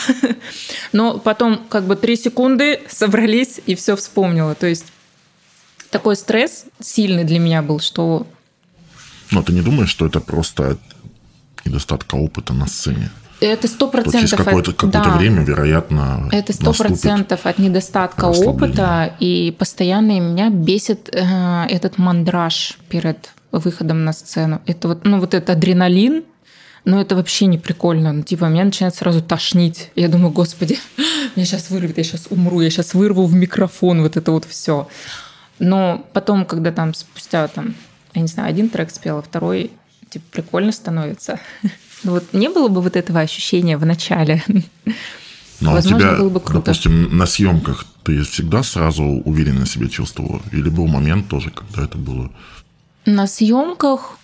Но 0.93 1.19
потом 1.19 1.63
как 1.71 1.85
бы 1.85 1.97
3 1.97 2.17
секунды 2.17 2.83
собрались 2.89 3.61
и 3.65 3.75
все 3.75 3.97
вспомнила. 3.97 4.55
То 4.55 4.67
есть 4.67 4.93
такой 5.91 6.17
стресс 6.17 6.67
сильный 6.79 7.25
для 7.25 7.39
меня 7.39 7.63
был, 7.63 7.81
что 7.81 8.27
Но 9.31 9.43
ты 9.43 9.55
не 9.55 9.63
думаешь, 9.63 9.89
что 9.89 10.07
это 10.07 10.21
просто 10.21 10.77
недостатка 11.65 12.17
опыта 12.17 12.53
на 12.53 12.67
сцене? 12.67 13.11
Это 13.41 13.69
сто 13.69 13.87
То 13.89 13.99
через 13.99 14.31
процентов... 14.31 14.45
какое-то 14.45 14.73
какое 14.73 15.17
время, 15.19 15.43
вероятно, 15.43 16.29
Это 16.33 16.53
сто 16.53 16.73
процентов 16.73 17.47
от 17.47 17.59
недостатка 17.59 18.27
опыта, 18.27 19.15
и 19.21 19.55
постоянно 19.59 20.19
меня 20.21 20.51
бесит 20.51 21.11
э, 21.13 21.67
этот 21.69 21.99
мандраж 21.99 22.79
перед 22.89 23.31
выходом 23.53 24.05
на 24.05 24.13
сцену. 24.13 24.61
Это 24.67 24.89
вот, 24.89 25.05
ну, 25.05 25.21
вот 25.21 25.35
этот 25.35 25.51
адреналин, 25.51 26.25
но 26.85 27.01
это 27.01 27.17
вообще 27.17 27.47
не 27.47 27.59
прикольно. 27.59 28.13
Ну, 28.13 28.23
типа, 28.23 28.45
меня 28.47 28.65
начинает 28.65 28.95
сразу 28.95 29.23
тошнить. 29.23 29.91
Я 29.97 30.09
думаю, 30.09 30.31
господи, 30.31 30.79
меня 31.37 31.47
сейчас 31.47 31.71
вырвет, 31.71 31.99
я 31.99 32.05
сейчас 32.05 32.29
умру, 32.31 32.61
я 32.61 32.71
сейчас 32.71 32.95
вырву 32.95 33.27
в 33.27 33.35
микрофон 33.35 34.03
вот 34.03 34.17
это 34.17 34.31
вот 34.31 34.45
все. 34.45 34.89
Но 35.59 36.05
потом, 36.13 36.45
когда 36.45 36.71
там 36.71 36.95
спустя, 36.95 37.49
там, 37.49 37.75
я 38.15 38.23
не 38.23 38.29
знаю, 38.29 38.49
один 38.49 38.69
трек 38.69 38.91
спела, 38.91 39.23
второй, 39.23 39.73
типа, 40.11 40.25
прикольно 40.31 40.73
становится. 40.73 41.41
Ну 42.07 42.13
Вот 42.13 42.33
не 42.33 42.49
было 42.49 42.69
бы 42.69 42.81
вот 42.81 42.97
этого 42.97 43.21
ощущения 43.21 43.77
в 43.77 43.85
начале. 43.85 44.43
Но 45.61 45.73
Возможно, 45.73 45.97
у 45.97 46.01
тебя, 46.01 46.19
было 46.19 46.29
бы 46.29 46.41
круто. 46.41 46.67
допустим, 46.67 47.17
на 47.17 47.27
съемках 47.27 47.87
ты 48.05 48.23
всегда 48.23 48.63
сразу 48.63 49.03
уверенно 49.03 49.67
себя 49.67 49.89
чувствовала? 49.89 50.41
Или 50.53 50.69
был 50.69 50.87
момент 50.87 51.29
тоже, 51.29 51.51
когда 51.51 51.85
это 51.85 51.99
было? 51.99 52.31
На 53.07 53.27
съемках 53.27 54.19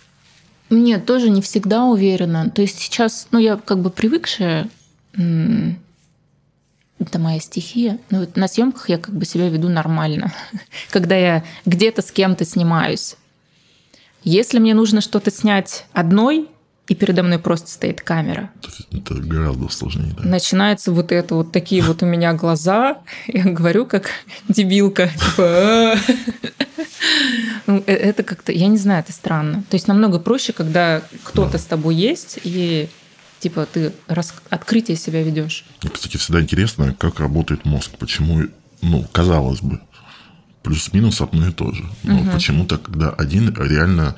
Нет, 0.70 1.06
тоже 1.06 1.30
не 1.30 1.42
всегда 1.42 1.84
уверена. 1.84 2.50
То 2.50 2.62
есть 2.62 2.78
сейчас, 2.78 3.26
ну, 3.30 3.38
я 3.38 3.56
как 3.56 3.80
бы 3.80 3.90
привыкшая, 3.90 4.68
это 5.14 7.18
моя 7.18 7.40
стихия. 7.40 7.98
Но 8.10 8.20
вот 8.20 8.36
на 8.36 8.46
съемках 8.46 8.88
я 8.88 8.98
как 8.98 9.14
бы 9.14 9.24
себя 9.24 9.48
веду 9.48 9.68
нормально. 9.68 10.32
Когда 10.90 11.16
я 11.16 11.44
где-то 11.66 12.02
с 12.02 12.12
кем-то 12.12 12.44
снимаюсь. 12.44 13.16
Если 14.22 14.60
мне 14.60 14.74
нужно 14.74 15.00
что-то 15.00 15.32
снять 15.32 15.86
одной, 15.92 16.46
и 16.88 16.94
передо 16.94 17.22
мной 17.22 17.38
просто 17.38 17.70
стоит 17.70 18.00
камера, 18.00 18.50
Это 18.92 19.14
гораздо 19.14 19.68
сложнее, 19.68 20.14
да. 20.16 20.28
начинается 20.28 20.90
вот 20.92 21.12
это 21.12 21.34
вот 21.36 21.52
такие 21.52 21.82
вот 21.82 22.02
у 22.02 22.06
меня 22.06 22.32
глаза. 22.34 22.98
Я 23.28 23.44
говорю 23.44 23.86
как 23.86 24.08
дебилка. 24.48 25.08
типа, 25.08 25.34
«А». 25.38 25.94
Ну, 27.66 27.82
э- 27.86 27.92
Это 27.94 28.22
как-то, 28.22 28.52
я 28.52 28.66
не 28.66 28.76
знаю, 28.78 29.00
это 29.00 29.12
странно. 29.12 29.62
То 29.70 29.76
есть 29.76 29.86
намного 29.88 30.18
проще, 30.18 30.52
когда 30.52 31.02
кто-то 31.24 31.58
с 31.58 31.64
тобой 31.64 31.94
есть, 31.94 32.38
и 32.42 32.88
типа 33.40 33.66
ты 33.72 33.92
рас- 34.08 34.34
открытие 34.50 34.96
себя 34.96 35.22
ведешь. 35.22 35.64
Кстати, 35.92 36.16
всегда 36.16 36.40
интересно, 36.40 36.94
как 36.98 37.20
работает 37.20 37.64
мозг. 37.64 37.92
Почему, 37.98 38.42
ну, 38.82 39.04
казалось 39.12 39.60
бы, 39.60 39.80
плюс-минус 40.62 41.20
одно 41.20 41.48
и 41.48 41.52
то 41.52 41.72
же. 41.72 41.84
Но 42.02 42.24
почему-то, 42.32 42.78
когда 42.78 43.10
один 43.10 43.52
реально 43.54 44.16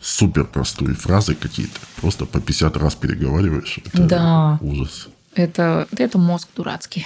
супер 0.00 0.44
простые 0.44 0.94
фразы 0.94 1.34
какие-то, 1.34 1.78
просто 2.00 2.26
по 2.26 2.40
50 2.40 2.76
раз 2.76 2.94
переговариваешь, 2.94 3.78
это 3.84 4.02
Да. 4.02 4.58
ужас. 4.60 5.08
Это, 5.34 5.86
это 5.96 6.18
мозг 6.18 6.48
дурацкий. 6.56 7.04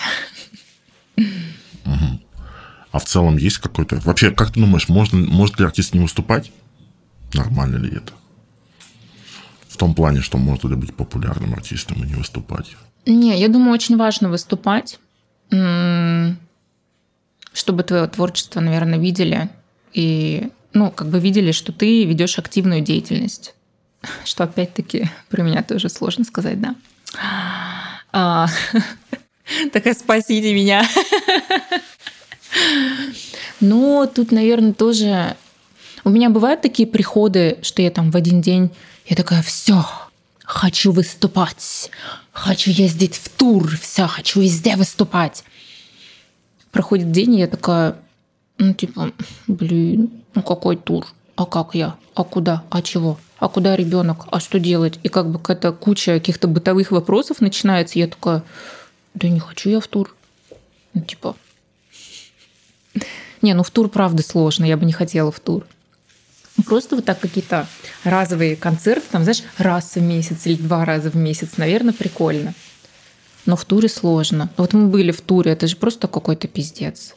А 2.92 2.98
в 2.98 3.04
целом 3.04 3.36
есть 3.36 3.58
какой-то... 3.58 3.96
Вообще, 4.00 4.30
как 4.32 4.52
ты 4.52 4.60
думаешь, 4.60 4.88
можно, 4.88 5.18
может 5.18 5.58
ли 5.60 5.64
артист 5.66 5.94
не 5.94 6.00
выступать? 6.00 6.50
Нормально 7.34 7.76
ли 7.76 7.90
это? 7.96 8.12
В 9.68 9.76
том 9.76 9.94
плане, 9.94 10.20
что 10.20 10.38
можно 10.38 10.68
ли 10.68 10.74
быть 10.74 10.94
популярным 10.94 11.54
артистом 11.54 12.02
и 12.02 12.06
не 12.06 12.14
выступать? 12.14 12.76
Не, 13.06 13.38
я 13.40 13.48
думаю, 13.48 13.72
очень 13.72 13.96
важно 13.96 14.28
выступать, 14.28 14.98
чтобы 17.52 17.82
твое 17.84 18.06
творчество, 18.08 18.60
наверное, 18.60 18.98
видели. 18.98 19.48
И, 19.92 20.50
ну, 20.72 20.90
как 20.90 21.08
бы 21.08 21.18
видели, 21.18 21.52
что 21.52 21.72
ты 21.72 22.04
ведешь 22.04 22.38
активную 22.38 22.80
деятельность. 22.80 23.54
Что, 24.24 24.44
опять-таки, 24.44 25.10
про 25.28 25.42
меня 25.42 25.62
тоже 25.62 25.88
сложно 25.88 26.24
сказать, 26.24 26.60
да. 26.60 26.74
А, 28.12 28.48
Такая, 29.72 29.94
спасите 29.94 30.54
меня. 30.54 30.88
Но 33.60 34.06
тут, 34.06 34.32
наверное, 34.32 34.72
тоже... 34.72 35.36
У 36.04 36.10
меня 36.10 36.30
бывают 36.30 36.62
такие 36.62 36.88
приходы, 36.88 37.58
что 37.62 37.82
я 37.82 37.90
там 37.90 38.10
в 38.10 38.16
один 38.16 38.40
день, 38.40 38.70
я 39.06 39.16
такая, 39.16 39.42
все, 39.42 39.84
хочу 40.44 40.92
выступать, 40.92 41.90
хочу 42.32 42.70
ездить 42.70 43.16
в 43.16 43.28
тур, 43.28 43.70
все, 43.76 44.06
хочу 44.06 44.40
везде 44.40 44.76
выступать. 44.76 45.44
Проходит 46.70 47.10
день, 47.12 47.34
и 47.34 47.40
я 47.40 47.48
такая, 47.48 47.96
ну, 48.56 48.72
типа, 48.72 49.12
блин, 49.46 50.19
ну 50.34 50.42
какой 50.42 50.76
тур? 50.76 51.06
А 51.36 51.46
как 51.46 51.74
я? 51.74 51.96
А 52.14 52.24
куда? 52.24 52.64
А 52.70 52.82
чего? 52.82 53.18
А 53.38 53.48
куда 53.48 53.74
ребенок? 53.74 54.26
А 54.30 54.40
что 54.40 54.58
делать? 54.58 54.98
И 55.02 55.08
как 55.08 55.30
бы 55.30 55.38
какая-то 55.38 55.72
куча 55.72 56.14
каких-то 56.18 56.48
бытовых 56.48 56.90
вопросов 56.90 57.40
начинается. 57.40 57.98
Я 57.98 58.06
такая, 58.06 58.42
да 59.14 59.28
не 59.28 59.40
хочу 59.40 59.70
я 59.70 59.80
в 59.80 59.86
тур. 59.88 60.14
Ну, 60.92 61.00
типа, 61.02 61.36
не, 63.42 63.54
ну 63.54 63.62
в 63.62 63.70
тур 63.70 63.88
правда 63.88 64.22
сложно, 64.22 64.64
я 64.64 64.76
бы 64.76 64.84
не 64.84 64.92
хотела 64.92 65.32
в 65.32 65.40
тур. 65.40 65.66
Ну, 66.56 66.64
Просто 66.64 66.96
вот 66.96 67.06
так 67.06 67.18
какие-то 67.20 67.66
разовые 68.04 68.56
концерты, 68.56 69.06
там, 69.10 69.22
знаешь, 69.22 69.42
раз 69.56 69.94
в 69.94 70.02
месяц 70.02 70.46
или 70.46 70.56
два 70.56 70.84
раза 70.84 71.10
в 71.10 71.16
месяц, 71.16 71.56
наверное, 71.56 71.94
прикольно. 71.94 72.52
Но 73.46 73.56
в 73.56 73.64
туре 73.64 73.88
сложно. 73.88 74.50
Вот 74.58 74.74
мы 74.74 74.88
были 74.88 75.10
в 75.10 75.22
туре, 75.22 75.52
это 75.52 75.66
же 75.66 75.76
просто 75.76 76.06
какой-то 76.06 76.48
пиздец. 76.48 77.14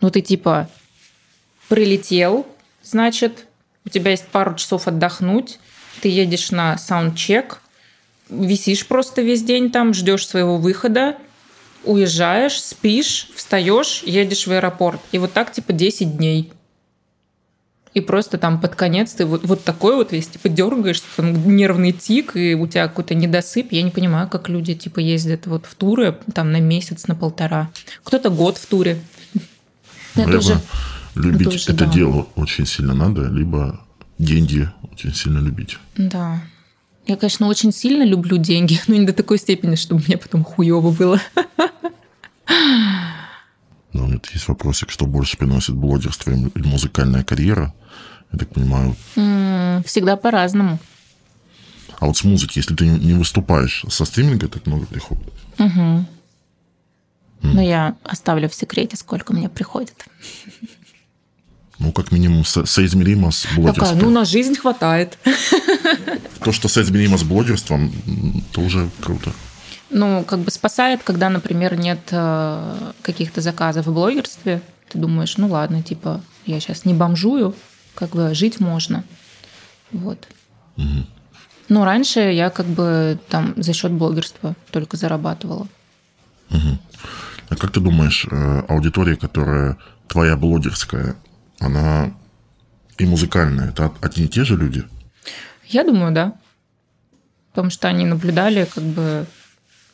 Ну 0.00 0.10
ты 0.10 0.20
типа 0.22 0.68
прилетел, 1.70 2.46
значит, 2.82 3.46
у 3.86 3.88
тебя 3.88 4.10
есть 4.10 4.26
пару 4.26 4.56
часов 4.56 4.88
отдохнуть, 4.88 5.60
ты 6.02 6.08
едешь 6.08 6.50
на 6.50 6.76
саундчек, 6.76 7.60
висишь 8.28 8.86
просто 8.86 9.22
весь 9.22 9.44
день 9.44 9.70
там, 9.70 9.94
ждешь 9.94 10.26
своего 10.26 10.58
выхода, 10.58 11.16
уезжаешь, 11.84 12.60
спишь, 12.60 13.30
встаешь, 13.36 14.02
едешь 14.04 14.48
в 14.48 14.50
аэропорт. 14.50 15.00
И 15.12 15.18
вот 15.18 15.32
так 15.32 15.52
типа 15.52 15.72
10 15.72 16.16
дней. 16.16 16.52
И 17.94 18.00
просто 18.00 18.36
там 18.36 18.60
под 18.60 18.74
конец 18.74 19.12
ты 19.12 19.24
вот, 19.24 19.44
вот 19.44 19.62
такой 19.62 19.94
вот 19.94 20.12
весь, 20.12 20.28
типа, 20.28 20.48
дергаешься, 20.48 21.04
там 21.16 21.56
нервный 21.56 21.92
тик, 21.92 22.36
и 22.36 22.54
у 22.54 22.66
тебя 22.66 22.86
какой-то 22.86 23.14
недосып. 23.14 23.72
Я 23.72 23.82
не 23.82 23.90
понимаю, 23.90 24.28
как 24.28 24.48
люди, 24.48 24.74
типа, 24.74 25.00
ездят 25.00 25.46
вот 25.46 25.66
в 25.66 25.74
туры 25.74 26.16
там 26.34 26.52
на 26.52 26.60
месяц, 26.60 27.06
на 27.08 27.16
полтора. 27.16 27.70
Кто-то 28.04 28.30
год 28.30 28.58
в 28.58 28.66
туре. 28.66 29.00
Ну, 30.14 30.22
это 30.22 30.38
уже- 30.38 30.60
любить 31.14 31.62
это 31.64 31.72
это, 31.72 31.86
да. 31.86 31.92
дело 31.92 32.28
очень 32.36 32.66
сильно 32.66 32.94
надо, 32.94 33.28
либо 33.28 33.80
деньги 34.18 34.70
очень 34.92 35.14
сильно 35.14 35.38
любить. 35.38 35.78
Да. 35.96 36.42
Я, 37.06 37.16
конечно, 37.16 37.46
очень 37.46 37.72
сильно 37.72 38.04
люблю 38.04 38.36
деньги, 38.36 38.80
но 38.86 38.94
не 38.94 39.06
до 39.06 39.12
такой 39.12 39.38
степени, 39.38 39.74
чтобы 39.74 40.02
мне 40.06 40.16
потом 40.16 40.44
хуево 40.44 40.90
было. 40.90 41.20
Но 43.92 44.04
у 44.04 44.06
меня 44.06 44.20
есть 44.32 44.46
вопросик, 44.46 44.90
что 44.90 45.06
больше 45.06 45.36
приносит 45.36 45.74
блогерство 45.74 46.30
или 46.30 46.66
музыкальная 46.66 47.24
карьера. 47.24 47.74
Я 48.32 48.38
так 48.38 48.48
понимаю. 48.50 48.94
Всегда 49.84 50.16
по-разному. 50.16 50.78
А 51.98 52.06
вот 52.06 52.16
с 52.16 52.24
музыки, 52.24 52.58
если 52.58 52.74
ты 52.74 52.86
не 52.86 53.14
выступаешь, 53.14 53.84
со 53.88 54.04
стриминга 54.04 54.48
так 54.48 54.66
много 54.66 54.86
приходит. 54.86 55.28
Но 57.42 57.62
я 57.62 57.96
оставлю 58.04 58.48
в 58.48 58.54
секрете, 58.54 58.96
сколько 58.96 59.32
мне 59.32 59.48
приходит. 59.48 60.06
Ну, 61.80 61.92
как 61.92 62.12
минимум, 62.12 62.44
со- 62.44 62.66
соизмеримо 62.66 63.30
с 63.30 63.42
Такая, 63.42 63.56
блогерством. 63.56 63.98
ну, 64.00 64.10
на 64.10 64.24
жизнь 64.24 64.54
хватает. 64.56 65.18
То, 66.44 66.52
что 66.52 66.68
соизмеримо 66.68 67.16
с 67.16 67.22
блогерством, 67.22 67.90
тоже 68.52 68.90
круто. 69.00 69.32
Ну, 69.88 70.22
как 70.24 70.40
бы 70.40 70.50
спасает, 70.50 71.02
когда, 71.02 71.30
например, 71.30 71.76
нет 71.76 72.00
э, 72.12 72.92
каких-то 73.02 73.40
заказов 73.40 73.86
в 73.86 73.92
блогерстве. 73.94 74.60
Ты 74.90 74.98
думаешь, 74.98 75.36
ну 75.38 75.48
ладно, 75.48 75.82
типа, 75.82 76.20
я 76.46 76.60
сейчас 76.60 76.84
не 76.84 76.92
бомжую, 76.94 77.54
как 77.94 78.10
бы 78.10 78.34
жить 78.34 78.60
можно. 78.60 79.02
Вот. 79.90 80.28
Но 81.68 81.84
раньше 81.84 82.20
я 82.20 82.50
как 82.50 82.66
бы 82.66 83.18
там 83.28 83.54
за 83.56 83.72
счет 83.72 83.92
блогерства 83.92 84.54
только 84.70 84.96
зарабатывала. 84.96 85.66
А 86.50 87.56
как 87.56 87.72
ты 87.72 87.80
думаешь, 87.80 88.26
э, 88.30 88.62
аудитория, 88.68 89.16
которая 89.16 89.76
твоя 90.08 90.36
блогерская, 90.36 91.16
она 91.60 92.12
и 92.98 93.06
музыкальная, 93.06 93.70
это 93.70 93.92
одни 94.00 94.24
и 94.24 94.28
те 94.28 94.44
же 94.44 94.56
люди? 94.56 94.84
Я 95.66 95.84
думаю, 95.84 96.12
да. 96.12 96.34
Потому 97.50 97.70
что 97.70 97.88
они 97.88 98.04
наблюдали 98.04 98.64
как 98.64 98.84
бы 98.84 99.26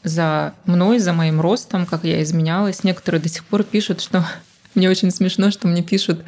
за 0.02 0.54
мной, 0.64 0.98
за 0.98 1.12
моим 1.12 1.40
ростом, 1.40 1.84
как 1.84 2.04
я 2.04 2.22
изменялась. 2.22 2.84
Некоторые 2.84 3.20
до 3.20 3.28
сих 3.28 3.44
пор 3.44 3.64
пишут, 3.64 4.00
что 4.00 4.24
мне 4.74 4.88
очень 4.88 5.10
смешно, 5.10 5.50
что 5.50 5.68
мне 5.68 5.82
пишут 5.82 6.24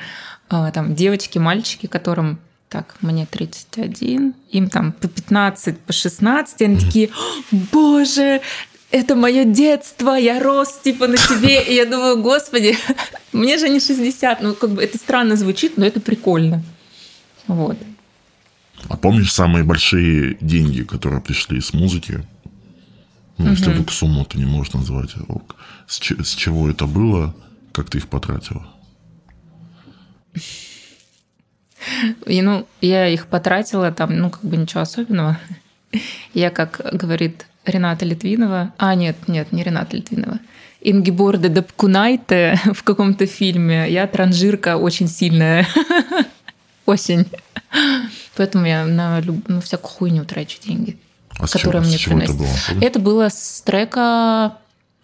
а, 0.48 0.70
там 0.70 0.94
девочки, 0.94 1.38
мальчики, 1.38 1.86
которым 1.86 2.40
так, 2.68 2.96
мне 3.00 3.24
31, 3.24 4.34
им 4.50 4.68
там 4.68 4.92
по 4.92 5.08
15, 5.08 5.80
по 5.80 5.92
16, 5.92 6.60
и 6.60 6.64
они 6.64 6.78
такие, 6.78 7.08
«О, 7.08 7.56
боже, 7.72 8.42
это 8.90 9.14
мое 9.14 9.44
детство, 9.44 10.14
я 10.16 10.40
рос 10.40 10.80
типа 10.82 11.06
на 11.08 11.16
тебе. 11.16 11.62
И 11.62 11.74
я 11.74 11.84
думаю, 11.86 12.22
господи, 12.22 12.76
мне 13.32 13.58
же 13.58 13.68
не 13.68 13.80
60. 13.80 14.40
Ну, 14.42 14.54
как 14.54 14.70
бы 14.70 14.82
это 14.82 14.96
странно 14.98 15.36
звучит, 15.36 15.76
но 15.76 15.86
это 15.86 16.00
прикольно. 16.00 16.62
Вот. 17.46 17.76
А 18.88 18.96
помнишь 18.96 19.32
самые 19.32 19.64
большие 19.64 20.36
деньги, 20.40 20.82
которые 20.82 21.20
пришли 21.20 21.60
с 21.60 21.72
музыки? 21.72 22.24
Ну, 23.38 23.50
если 23.50 23.70
вдруг 23.70 23.90
сумму 23.92 24.24
ты 24.24 24.38
не 24.38 24.46
можешь 24.46 24.72
назвать. 24.72 25.10
а. 25.28 25.40
С, 25.86 25.98
че- 25.98 26.22
с 26.24 26.34
чего 26.34 26.68
это 26.68 26.86
было? 26.86 27.34
Как 27.72 27.88
ты 27.90 27.98
их 27.98 28.08
потратила? 28.08 28.66
И, 32.26 32.42
ну, 32.42 32.66
я 32.80 33.08
их 33.08 33.26
потратила, 33.28 33.92
там, 33.92 34.16
ну, 34.18 34.30
как 34.30 34.44
бы 34.44 34.56
ничего 34.56 34.80
особенного. 34.82 35.38
Я, 36.34 36.50
как 36.50 36.80
говорит 36.92 37.46
Рената 37.64 38.04
Литвинова... 38.04 38.72
А, 38.78 38.94
нет, 38.94 39.16
нет, 39.28 39.52
не 39.52 39.62
Рената 39.62 39.96
Литвинова. 39.96 40.38
Ингиборда 40.80 41.48
Дапкунайте 41.48 42.60
в 42.74 42.82
каком-то 42.82 43.26
фильме. 43.26 43.90
Я 43.90 44.06
транжирка 44.06 44.76
очень 44.76 45.08
сильная. 45.08 45.66
Очень. 46.86 47.26
Поэтому 48.36 48.64
я 48.64 48.86
на, 48.86 49.20
люб- 49.20 49.46
на 49.48 49.60
всякую 49.60 49.90
хуйню 49.92 50.24
трачу 50.24 50.58
деньги, 50.64 50.98
А 51.38 51.46
которые 51.46 51.82
чего, 51.82 51.88
мне 51.88 51.98
чего 51.98 52.18
это 52.18 52.32
приносят. 52.32 52.72
было? 52.74 52.82
Это 52.84 52.98
было 52.98 53.28
с 53.28 53.60
трека 53.62 54.56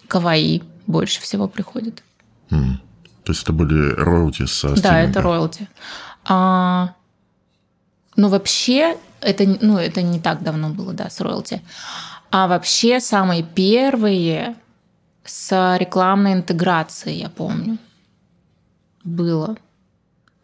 Каваи. 0.09 0.63
Больше 0.87 1.21
всего 1.21 1.47
приходит. 1.47 2.03
М. 2.51 2.81
То 3.25 3.33
есть 3.33 3.43
это 3.43 3.53
были 3.53 3.93
роялти 3.95 4.47
со 4.47 4.69
Да, 4.81 5.01
это 5.03 5.21
роялти. 5.21 5.69
А, 6.25 6.95
но 8.17 8.29
вообще 8.31 8.97
Это, 9.25 9.45
ну, 9.61 9.79
это 9.79 10.03
не 10.03 10.21
так 10.21 10.43
давно 10.43 10.69
было, 10.71 10.93
да, 10.93 11.11
с 11.11 11.21
роялти. 11.21 11.63
А 12.31 12.47
вообще 12.47 13.01
самые 13.01 13.43
первые 13.43 14.55
с 15.25 15.77
рекламной 15.79 16.35
интеграцией, 16.35 17.21
я 17.21 17.29
помню, 17.29 17.79
было 19.03 19.57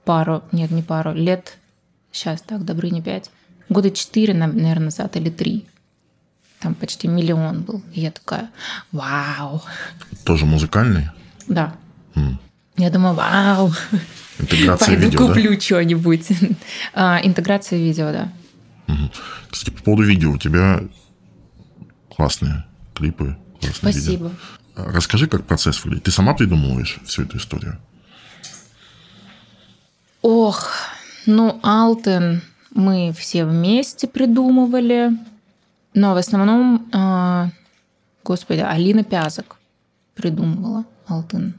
пару, 0.05 0.43
нет, 0.53 0.71
не 0.71 0.83
пару, 0.83 1.13
лет, 1.13 1.59
сейчас 2.13 2.43
так, 2.43 2.65
Добрыня 2.65 3.03
5, 3.03 3.31
года 3.69 3.91
4, 3.91 4.35
наверное, 4.35 4.87
назад 4.87 5.17
или 5.17 5.31
3. 5.31 5.67
Там 6.61 6.75
почти 6.75 7.09
миллион 7.09 7.63
был. 7.63 7.83
И 7.95 8.01
я 8.01 8.11
такая, 8.11 8.51
вау. 8.93 9.63
Тоже 10.25 10.45
музыкальный? 10.45 11.09
Да. 11.49 11.75
М. 12.15 12.39
Я 12.77 12.91
думаю, 12.91 13.15
вау. 13.15 13.73
Интеграция 14.39 14.89
Пойду 14.89 15.03
видео, 15.05 15.27
куплю 15.27 15.55
да? 15.55 15.61
что-нибудь. 15.61 16.29
а, 16.95 17.21
интеграция 17.23 17.79
видео, 17.79 18.13
да. 18.13 18.29
Угу. 18.93 19.11
Кстати, 19.51 19.71
по 19.75 19.83
поводу 19.83 20.05
видео. 20.05 20.33
У 20.33 20.39
тебя 20.39 20.83
классные 22.15 22.65
клипы. 22.95 23.37
Классные 23.61 23.93
Спасибо. 23.93 24.29
Видео. 24.29 24.31
Расскажи, 24.77 25.27
как 25.27 25.47
процесс 25.47 25.85
выглядит. 25.85 26.05
Ты 26.05 26.11
сама 26.11 26.35
придумываешь 26.35 27.01
всю 27.05 27.23
эту 27.23 27.39
историю? 27.39 27.79
Ох, 30.23 30.71
ну, 31.27 31.61
Алтен 31.63 32.43
мы 32.75 33.13
все 33.17 33.45
вместе 33.45 34.07
придумывали. 34.07 35.11
Но 35.95 36.15
в 36.15 36.19
основном, 36.19 36.89
э, 36.93 37.51
господи, 38.23 38.61
Алина 38.61 39.03
Пязок 39.03 39.59
придумывала 40.15 40.85
Алтын. 41.07 41.55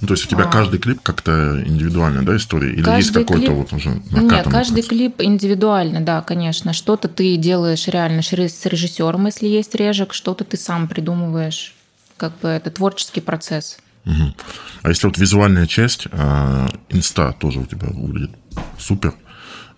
Ну, 0.00 0.08
то 0.08 0.14
есть 0.14 0.26
у 0.26 0.28
тебя 0.28 0.44
а... 0.44 0.50
каждый 0.50 0.78
клип 0.78 1.00
как-то 1.02 1.62
индивидуальная, 1.64 2.22
да, 2.22 2.36
история? 2.36 2.72
Или 2.72 2.82
каждый 2.82 2.98
есть 2.98 3.12
какой-то 3.12 3.46
клип... 3.46 3.50
вот 3.50 3.72
уже 3.72 4.02
Нет, 4.10 4.46
каждый 4.48 4.82
клип 4.82 5.20
индивидуально, 5.20 6.00
да, 6.00 6.22
конечно. 6.22 6.72
Что-то 6.72 7.08
ты 7.08 7.36
делаешь 7.36 7.86
реально 7.86 8.22
с 8.22 8.32
режиссером, 8.32 9.26
если 9.26 9.46
есть 9.46 9.74
режек, 9.74 10.14
что-то 10.14 10.44
ты 10.44 10.56
сам 10.56 10.88
придумываешь. 10.88 11.74
Как 12.16 12.38
бы 12.40 12.48
это 12.48 12.70
творческий 12.70 13.20
процесс. 13.20 13.78
Угу. 14.06 14.34
А 14.82 14.88
если 14.88 15.06
вот 15.06 15.18
визуальная 15.18 15.66
часть, 15.66 16.06
э, 16.10 16.68
инста 16.88 17.32
тоже 17.38 17.60
у 17.60 17.66
тебя 17.66 17.88
выглядит 17.88 18.30
супер. 18.78 19.14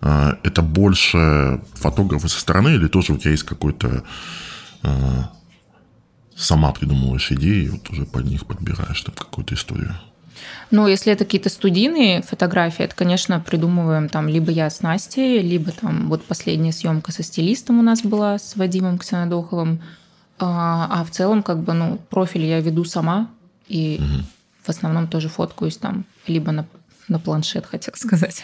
Э, 0.01 0.35
это 0.43 0.61
больше 0.61 1.61
фотографы 1.73 2.29
со 2.29 2.39
стороны 2.39 2.69
или 2.69 2.87
тоже 2.87 3.13
у 3.13 3.17
тебя 3.17 3.31
есть 3.31 3.43
какой-то 3.43 4.03
э, 4.83 5.23
сама 6.35 6.71
придумываешь 6.71 7.31
идеи, 7.31 7.67
вот 7.67 7.89
уже 7.89 8.05
под 8.05 8.25
них 8.25 8.45
подбираешь 8.45 9.01
там 9.01 9.15
какую-то 9.15 9.55
историю? 9.55 9.95
Ну, 10.71 10.87
если 10.87 11.13
это 11.13 11.25
какие-то 11.25 11.49
студийные 11.49 12.21
фотографии, 12.21 12.83
это, 12.83 12.95
конечно, 12.95 13.39
придумываем 13.39 14.09
там 14.09 14.27
либо 14.27 14.51
я 14.51 14.69
с 14.69 14.81
Настей, 14.81 15.39
либо 15.39 15.71
там 15.71 16.09
вот 16.09 16.23
последняя 16.25 16.71
съемка 16.71 17.11
со 17.11 17.23
стилистом 17.23 17.79
у 17.79 17.83
нас 17.83 18.01
была 18.01 18.39
с 18.39 18.55
Вадимом 18.55 18.97
Ксенодоховым. 18.97 19.81
А, 20.39 20.87
а 20.89 21.03
в 21.03 21.11
целом, 21.11 21.43
как 21.43 21.59
бы, 21.59 21.73
ну, 21.73 21.99
профиль 22.09 22.45
я 22.45 22.59
веду 22.59 22.85
сама, 22.85 23.29
и 23.67 23.99
угу. 23.99 24.23
в 24.63 24.69
основном 24.69 25.07
тоже 25.07 25.29
фоткаюсь 25.29 25.77
там 25.77 26.05
либо 26.27 26.51
на, 26.51 26.65
на 27.07 27.19
планшет, 27.19 27.65
хотел 27.65 27.93
сказать, 27.97 28.43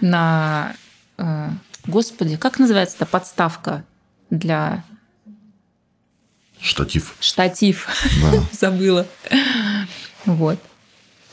на... 0.00 0.74
Э, 1.18 1.50
господи, 1.86 2.36
как 2.36 2.58
называется-то 2.58 3.06
подставка 3.06 3.84
для 4.30 4.82
Штатив. 6.62 7.14
Штатив. 7.20 7.88
Да. 8.22 8.42
Забыла. 8.52 9.06
Вот. 10.24 10.58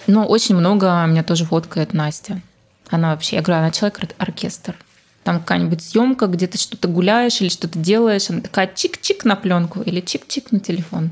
Но 0.08 0.26
очень 0.26 0.56
много 0.56 1.06
меня 1.06 1.24
тоже 1.24 1.46
фоткает 1.46 1.94
Настя. 1.94 2.42
Она 2.90 3.12
вообще, 3.12 3.36
я 3.36 3.42
говорю, 3.42 3.62
она 3.62 3.72
человек-оркестр. 3.72 4.76
Там 5.24 5.40
какая-нибудь 5.40 5.84
съемка, 5.84 6.26
где 6.26 6.48
ты 6.48 6.58
что-то 6.58 6.88
гуляешь 6.88 7.42
или 7.42 7.50
что-то 7.50 7.78
делаешь, 7.78 8.30
она 8.30 8.42
такая 8.42 8.68
чик-чик 8.68 9.22
на 9.26 9.36
пленку 9.36 9.82
или 9.82 10.02
чик-чик 10.02 10.48
на 10.50 10.60
телефон. 10.60 11.12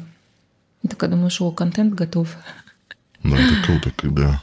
Я 0.81 0.89
такая 0.89 1.09
думаю, 1.11 1.29
что 1.29 1.51
контент 1.51 1.93
готов. 1.93 2.29
Да, 3.23 3.37
это 3.37 3.63
круто, 3.65 3.91
когда... 3.95 4.41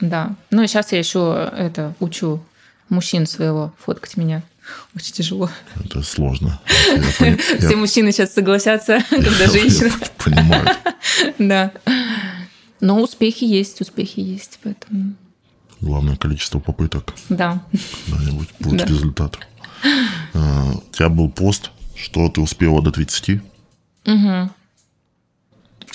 Да. 0.00 0.34
Ну 0.50 0.62
и 0.62 0.66
сейчас 0.66 0.90
я 0.90 0.98
еще 0.98 1.52
это 1.56 1.94
учу 2.00 2.42
мужчин 2.88 3.26
своего 3.26 3.72
фоткать 3.78 4.16
меня. 4.16 4.42
Очень 4.94 5.12
тяжело. 5.12 5.50
Это 5.84 6.02
сложно. 6.02 6.60
Все 7.58 7.76
мужчины 7.76 8.12
сейчас 8.12 8.34
согласятся, 8.34 9.04
когда 9.10 9.46
женщина... 9.48 9.92
Понимаю. 10.18 10.68
Да. 11.38 11.72
Но 12.80 13.00
успехи 13.00 13.44
есть, 13.44 13.80
успехи 13.80 14.20
есть, 14.20 14.58
поэтому... 14.62 15.14
Главное 15.80 16.16
количество 16.16 16.58
попыток. 16.58 17.14
Да. 17.28 17.64
Когда-нибудь 18.10 18.48
будет 18.58 18.88
результат. 18.88 19.38
А, 20.32 20.72
у 20.72 20.92
тебя 20.92 21.08
был 21.08 21.30
пост, 21.30 21.70
что 21.94 22.28
ты 22.28 22.40
успела 22.40 22.82
до 22.82 22.90
30. 22.90 23.40
Угу. 24.06 24.50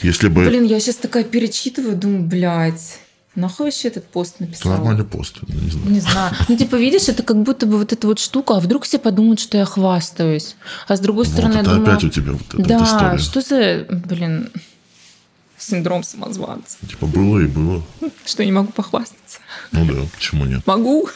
Если 0.02 0.28
бы... 0.30 0.46
Блин, 0.48 0.66
я 0.66 0.80
сейчас 0.80 0.96
такая 0.96 1.24
перечитываю, 1.24 1.96
думаю, 1.96 2.24
блядь, 2.24 3.00
Нахуй 3.36 3.68
вообще 3.68 3.90
этот 3.90 4.08
пост 4.08 4.40
написал? 4.40 4.72
Это 4.72 4.82
нормальный 4.82 5.06
пост, 5.06 5.38
не 5.48 5.70
знаю. 5.70 5.90
Не 5.90 6.00
знаю. 6.00 6.36
Ну, 6.48 6.58
типа, 6.58 6.76
видишь, 6.76 7.08
это 7.10 7.24
как 7.24 7.42
будто 7.44 7.66
бы 7.68 7.78
вот 7.78 7.94
эта 7.94 8.08
вот 8.08 8.20
штука, 8.20 8.58
а 8.58 8.60
вдруг 8.60 8.84
все 8.84 8.98
подумают, 8.98 9.40
что 9.40 9.58
я 9.58 9.66
хвастаюсь. 9.66 10.56
А 10.88 10.98
с 10.98 11.00
другой 11.00 11.26
стороны, 11.26 11.54
вот 11.54 11.62
это 11.62 11.70
я 11.70 11.76
думаю... 11.76 11.94
опять 11.94 12.04
у 12.04 12.10
тебя 12.10 12.32
вот 12.34 12.54
эта 12.54 12.64
да, 12.64 12.80
вот 12.80 12.88
история. 12.88 13.18
что 13.20 13.42
за, 13.42 13.86
блин, 14.08 14.50
синдром 15.58 16.04
самозванца. 16.04 16.78
Типа, 16.88 17.06
было 17.06 17.40
и 17.40 17.46
было. 17.46 17.84
Что, 18.26 18.44
не 18.44 18.52
могу 18.52 18.72
похвастаться? 18.72 19.40
Ну 19.72 19.86
да, 19.86 20.02
почему 20.14 20.46
нет? 20.46 20.66
Могу. 20.66 21.08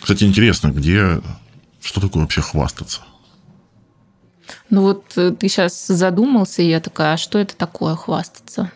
Кстати, 0.00 0.24
интересно, 0.24 0.68
где... 0.68 1.20
Что 1.80 2.00
такое 2.00 2.22
вообще 2.22 2.40
хвастаться? 2.40 3.02
Ну 4.70 4.82
вот 4.82 5.12
э, 5.16 5.32
ты 5.32 5.48
сейчас 5.48 5.86
задумался, 5.86 6.62
и 6.62 6.68
я 6.68 6.80
такая, 6.80 7.14
а 7.14 7.16
что 7.16 7.38
это 7.38 7.56
такое 7.56 7.94
хвастаться? 7.94 8.72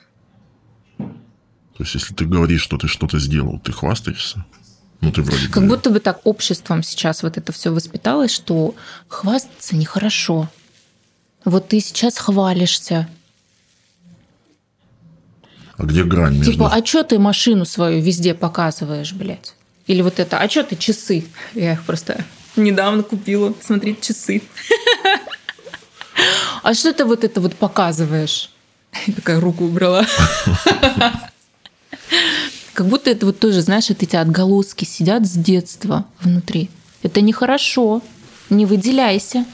То 1.81 1.85
есть, 1.85 1.95
если 1.95 2.13
ты 2.13 2.27
говоришь, 2.27 2.61
что 2.61 2.77
ты 2.77 2.89
что-то 2.89 3.19
сделал, 3.19 3.59
ты 3.59 3.73
хвастаешься? 3.73 4.45
Ну, 5.01 5.11
ты 5.11 5.23
вроде 5.23 5.49
Как 5.49 5.63
бы... 5.63 5.71
будто 5.71 5.89
бы 5.89 5.99
так 5.99 6.21
обществом 6.25 6.83
сейчас 6.83 7.23
вот 7.23 7.39
это 7.39 7.53
все 7.53 7.73
воспиталось, 7.73 8.31
что 8.31 8.75
хвастаться 9.09 9.75
нехорошо. 9.77 10.51
Вот 11.47 11.69
ты 11.69 11.81
сейчас 11.81 12.19
хвалишься. 12.19 13.09
А 15.79 15.85
где 15.85 16.05
грань 16.05 16.37
между... 16.37 16.53
Типа, 16.53 16.71
а 16.71 16.85
что 16.85 17.03
ты 17.03 17.19
машину 17.19 17.65
свою 17.65 18.03
везде 18.03 18.35
показываешь, 18.35 19.15
блядь? 19.15 19.55
Или 19.87 20.03
вот 20.03 20.19
это, 20.19 20.39
а 20.39 20.51
что 20.51 20.65
ты 20.65 20.77
часы? 20.77 21.25
Я 21.55 21.73
их 21.73 21.85
просто 21.85 22.23
недавно 22.57 23.03
купила. 23.03 23.55
Смотрите, 23.63 24.03
часы. 24.03 24.43
А 26.63 26.75
что 26.75 26.93
ты 26.93 27.07
вот 27.07 27.25
это 27.25 27.41
вот 27.41 27.57
показываешь? 27.57 28.51
Такая 29.17 29.41
руку 29.41 29.65
убрала. 29.65 30.05
Как 32.73 32.87
будто 32.87 33.11
это 33.11 33.27
вот 33.27 33.39
тоже, 33.39 33.63
знаешь, 33.63 33.91
эти 33.91 34.17
отголоски 34.17 34.85
сидят 34.85 35.27
с 35.27 35.33
детства 35.33 36.07
внутри. 36.21 36.71
Это 37.03 37.21
нехорошо. 37.21 38.03
Не 38.49 38.67
выделяйся. 38.67 39.45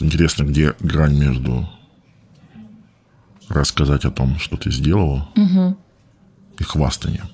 Интересно, 0.00 0.44
где 0.44 0.74
грань 0.80 1.16
между 1.16 1.68
рассказать 3.48 4.04
о 4.04 4.10
том, 4.10 4.38
что 4.38 4.56
ты 4.56 4.70
сделала, 4.70 5.28
угу. 5.36 5.76
и 6.58 6.62
хвастанием, 6.62 7.28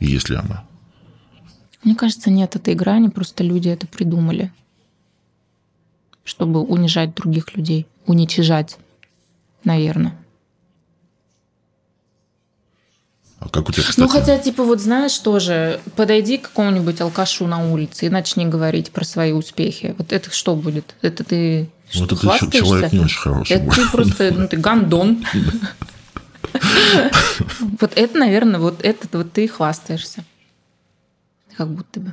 есть 0.00 0.28
ли 0.28 0.36
она? 0.36 0.64
Мне 1.82 1.94
кажется, 1.94 2.30
нет 2.30 2.56
этой 2.56 2.74
грани, 2.74 3.08
просто 3.08 3.44
люди 3.44 3.68
это 3.68 3.86
придумали 3.86 4.52
чтобы 6.24 6.60
унижать 6.60 7.14
других 7.14 7.56
людей, 7.56 7.86
уничижать, 8.06 8.78
наверное. 9.62 10.16
А 13.38 13.48
как 13.48 13.68
у 13.68 13.72
тебя, 13.72 13.82
кстати? 13.82 14.00
Ну, 14.00 14.08
хотя, 14.08 14.38
типа, 14.38 14.64
вот 14.64 14.80
знаешь, 14.80 15.18
тоже, 15.18 15.80
подойди 15.96 16.38
к 16.38 16.48
какому-нибудь 16.48 17.00
алкашу 17.00 17.46
на 17.46 17.70
улице 17.70 18.06
и 18.06 18.08
начни 18.08 18.46
говорить 18.46 18.90
про 18.90 19.04
свои 19.04 19.32
успехи. 19.32 19.94
Вот 19.98 20.12
это 20.12 20.30
что 20.30 20.56
будет? 20.56 20.94
Это 21.02 21.24
ты 21.24 21.68
что, 21.90 22.00
Вот 22.00 22.42
это 22.42 22.50
человек 22.50 22.92
не 22.92 23.00
очень 23.00 23.18
хороший. 23.18 23.52
Это 23.52 23.70
ты 23.70 23.88
просто, 23.90 24.34
ну, 24.34 24.48
ты 24.48 24.56
гандон. 24.56 25.24
Вот 27.80 27.92
это, 27.96 28.18
наверное, 28.18 28.60
вот 28.60 28.84
это 28.84 29.18
вот 29.18 29.32
ты 29.32 29.48
хвастаешься. 29.48 30.24
Как 31.56 31.68
будто 31.68 32.00
бы. 32.00 32.12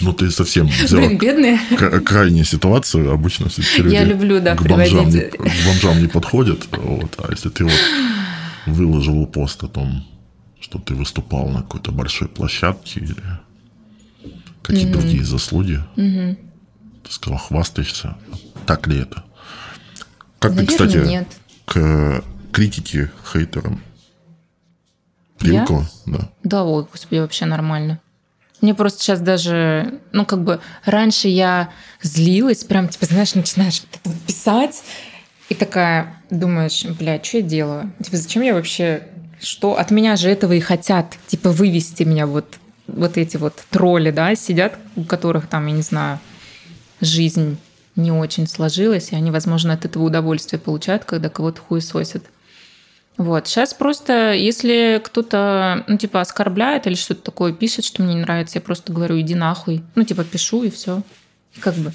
Ну, 0.00 0.12
ты 0.12 0.30
совсем 0.30 0.66
взяла 0.66 1.06
Блин, 1.06 1.18
бедные. 1.18 1.58
крайнюю 2.04 2.44
ситуацию. 2.44 3.10
Обычно 3.10 3.48
все 3.48 3.62
люди 3.82 3.94
Я 3.94 4.04
люблю, 4.04 4.40
да, 4.40 4.56
к 4.56 4.62
бомжам, 4.62 5.08
не, 5.08 5.20
к 5.20 5.66
бомжам 5.66 6.00
не 6.00 6.06
подходят. 6.06 6.66
Вот. 6.70 7.14
А 7.18 7.30
если 7.30 7.48
ты 7.48 7.64
вот 7.64 7.80
выложил 8.66 9.26
пост 9.26 9.62
о 9.64 9.68
том, 9.68 10.06
что 10.60 10.78
ты 10.78 10.94
выступал 10.94 11.48
на 11.48 11.62
какой-то 11.62 11.92
большой 11.92 12.28
площадке 12.28 13.00
или 13.00 13.16
какие-то 14.62 14.98
mm-hmm. 14.98 15.00
другие 15.00 15.24
заслуги, 15.24 15.82
mm-hmm. 15.96 16.36
ты 17.02 17.12
сказал, 17.12 17.38
хвастаешься. 17.38 18.16
Так 18.66 18.86
ли 18.86 19.00
это? 19.00 19.24
Как 20.38 20.54
Наверное, 20.54 20.66
ты, 20.66 20.84
кстати, 20.84 21.08
нет. 21.08 21.28
к 21.64 22.22
критике, 22.52 23.10
хейтерам 23.32 23.82
Привыкла, 25.38 25.86
да. 26.06 26.30
Да, 26.42 26.64
ой, 26.64 26.86
господи, 26.90 27.18
вообще 27.18 27.44
нормально. 27.44 28.00
Мне 28.64 28.74
просто 28.74 29.02
сейчас 29.02 29.20
даже, 29.20 30.00
ну, 30.12 30.24
как 30.24 30.42
бы, 30.42 30.58
раньше 30.86 31.28
я 31.28 31.68
злилась, 32.00 32.64
прям, 32.64 32.88
типа, 32.88 33.04
знаешь, 33.04 33.34
начинаешь 33.34 33.82
писать, 34.26 34.82
и 35.50 35.54
такая 35.54 36.16
думаешь, 36.30 36.82
блядь, 36.98 37.26
что 37.26 37.36
я 37.36 37.42
делаю? 37.42 37.92
Типа, 38.02 38.16
зачем 38.16 38.40
я 38.40 38.54
вообще... 38.54 39.02
Что? 39.38 39.78
От 39.78 39.90
меня 39.90 40.16
же 40.16 40.30
этого 40.30 40.54
и 40.54 40.60
хотят, 40.60 41.14
типа, 41.26 41.50
вывести 41.50 42.04
меня 42.04 42.26
вот, 42.26 42.54
вот 42.86 43.18
эти 43.18 43.36
вот 43.36 43.52
тролли, 43.68 44.10
да, 44.10 44.34
сидят, 44.34 44.78
у 44.96 45.04
которых 45.04 45.46
там, 45.46 45.66
я 45.66 45.74
не 45.74 45.82
знаю, 45.82 46.18
жизнь 47.02 47.58
не 47.96 48.12
очень 48.12 48.46
сложилась, 48.46 49.12
и 49.12 49.14
они, 49.14 49.30
возможно, 49.30 49.74
от 49.74 49.84
этого 49.84 50.04
удовольствие 50.04 50.58
получают, 50.58 51.04
когда 51.04 51.28
кого-то 51.28 51.60
хуесосят. 51.60 52.24
Вот. 53.16 53.46
Сейчас 53.46 53.74
просто, 53.74 54.32
если 54.32 55.00
кто-то, 55.04 55.84
ну, 55.86 55.96
типа, 55.96 56.20
оскорбляет 56.20 56.86
или 56.86 56.94
что-то 56.94 57.22
такое 57.22 57.52
пишет, 57.52 57.84
что 57.84 58.02
мне 58.02 58.14
не 58.14 58.22
нравится, 58.22 58.58
я 58.58 58.62
просто 58.62 58.92
говорю, 58.92 59.20
иди 59.20 59.34
нахуй. 59.34 59.82
Ну, 59.94 60.02
типа, 60.04 60.24
пишу, 60.24 60.64
и 60.64 60.70
все. 60.70 61.02
И 61.54 61.60
как 61.60 61.74
бы... 61.76 61.92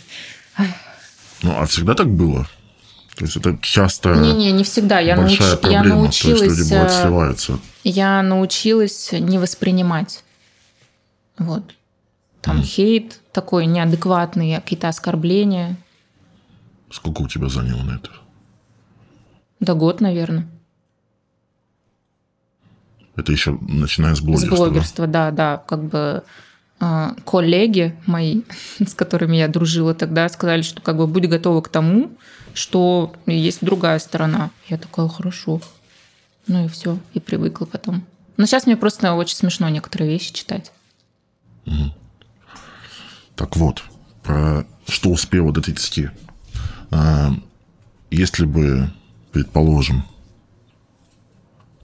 Ну, 1.42 1.58
а 1.58 1.66
всегда 1.66 1.94
так 1.94 2.10
было? 2.10 2.48
То 3.16 3.26
есть 3.26 3.36
это 3.36 3.58
часто 3.62 4.16
Не-не, 4.16 4.54
не 4.54 4.64
всегда. 4.64 5.00
Я, 5.00 5.18
науч... 5.18 5.40
я 5.40 5.58
проблема. 5.58 5.88
научилась... 5.88 6.40
То 6.40 6.46
есть 6.46 6.60
люди 6.60 6.74
э, 6.74 7.02
сливаются. 7.02 7.60
Я 7.84 8.22
научилась 8.22 9.12
не 9.12 9.38
воспринимать. 9.38 10.24
Вот. 11.38 11.64
Там 12.42 12.64
хейт 12.64 13.20
такой 13.34 13.66
неадекватный, 13.66 14.56
какие-то 14.56 14.88
оскорбления. 14.88 15.76
Сколько 16.90 17.24
у 17.24 17.28
тебя 17.28 17.50
заняло 17.50 17.84
на 17.84 17.96
это? 17.96 18.10
Да 19.60 19.74
год, 19.74 20.00
наверное. 20.00 20.48
Это 23.20 23.32
еще 23.32 23.58
начиная 23.62 24.16
с 24.16 24.20
С 24.20 24.22
блогерства, 24.22 24.58
да? 24.58 24.64
блогерства, 24.64 25.08
да, 25.08 25.32
да. 25.32 25.58
Как 25.58 25.84
бы 25.84 26.24
э, 26.80 27.10
коллеги 27.26 27.96
мои, 28.06 28.42
с 28.80 28.94
которыми 28.94 29.38
я 29.38 29.48
дружила 29.48 29.94
тогда, 29.94 30.28
сказали, 30.30 30.62
что 30.62 30.82
как 30.82 30.98
бы 30.98 31.08
будь 31.08 31.28
готова 31.28 31.62
к 31.62 31.70
тому, 31.70 32.12
что 32.54 33.14
есть 33.26 33.60
другая 33.62 34.00
сторона. 34.00 34.52
Я 34.68 34.78
такая, 34.78 35.08
хорошо. 35.08 35.62
Ну 36.48 36.66
и 36.66 36.68
все, 36.68 36.98
и 37.14 37.20
привыкла 37.20 37.66
потом. 37.66 38.04
Но 38.38 38.46
сейчас 38.46 38.66
мне 38.66 38.78
просто 38.78 39.14
очень 39.14 39.36
смешно 39.36 39.70
некоторые 39.70 40.10
вещи 40.10 40.34
читать. 40.34 40.72
Так 43.36 43.56
вот, 43.56 43.84
про 44.24 44.66
что 44.88 45.12
успела 45.12 45.52
до 45.54 45.62
30. 45.62 46.10
А, 46.92 47.32
если 48.12 48.46
бы, 48.46 48.92
предположим, 49.32 50.04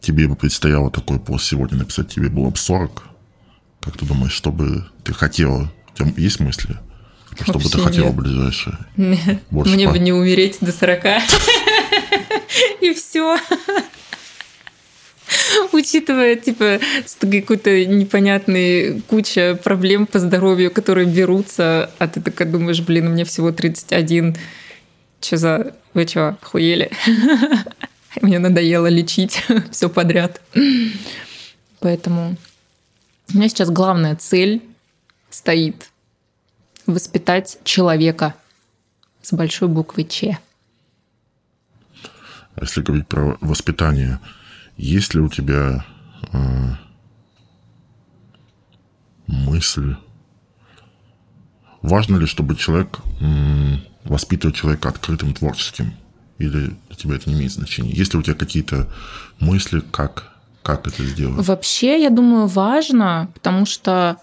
тебе 0.05 0.27
бы 0.27 0.35
предстояло 0.35 0.91
такой 0.91 1.19
пост 1.19 1.45
сегодня 1.45 1.79
написать, 1.79 2.09
тебе 2.09 2.29
было 2.29 2.51
бы 2.51 2.57
40, 2.57 3.03
как 3.81 3.97
ты 3.97 4.05
думаешь, 4.05 4.33
что 4.33 4.51
бы 4.51 4.85
ты 5.03 5.13
хотела? 5.13 5.71
У 5.93 5.97
тебя 5.97 6.13
есть 6.17 6.39
мысли? 6.39 6.77
Что 7.41 7.53
бы 7.59 7.69
ты 7.69 7.79
хотела 7.79 8.07
нет. 8.07 8.15
ближайшее? 8.15 8.77
Больше 9.49 9.73
Мне 9.73 9.87
по- 9.87 9.93
бы 9.93 9.99
не 9.99 10.13
умереть 10.13 10.57
до 10.61 10.71
40. 10.71 11.03
И 12.81 12.93
все. 12.93 13.37
Учитывая, 15.71 16.35
типа, 16.35 16.79
что 17.05 17.27
какой-то 17.29 17.85
непонятный 17.85 19.01
куча 19.01 19.59
проблем 19.61 20.05
по 20.05 20.19
здоровью, 20.19 20.71
которые 20.71 21.07
берутся, 21.07 21.89
а 21.97 22.07
ты 22.07 22.21
такая 22.21 22.47
думаешь, 22.47 22.81
блин, 22.81 23.11
мне 23.11 23.25
всего 23.25 23.51
31. 23.51 24.37
Че 25.19 25.37
за... 25.37 25.75
Вы 25.93 26.07
что, 26.07 26.37
охуели? 26.41 26.91
Мне 28.21 28.39
надоело 28.39 28.87
лечить 28.87 29.43
все 29.71 29.89
подряд. 29.89 30.41
Поэтому 31.79 32.37
у 33.33 33.37
меня 33.37 33.49
сейчас 33.49 33.69
главная 33.69 34.15
цель 34.15 34.61
стоит 35.29 35.89
воспитать 36.85 37.57
человека 37.63 38.35
с 39.21 39.33
большой 39.33 39.67
буквы 39.67 40.03
Ч. 40.03 40.39
А 42.55 42.61
Если 42.61 42.81
говорить 42.81 43.07
про 43.07 43.37
воспитание, 43.41 44.19
есть 44.77 45.13
ли 45.13 45.19
у 45.19 45.27
тебя 45.27 45.85
э, 46.31 46.69
мысль, 49.27 49.95
важно 51.81 52.17
ли, 52.17 52.27
чтобы 52.27 52.55
человек 52.55 52.99
м, 53.19 53.83
воспитывал 54.03 54.53
человека 54.53 54.89
открытым, 54.89 55.33
творческим? 55.33 55.93
Или 56.37 56.75
для 56.87 56.95
тебя 56.95 57.15
это 57.15 57.29
не 57.29 57.35
имеет 57.35 57.51
значения? 57.51 57.91
Есть 57.91 58.13
ли 58.13 58.19
у 58.19 58.23
тебя 58.23 58.35
какие-то 58.35 58.87
мысли, 59.39 59.81
как, 59.91 60.33
как 60.63 60.87
это 60.87 61.03
сделать? 61.03 61.45
Вообще, 61.45 62.01
я 62.01 62.09
думаю, 62.09 62.47
важно, 62.47 63.29
потому 63.33 63.65
что 63.65 64.17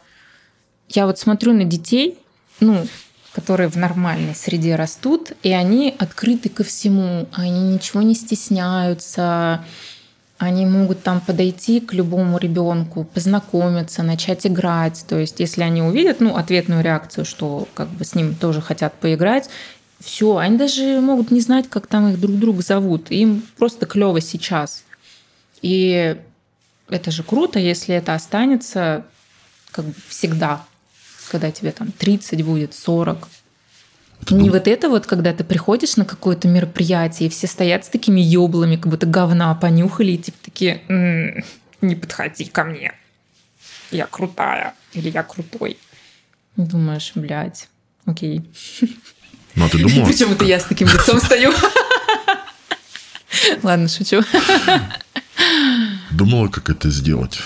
я 0.88 1.06
вот 1.06 1.18
смотрю 1.18 1.52
на 1.54 1.64
детей, 1.64 2.18
ну, 2.60 2.86
которые 3.34 3.68
в 3.68 3.76
нормальной 3.76 4.34
среде 4.34 4.76
растут, 4.76 5.32
и 5.42 5.50
они 5.52 5.94
открыты 5.98 6.48
ко 6.50 6.64
всему, 6.64 7.28
они 7.32 7.74
ничего 7.74 8.02
не 8.02 8.14
стесняются, 8.14 9.64
они 10.36 10.66
могут 10.66 11.02
там 11.02 11.20
подойти 11.20 11.80
к 11.80 11.92
любому 11.92 12.36
ребенку, 12.36 13.04
познакомиться, 13.04 14.02
начать 14.02 14.46
играть. 14.46 15.04
То 15.08 15.18
есть, 15.18 15.40
если 15.40 15.62
они 15.62 15.82
увидят, 15.82 16.20
ну, 16.20 16.36
ответную 16.36 16.82
реакцию, 16.82 17.24
что 17.24 17.68
как 17.74 17.88
бы 17.88 18.04
с 18.04 18.14
ним 18.14 18.34
тоже 18.34 18.60
хотят 18.60 18.92
поиграть, 18.94 19.48
все, 20.02 20.36
они 20.36 20.56
даже 20.58 21.00
могут 21.00 21.30
не 21.30 21.40
знать, 21.40 21.68
как 21.68 21.86
там 21.86 22.08
их 22.08 22.20
друг 22.20 22.36
друга 22.38 22.62
зовут. 22.62 23.10
Им 23.10 23.42
просто 23.56 23.86
клево 23.86 24.20
сейчас. 24.20 24.84
И 25.62 26.16
это 26.88 27.10
же 27.10 27.22
круто, 27.22 27.58
если 27.58 27.94
это 27.94 28.14
останется 28.14 29.06
как 29.70 29.86
бы 29.86 29.94
всегда, 30.08 30.64
когда 31.30 31.50
тебе 31.50 31.72
там 31.72 31.92
30 31.92 32.44
будет, 32.44 32.74
40. 32.74 33.28
Это 34.22 34.34
Не 34.34 34.50
вот 34.50 34.68
это 34.68 34.88
вот, 34.88 35.06
когда 35.06 35.32
ты 35.32 35.42
приходишь 35.42 35.96
на 35.96 36.04
какое-то 36.04 36.46
мероприятие, 36.46 37.28
и 37.28 37.30
все 37.30 37.46
стоят 37.46 37.84
с 37.84 37.88
такими 37.88 38.20
ёблами, 38.20 38.76
как 38.76 38.88
будто 38.88 39.06
говна 39.06 39.54
понюхали, 39.54 40.12
и 40.12 40.18
типа 40.18 40.38
такие, 40.42 40.82
«М, 40.88 41.42
не 41.80 41.96
подходи 41.96 42.44
ко 42.44 42.64
мне. 42.64 42.92
Я 43.90 44.06
крутая. 44.06 44.74
Или 44.92 45.10
я 45.10 45.22
крутой. 45.22 45.76
Думаешь, 46.56 47.12
блядь, 47.14 47.68
окей. 48.06 48.42
Ну, 49.54 49.66
а 49.66 49.68
ты 49.68 49.78
думала? 49.78 50.06
Причем 50.06 50.32
это 50.32 50.44
я 50.44 50.60
с 50.60 50.64
таким 50.64 50.88
лицом 50.88 51.20
стою. 51.20 51.52
Ладно, 53.62 53.88
шучу. 53.88 54.22
Думала, 56.10 56.48
как 56.48 56.70
это 56.70 56.90
сделать? 56.90 57.40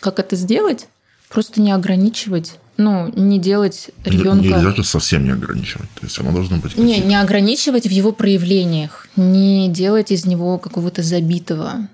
Как 0.00 0.18
это 0.18 0.36
сделать? 0.36 0.88
Просто 1.28 1.60
не 1.60 1.70
ограничивать, 1.70 2.58
ну, 2.76 3.12
не 3.14 3.38
делать 3.38 3.90
Не- 4.04 4.12
ребенка... 4.12 4.44
Нельзя 4.44 4.74
же 4.74 4.84
совсем 4.84 5.24
не 5.24 5.30
ограничивать. 5.30 5.88
То 5.94 6.06
есть 6.06 6.18
оно 6.18 6.32
должно 6.32 6.56
быть... 6.56 6.76
Не, 6.76 6.98
не 6.98 7.14
ограничивать 7.14 7.86
в 7.86 7.90
его 7.90 8.10
проявлениях, 8.12 9.06
не 9.16 9.68
делать 9.68 10.10
из 10.10 10.26
него 10.26 10.58
какого-то 10.58 11.02
забитого. 11.02 11.88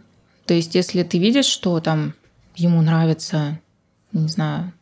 То 0.46 0.54
есть, 0.54 0.74
если 0.74 1.02
ты 1.02 1.18
видишь, 1.18 1.46
что 1.46 1.80
там 1.80 2.14
ему 2.54 2.80
нравится, 2.80 3.58
не 4.12 4.28
знаю, 4.28 4.72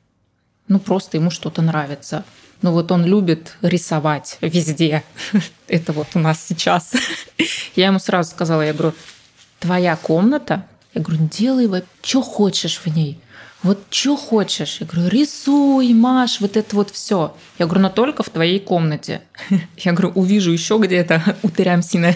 ну 0.68 0.78
просто 0.78 1.16
ему 1.16 1.30
что-то 1.30 1.62
нравится. 1.62 2.24
Ну 2.64 2.72
вот 2.72 2.90
он 2.92 3.04
любит 3.04 3.58
рисовать 3.60 4.38
везде. 4.40 5.04
Это 5.68 5.92
вот 5.92 6.06
у 6.14 6.18
нас 6.18 6.42
сейчас. 6.42 6.92
Я 7.76 7.88
ему 7.88 7.98
сразу 7.98 8.30
сказала, 8.30 8.62
я 8.62 8.72
говорю, 8.72 8.94
твоя 9.60 9.96
комната, 9.96 10.64
я 10.94 11.02
говорю, 11.02 11.28
делай 11.30 11.84
что 12.00 12.22
хочешь 12.22 12.80
в 12.82 12.86
ней. 12.86 13.18
Вот 13.62 13.80
что 13.90 14.16
хочешь. 14.16 14.78
Я 14.80 14.86
говорю, 14.86 15.08
рисуй, 15.08 15.92
маш, 15.92 16.40
вот 16.40 16.56
это 16.56 16.74
вот 16.74 16.90
все. 16.90 17.36
Я 17.58 17.66
говорю, 17.66 17.82
но 17.82 17.90
только 17.90 18.22
в 18.22 18.30
твоей 18.30 18.60
комнате. 18.60 19.20
Я 19.76 19.92
говорю, 19.92 20.12
увижу 20.14 20.50
еще 20.50 20.78
где-то 20.78 21.36
утырямсина. 21.42 22.14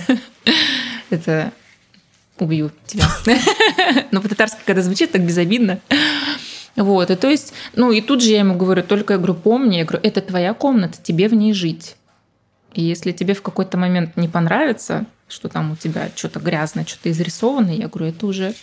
Это 1.10 1.52
убью 2.38 2.70
тебя. 2.86 3.06
Но 4.12 4.22
по-татарски, 4.22 4.60
когда 4.64 4.80
звучит, 4.80 5.12
так 5.12 5.26
безобидно. 5.26 5.80
Вот, 6.78 7.10
и 7.10 7.16
то 7.16 7.28
есть, 7.28 7.52
ну 7.74 7.90
и 7.90 8.00
тут 8.00 8.22
же 8.22 8.30
я 8.30 8.38
ему 8.38 8.56
говорю, 8.56 8.84
только 8.84 9.14
я 9.14 9.18
говорю, 9.18 9.34
помни, 9.34 9.76
я 9.76 9.84
говорю, 9.84 10.00
это 10.04 10.20
твоя 10.20 10.54
комната, 10.54 10.98
тебе 11.02 11.28
в 11.28 11.34
ней 11.34 11.52
жить. 11.52 11.96
И 12.72 12.84
если 12.84 13.10
тебе 13.10 13.34
в 13.34 13.42
какой-то 13.42 13.76
момент 13.76 14.16
не 14.16 14.28
понравится, 14.28 15.06
что 15.26 15.48
там 15.48 15.72
у 15.72 15.76
тебя 15.76 16.08
что-то 16.14 16.38
грязное, 16.38 16.84
что-то 16.84 17.10
изрисованное, 17.10 17.74
я 17.74 17.88
говорю, 17.88 18.06
это 18.10 18.26
уже 18.26 18.54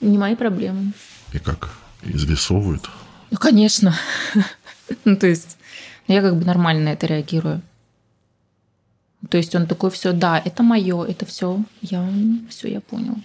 не 0.00 0.16
мои 0.16 0.36
проблемы. 0.36 0.92
И 1.32 1.40
как? 1.40 1.70
Изрисовывают? 2.02 2.88
Ну, 3.30 3.38
конечно. 3.38 3.94
Ну, 5.04 5.16
то 5.16 5.26
есть, 5.26 5.58
я 6.06 6.22
как 6.22 6.36
бы 6.36 6.44
нормально 6.44 6.84
на 6.84 6.88
это 6.90 7.08
реагирую. 7.08 7.60
То 9.28 9.36
есть 9.36 9.52
он 9.56 9.66
такой, 9.66 9.90
все, 9.90 10.12
да, 10.12 10.38
это 10.38 10.62
мое, 10.62 11.04
это 11.04 11.26
все, 11.26 11.60
я 11.82 12.08
все, 12.48 12.68
я 12.68 12.80
понял. 12.80 13.16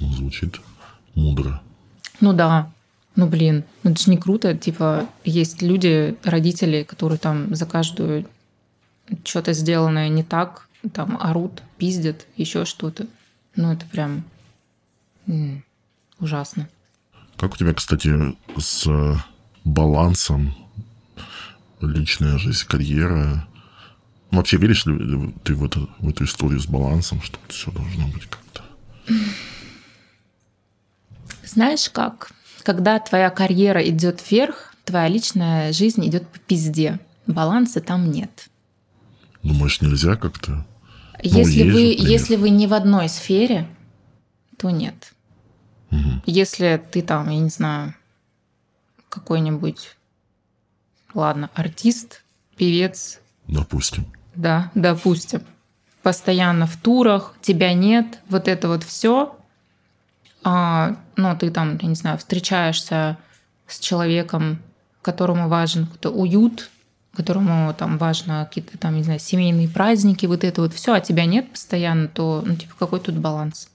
Ну, 0.00 0.12
звучит 0.14 0.58
мудро. 1.14 1.60
Ну 2.22 2.32
да, 2.32 2.70
ну 3.16 3.26
блин, 3.26 3.64
ну 3.82 3.90
это 3.90 4.02
же 4.02 4.10
не 4.10 4.16
круто. 4.16 4.56
Типа, 4.56 5.06
есть 5.24 5.60
люди, 5.60 6.16
родители, 6.22 6.84
которые 6.84 7.18
там 7.18 7.54
за 7.54 7.66
каждую 7.66 8.26
что-то 9.24 9.52
сделанное 9.52 10.08
не 10.08 10.22
так, 10.22 10.68
там 10.94 11.18
орут, 11.20 11.62
пиздят, 11.76 12.26
еще 12.36 12.64
что-то. 12.64 13.06
Ну 13.56 13.72
это 13.72 13.84
прям 13.86 14.24
Ужасно. 16.18 16.68
Как 17.36 17.54
у 17.54 17.56
тебя, 17.56 17.74
кстати, 17.74 18.36
с 18.56 18.86
э, 18.86 19.16
балансом 19.64 20.54
личная 21.80 22.38
жизнь, 22.38 22.64
карьера? 22.66 23.48
Вообще 24.30 24.56
веришь 24.56 24.86
ли 24.86 25.34
ты 25.42 25.54
в, 25.54 25.64
это, 25.64 25.80
в 25.98 26.08
эту 26.08 26.24
историю 26.24 26.60
с 26.60 26.66
балансом, 26.66 27.20
что 27.22 27.38
все 27.48 27.72
должно 27.72 28.06
быть 28.06 28.26
как-то? 28.26 28.62
Знаешь 31.52 31.90
как? 31.90 32.32
Когда 32.62 32.98
твоя 32.98 33.28
карьера 33.28 33.86
идет 33.86 34.22
вверх, 34.30 34.74
твоя 34.84 35.08
личная 35.08 35.72
жизнь 35.74 36.06
идет 36.08 36.26
по 36.26 36.38
пизде. 36.38 36.98
Баланса 37.26 37.82
там 37.82 38.10
нет. 38.10 38.48
Думаешь, 39.42 39.82
нельзя 39.82 40.16
как-то? 40.16 40.66
Если, 41.22 41.62
есть 41.62 41.72
вы, 41.74 41.80
если 42.10 42.36
вы 42.36 42.48
не 42.48 42.66
в 42.66 42.72
одной 42.72 43.10
сфере, 43.10 43.68
то 44.56 44.70
нет. 44.70 45.12
Если 46.24 46.82
ты 46.90 47.02
там, 47.02 47.28
я 47.28 47.38
не 47.38 47.50
знаю, 47.50 47.94
какой-нибудь, 49.10 49.94
ладно, 51.12 51.50
артист, 51.52 52.24
певец, 52.56 53.20
Допустим. 53.46 54.06
да, 54.34 54.70
допустим, 54.74 55.42
постоянно 56.02 56.66
в 56.66 56.78
турах, 56.78 57.34
тебя 57.42 57.74
нет, 57.74 58.20
вот 58.30 58.48
это 58.48 58.68
вот 58.68 58.84
все, 58.84 59.36
а, 60.44 60.96
ну, 61.16 61.36
ты 61.36 61.50
там, 61.50 61.78
я 61.80 61.88
не 61.88 61.94
знаю, 61.94 62.18
встречаешься 62.18 63.16
с 63.66 63.78
человеком, 63.78 64.58
которому 65.02 65.48
важен 65.48 65.86
какой-то 65.86 66.10
уют, 66.10 66.70
которому 67.14 67.72
там 67.74 67.98
важно 67.98 68.46
какие-то 68.46 68.78
там, 68.78 68.96
не 68.96 69.02
знаю, 69.02 69.20
семейные 69.20 69.68
праздники, 69.68 70.26
вот 70.26 70.44
это 70.44 70.62
вот 70.62 70.72
все, 70.74 70.94
а 70.94 71.00
тебя 71.00 71.24
нет 71.26 71.50
постоянно, 71.50 72.08
то, 72.08 72.42
ну, 72.44 72.56
типа, 72.56 72.74
какой 72.78 73.00
тут 73.00 73.16
баланс? 73.16 73.68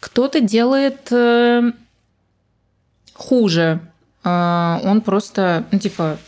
Кто-то 0.00 0.40
делает 0.40 1.10
э, 1.12 1.72
хуже. 3.14 3.80
Э, 4.24 4.80
он 4.82 5.00
просто, 5.00 5.64
ну, 5.70 5.78
типа, 5.78 6.18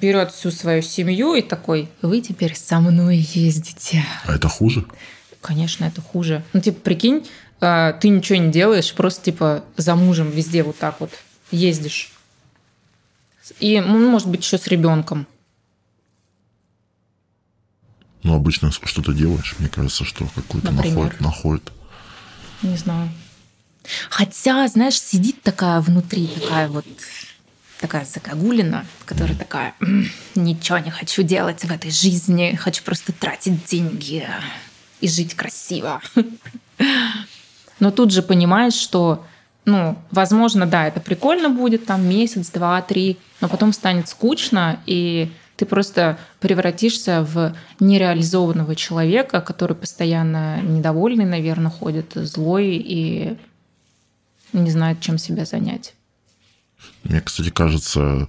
берет 0.00 0.30
всю 0.30 0.50
свою 0.50 0.82
семью 0.82 1.34
и 1.34 1.42
такой, 1.42 1.88
вы 2.00 2.20
теперь 2.20 2.54
со 2.54 2.80
мной 2.80 3.16
ездите. 3.16 4.04
А 4.24 4.34
это 4.34 4.48
хуже? 4.48 4.86
Конечно, 5.40 5.84
это 5.84 6.00
хуже. 6.00 6.44
Ну, 6.52 6.60
типа, 6.60 6.80
прикинь, 6.80 7.26
ты 7.58 8.08
ничего 8.08 8.38
не 8.38 8.50
делаешь, 8.50 8.92
просто, 8.94 9.24
типа, 9.24 9.64
за 9.76 9.94
мужем 9.96 10.30
везде 10.30 10.62
вот 10.62 10.78
так 10.78 11.00
вот 11.00 11.10
ездишь. 11.50 12.10
И, 13.60 13.80
ну, 13.80 14.10
может 14.10 14.28
быть, 14.28 14.42
еще 14.44 14.58
с 14.58 14.66
ребенком. 14.66 15.26
Ну, 18.22 18.34
обычно 18.34 18.72
что-то 18.72 19.12
делаешь, 19.12 19.54
мне 19.58 19.68
кажется, 19.68 20.04
что 20.04 20.26
какой-то 20.34 20.72
находит, 20.72 21.20
находит. 21.20 21.72
Не 22.62 22.76
знаю. 22.76 23.08
Хотя, 24.10 24.66
знаешь, 24.66 25.00
сидит 25.00 25.42
такая 25.42 25.80
внутри, 25.80 26.26
такая 26.26 26.68
вот 26.68 26.84
такая 27.80 28.04
загогулина, 28.04 28.86
которая 29.04 29.36
такая, 29.36 29.74
«М, 29.80 30.10
ничего 30.34 30.78
не 30.78 30.90
хочу 30.90 31.22
делать 31.22 31.62
в 31.62 31.70
этой 31.70 31.90
жизни, 31.90 32.58
хочу 32.60 32.82
просто 32.82 33.12
тратить 33.12 33.64
деньги 33.66 34.26
и 35.00 35.08
жить 35.08 35.34
красиво. 35.34 36.00
Но 37.80 37.90
тут 37.90 38.10
же 38.10 38.22
понимаешь, 38.22 38.74
что, 38.74 39.24
ну, 39.64 39.98
возможно, 40.10 40.66
да, 40.66 40.86
это 40.86 41.00
прикольно 41.00 41.50
будет 41.50 41.86
там 41.86 42.08
месяц, 42.08 42.50
два, 42.50 42.80
три, 42.82 43.18
но 43.40 43.48
потом 43.48 43.72
станет 43.72 44.08
скучно, 44.08 44.80
и 44.86 45.30
ты 45.56 45.66
просто 45.66 46.18
превратишься 46.40 47.22
в 47.22 47.54
нереализованного 47.80 48.74
человека, 48.76 49.40
который 49.40 49.76
постоянно 49.76 50.60
недовольный, 50.62 51.24
наверное, 51.24 51.70
ходит, 51.70 52.12
злой 52.14 52.76
и 52.76 53.36
не 54.52 54.70
знает, 54.70 55.00
чем 55.00 55.18
себя 55.18 55.44
занять. 55.44 55.94
Мне, 57.04 57.20
кстати, 57.20 57.50
кажется, 57.50 58.28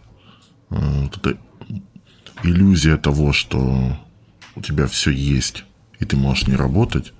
э, 0.70 0.76
вот 0.76 1.18
эта 1.18 1.38
иллюзия 2.44 2.98
того, 2.98 3.34
что 3.34 3.98
у 4.56 4.62
тебя 4.62 4.88
все 4.88 5.12
есть, 5.12 5.64
и 6.00 6.06
ты 6.06 6.16
можешь 6.16 6.48
не 6.48 6.56
работать, 6.56 7.14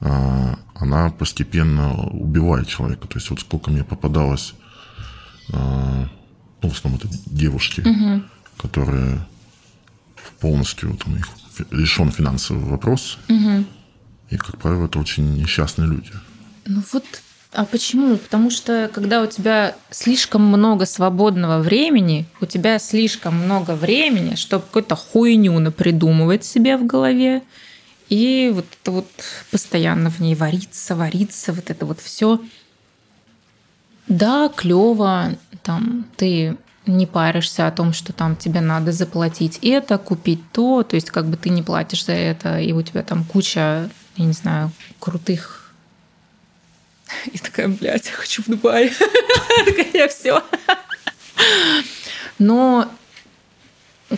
она 0.00 1.10
постепенно 1.10 2.06
убивает 2.08 2.68
человека. 2.68 3.08
То 3.08 3.18
есть 3.18 3.30
вот 3.30 3.40
сколько 3.40 3.70
мне 3.70 3.84
попадалось, 3.84 4.54
а, 5.52 6.08
ну, 6.62 6.68
в 6.68 6.72
основном 6.72 7.00
это 7.02 7.08
девушки, 7.26 7.84
которые 8.56 9.20
полностью 10.40 10.96
там, 11.04 11.16
их 11.16 11.28
решен 11.70 12.10
финансовый 12.10 12.64
вопрос, 12.64 13.18
и, 14.30 14.36
как 14.36 14.58
правило, 14.58 14.86
это 14.86 14.98
очень 14.98 15.40
несчастные 15.40 15.88
люди. 15.88 16.12
Ну 16.66 16.82
вот, 16.92 17.04
а 17.52 17.64
почему? 17.64 18.16
Потому 18.18 18.50
что 18.50 18.90
когда 18.92 19.22
у 19.22 19.26
тебя 19.26 19.74
слишком 19.90 20.44
много 20.44 20.84
свободного 20.84 21.60
времени, 21.62 22.26
у 22.40 22.46
тебя 22.46 22.78
слишком 22.78 23.34
много 23.34 23.74
времени, 23.74 24.34
чтобы 24.34 24.64
какую-то 24.64 24.96
хуйню 24.96 25.58
напридумывать 25.58 26.44
себе 26.44 26.76
в 26.76 26.84
голове, 26.86 27.42
и 28.08 28.50
вот 28.54 28.66
это 28.80 28.90
вот 28.90 29.10
постоянно 29.50 30.10
в 30.10 30.20
ней 30.20 30.34
вариться, 30.34 30.96
вариться, 30.96 31.52
вот 31.52 31.70
это 31.70 31.86
вот 31.86 32.00
все. 32.00 32.40
Да, 34.06 34.48
клево, 34.48 35.34
там 35.62 36.06
ты 36.16 36.56
не 36.86 37.06
паришься 37.06 37.66
о 37.66 37.70
том, 37.70 37.92
что 37.92 38.12
там 38.12 38.34
тебе 38.36 38.60
надо 38.60 38.92
заплатить 38.92 39.58
это, 39.62 39.98
купить 39.98 40.40
то, 40.52 40.82
то 40.82 40.96
есть 40.96 41.10
как 41.10 41.26
бы 41.26 41.36
ты 41.36 41.50
не 41.50 41.62
платишь 41.62 42.06
за 42.06 42.12
это, 42.12 42.58
и 42.58 42.72
у 42.72 42.80
тебя 42.80 43.02
там 43.02 43.24
куча, 43.24 43.90
я 44.16 44.24
не 44.24 44.32
знаю, 44.32 44.72
крутых 44.98 45.58
и 47.32 47.38
такая, 47.38 47.68
блядь, 47.68 48.06
я 48.06 48.12
хочу 48.12 48.42
в 48.42 48.46
Дубай. 48.46 48.92
Такая, 49.66 49.90
я 49.92 50.08
все. 50.08 50.42
Но, 52.38 52.90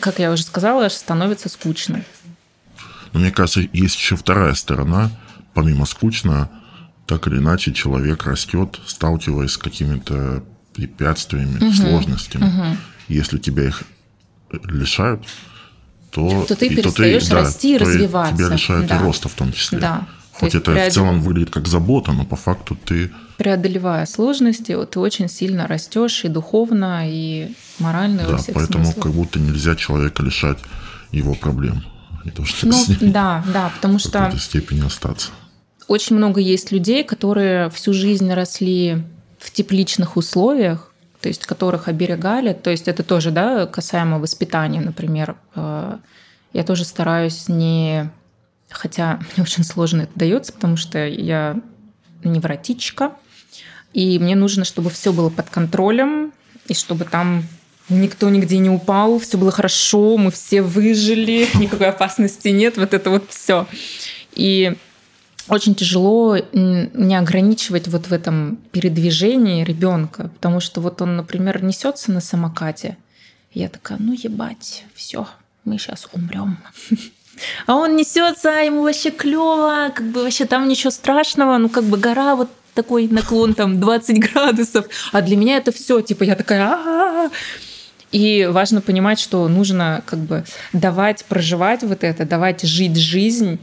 как 0.01 0.19
я 0.19 0.33
уже 0.33 0.43
сказала, 0.43 0.89
становится 0.89 1.49
скучно. 1.49 2.05
Но 3.13 3.21
мне 3.21 3.31
кажется, 3.31 3.61
есть 3.73 3.97
еще 3.97 4.17
вторая 4.17 4.55
сторона. 4.55 5.11
Помимо 5.55 5.85
скучно, 5.87 6.49
так 7.07 7.27
или 7.27 7.39
иначе 7.39 7.73
человек 7.73 8.25
растет, 8.25 8.79
сталкиваясь 8.87 9.51
с 9.53 9.59
какими-то 9.59 10.45
препятствиями, 10.75 11.73
сложностями. 11.73 12.77
Если 13.09 13.39
тебя 13.39 13.65
их 13.69 13.83
лишают, 14.65 15.25
то, 16.11 16.45
То 16.47 16.55
ты 16.57 16.67
и- 16.67 16.77
перестаешь 16.77 17.29
расти 17.31 17.75
и 17.77 17.79
то 17.79 17.85
развиваться. 17.85 18.37
Тебя 18.37 18.49
лишают 18.49 18.87
Да. 18.87 18.97
и 18.97 19.03
роста 19.03 19.29
в 19.29 19.35
том 19.35 19.53
числе. 19.53 19.79
Да. 19.79 20.07
То 20.33 20.47
Хоть 20.47 20.55
есть 20.55 20.57
это 20.57 20.73
преодол- 20.73 20.91
в 20.91 20.95
целом 20.95 21.21
выглядит 21.23 21.51
как 21.51 21.67
забота, 21.69 22.13
но 22.13 22.25
по 22.25 22.37
факту 22.37 22.77
ты 22.85 23.11
Преодолевая 23.37 24.07
сложности, 24.07 24.77
ты 24.91 24.99
очень 25.01 25.29
сильно 25.29 25.67
растешь 25.67 26.25
и 26.25 26.29
духовно, 26.29 27.03
и 27.07 27.53
морально, 27.79 28.21
и 28.21 28.25
во 28.25 28.31
да, 28.33 28.37
всех 28.39 28.55
поэтому 28.55 28.85
смыслах. 28.85 29.03
как 29.05 29.13
будто 29.13 29.39
нельзя 29.41 29.75
человека 29.77 30.23
лишать 30.23 30.59
его 31.11 31.35
проблем. 31.35 31.83
То, 32.35 32.45
что 32.45 32.67
Ну, 32.67 32.73
с 32.73 32.89
ними 32.89 33.11
да, 33.13 33.45
да, 33.53 33.71
потому 33.75 33.99
в 33.99 34.01
что 34.01 34.11
какой-то 34.11 34.39
степени 34.39 34.85
остаться. 34.85 35.31
очень 35.89 36.17
много 36.17 36.41
есть 36.41 36.71
людей, 36.73 37.03
которые 37.05 37.71
всю 37.71 37.93
жизнь 37.93 38.33
росли 38.33 39.03
в 39.39 39.51
тепличных 39.51 40.17
условиях, 40.17 40.93
то 41.21 41.29
есть 41.29 41.47
которых 41.47 41.89
оберегали. 41.89 42.53
То 42.53 42.71
есть 42.71 42.89
это 42.89 43.03
тоже, 43.03 43.31
да, 43.31 43.67
касаемо 43.67 44.19
воспитания, 44.19 44.81
например. 44.81 45.37
Э, 45.55 45.97
Я 46.53 46.65
тоже 46.65 46.85
стараюсь 46.85 47.49
не... 47.49 48.11
Хотя 48.71 49.19
мне 49.37 49.43
очень 49.43 49.65
сложно 49.65 50.03
это 50.03 50.13
дается, 50.15 50.53
потому 50.53 50.77
что 50.77 51.07
я 51.07 51.57
невротичка, 52.25 53.13
и 53.95 54.19
мне 54.19 54.37
нужно, 54.37 54.65
чтобы 54.65 54.91
все 54.91 55.13
было 55.13 55.31
под 55.31 55.49
контролем, 55.51 56.33
и 56.67 56.75
чтобы 56.75 57.05
там 57.05 57.45
никто 57.91 58.29
нигде 58.31 58.59
не 58.59 58.71
упал, 58.71 59.19
все 59.19 59.37
было 59.37 59.51
хорошо, 59.51 60.17
мы 60.17 60.31
все 60.31 60.63
выжили, 60.63 61.49
никакой 61.55 61.89
опасности 61.89 62.49
нет, 62.49 62.77
вот 62.77 62.95
это 62.95 63.11
вот 63.11 63.31
все. 63.31 63.67
И 64.33 64.77
очень 65.49 65.75
тяжело 65.75 66.39
не 66.53 67.17
ограничивать 67.17 67.89
вот 67.89 68.07
в 68.07 68.13
этом 68.13 68.59
передвижении 68.71 69.65
ребенка, 69.65 70.31
потому 70.35 70.61
что 70.61 70.81
вот 70.81 71.03
он, 71.03 71.17
например, 71.17 71.63
несется 71.63 72.13
на 72.13 72.21
самокате, 72.21 72.97
я 73.53 73.69
такая, 73.69 73.99
ну 73.99 74.13
ебать, 74.13 74.85
все, 74.95 75.27
мы 75.65 75.79
сейчас 75.79 76.09
умрем. 76.13 76.59
А 77.67 77.77
он 77.77 77.97
несется, 77.97 78.51
ему 78.51 78.83
вообще 78.83 79.11
клево, 79.11 79.91
как 79.95 80.07
бы 80.13 80.25
вообще 80.25 80.45
там 80.45 80.69
ничего 80.69 80.91
страшного, 80.91 81.57
ну 81.57 81.71
как 81.71 81.85
бы 81.85 81.97
гора 81.97 82.37
вот 82.37 82.51
такой 82.75 83.09
наклон 83.09 83.55
там 83.55 83.81
20 83.81 84.19
градусов, 84.21 84.87
а 85.11 85.23
для 85.23 85.37
меня 85.37 85.57
это 85.57 85.73
все, 85.73 86.01
типа 86.03 86.25
я 86.25 86.37
такая, 86.37 86.67
«А-а-а». 86.67 87.31
И 88.13 88.49
важно 88.51 88.81
понимать, 88.81 89.21
что 89.21 89.47
нужно 89.49 90.03
как 90.07 90.19
бы 90.21 90.45
давать 90.73 91.25
проживать 91.25 91.83
вот 91.83 92.05
это, 92.05 92.25
давать 92.25 92.63
жить 92.63 92.97
жизнь 92.97 93.59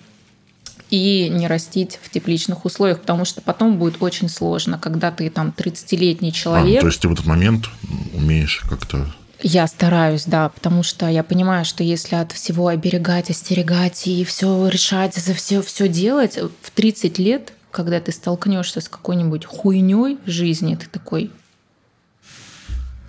и 0.89 1.27
не 1.29 1.47
растить 1.47 1.99
в 2.01 2.09
тепличных 2.09 2.63
условиях, 2.63 3.01
потому 3.01 3.25
что 3.25 3.41
потом 3.41 3.77
будет 3.77 4.01
очень 4.01 4.29
сложно, 4.29 4.79
когда 4.79 5.11
ты 5.11 5.29
там 5.29 5.53
30-летний 5.55 6.29
А, 6.29 6.31
человек. 6.31 6.79
то 6.81 6.87
есть 6.87 7.01
ты 7.01 7.09
в 7.09 7.13
этот 7.13 7.25
момент 7.25 7.65
умеешь 8.13 8.63
как-то 8.69 9.05
Я 9.41 9.67
стараюсь, 9.67 10.23
да, 10.25 10.47
потому 10.49 10.83
что 10.83 11.07
я 11.07 11.23
понимаю, 11.23 11.65
что 11.65 11.83
если 11.83 12.15
от 12.15 12.31
всего 12.31 12.69
оберегать, 12.69 13.29
остерегать 13.29 14.07
и 14.07 14.23
все 14.23 14.69
решать, 14.69 15.15
за 15.15 15.33
все, 15.33 15.61
все 15.61 15.89
делать, 15.89 16.37
в 16.61 16.71
30 16.71 17.19
лет 17.19 17.53
когда 17.69 17.99
ты 17.99 18.11
столкнешься 18.11 18.81
с 18.81 18.89
какой-нибудь 18.89 19.45
хуйней 19.45 20.17
в 20.25 20.29
жизни, 20.31 20.73
ты 20.73 20.87
такой, 20.87 21.29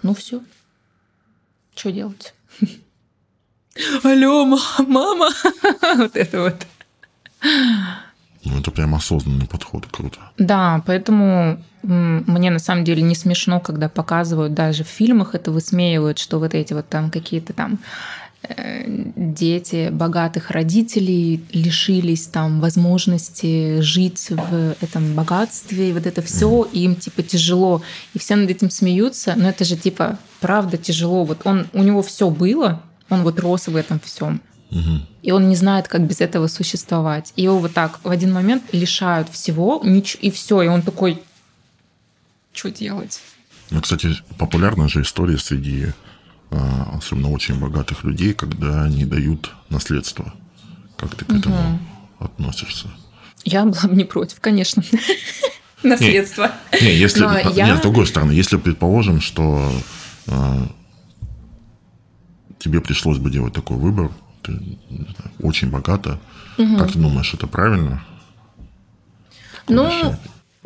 ну 0.03 0.15
все, 0.15 0.43
что 1.79 1.93
делать? 1.93 2.35
Алло, 4.03 4.45
мама, 4.79 5.31
вот 5.97 6.17
это 6.17 6.43
вот. 6.43 6.67
Ну, 8.45 8.59
это 8.59 8.71
прям 8.71 8.95
осознанный 8.95 9.47
подход, 9.47 9.87
круто. 9.91 10.19
Да, 10.39 10.83
поэтому 10.87 11.63
мне 11.83 12.51
на 12.51 12.59
самом 12.59 12.85
деле 12.85 13.03
не 13.03 13.15
смешно, 13.15 13.61
когда 13.61 13.89
показывают, 13.89 14.55
даже 14.55 14.83
в 14.83 14.89
фильмах 14.89 15.35
это 15.35 15.53
высмеивают, 15.53 16.19
что 16.19 16.39
вот 16.39 16.55
эти 16.55 16.73
вот 16.73 16.89
там 16.89 17.11
какие-то 17.11 17.53
там 17.53 17.79
дети 18.57 19.91
богатых 19.91 20.51
родителей 20.51 21.45
лишились 21.53 22.27
там 22.27 22.61
возможности 22.61 23.81
жить 23.81 24.31
в 24.31 24.77
этом 24.81 25.15
богатстве, 25.15 25.91
и 25.91 25.93
вот 25.93 26.07
это 26.07 26.23
все 26.23 26.69
им 26.73 26.97
типа 26.97 27.23
тяжело, 27.23 27.83
и 28.15 28.19
все 28.19 28.37
над 28.37 28.51
этим 28.51 28.71
смеются, 28.71 29.35
но 29.37 29.49
это 29.49 29.65
же 29.65 29.77
типа 29.77 30.19
правда 30.41 30.77
тяжело. 30.77 31.25
Вот 31.25 31.41
он 31.45 31.67
у 31.73 31.83
него 31.83 32.03
все 32.03 32.31
было, 32.31 32.83
он 33.11 33.23
вот 33.23 33.39
рос 33.41 33.69
в 33.69 33.77
этом 33.77 34.01
всем. 34.01 34.41
Угу. 34.71 35.01
И 35.23 35.31
он 35.33 35.49
не 35.49 35.57
знает, 35.57 35.89
как 35.89 36.07
без 36.07 36.21
этого 36.21 36.47
существовать. 36.47 37.33
И 37.37 37.43
его 37.43 37.59
вот 37.59 37.73
так 37.73 38.01
в 38.05 38.11
один 38.11 38.33
момент 38.33 38.63
лишают 38.73 39.29
всего, 39.29 39.83
и 39.85 40.31
все, 40.31 40.63
и 40.63 40.69
он 40.69 40.83
такой, 40.83 41.23
что 42.53 42.71
делать? 42.71 43.21
Ну, 43.71 43.81
кстати, 43.81 44.17
популярная 44.39 44.89
же 44.89 45.03
история 45.03 45.39
среди 45.39 45.89
особенно 46.51 47.31
очень 47.31 47.59
богатых 47.59 48.05
людей, 48.05 48.35
когда 48.35 48.85
они 48.85 49.05
дают 49.05 49.53
наследство. 49.69 50.33
Как 50.97 51.15
ты 51.15 51.25
к 51.25 51.33
этому 51.33 51.57
угу. 51.57 51.79
относишься? 52.25 52.89
Я 53.45 53.65
была 53.65 53.83
бы 53.85 53.97
не 53.97 54.05
против, 54.05 54.41
конечно. 54.41 54.83
Наследство. 55.83 56.53
Не, 56.81 56.95
если, 56.95 57.21
нет, 57.55 57.79
с 57.79 57.83
другой 57.83 58.07
стороны, 58.07 58.33
если 58.33 58.57
предположим, 58.57 59.21
что 59.21 59.71
а, 60.27 60.69
тебе 62.59 62.81
пришлось 62.81 63.19
бы 63.19 63.31
делать 63.31 63.55
такой 63.55 63.77
выбор, 63.77 64.11
ты 64.43 64.53
знаю, 64.53 65.33
очень 65.41 65.71
богата, 65.71 66.19
как 66.57 66.93
ты 66.93 66.99
думаешь, 66.99 67.33
это 67.33 67.47
правильно? 67.47 68.03
Ну, 69.69 70.17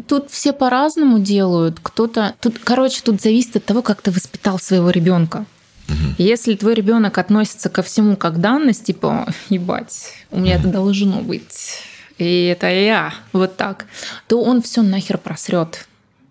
Тут 0.09 0.31
все 0.31 0.53
по-разному 0.53 1.19
делают. 1.19 1.79
Кто-то. 1.81 2.35
Тут, 2.41 2.59
короче, 2.59 3.03
тут 3.03 3.21
зависит 3.21 3.57
от 3.57 3.65
того, 3.65 3.83
как 3.83 4.03
ты 4.03 4.11
воспитал 4.11 4.59
своего 4.59 4.91
ребенка. 4.91 5.45
Угу. 5.93 6.15
Если 6.19 6.55
твой 6.55 6.75
ребенок 6.75 7.19
относится 7.19 7.69
ко 7.69 7.83
всему 7.83 8.17
как 8.17 8.41
данность, 8.41 8.85
типа, 8.85 9.33
ебать, 9.49 10.13
у 10.31 10.41
меня 10.41 10.57
угу. 10.57 10.61
это 10.63 10.73
должно 10.73 11.21
быть, 11.21 11.83
и 12.19 12.47
это 12.47 12.69
я, 12.69 13.15
вот 13.33 13.57
так, 13.57 13.87
то 14.29 14.43
он 14.43 14.63
все 14.63 14.83
нахер 14.83 15.19
просрет. 15.19 15.87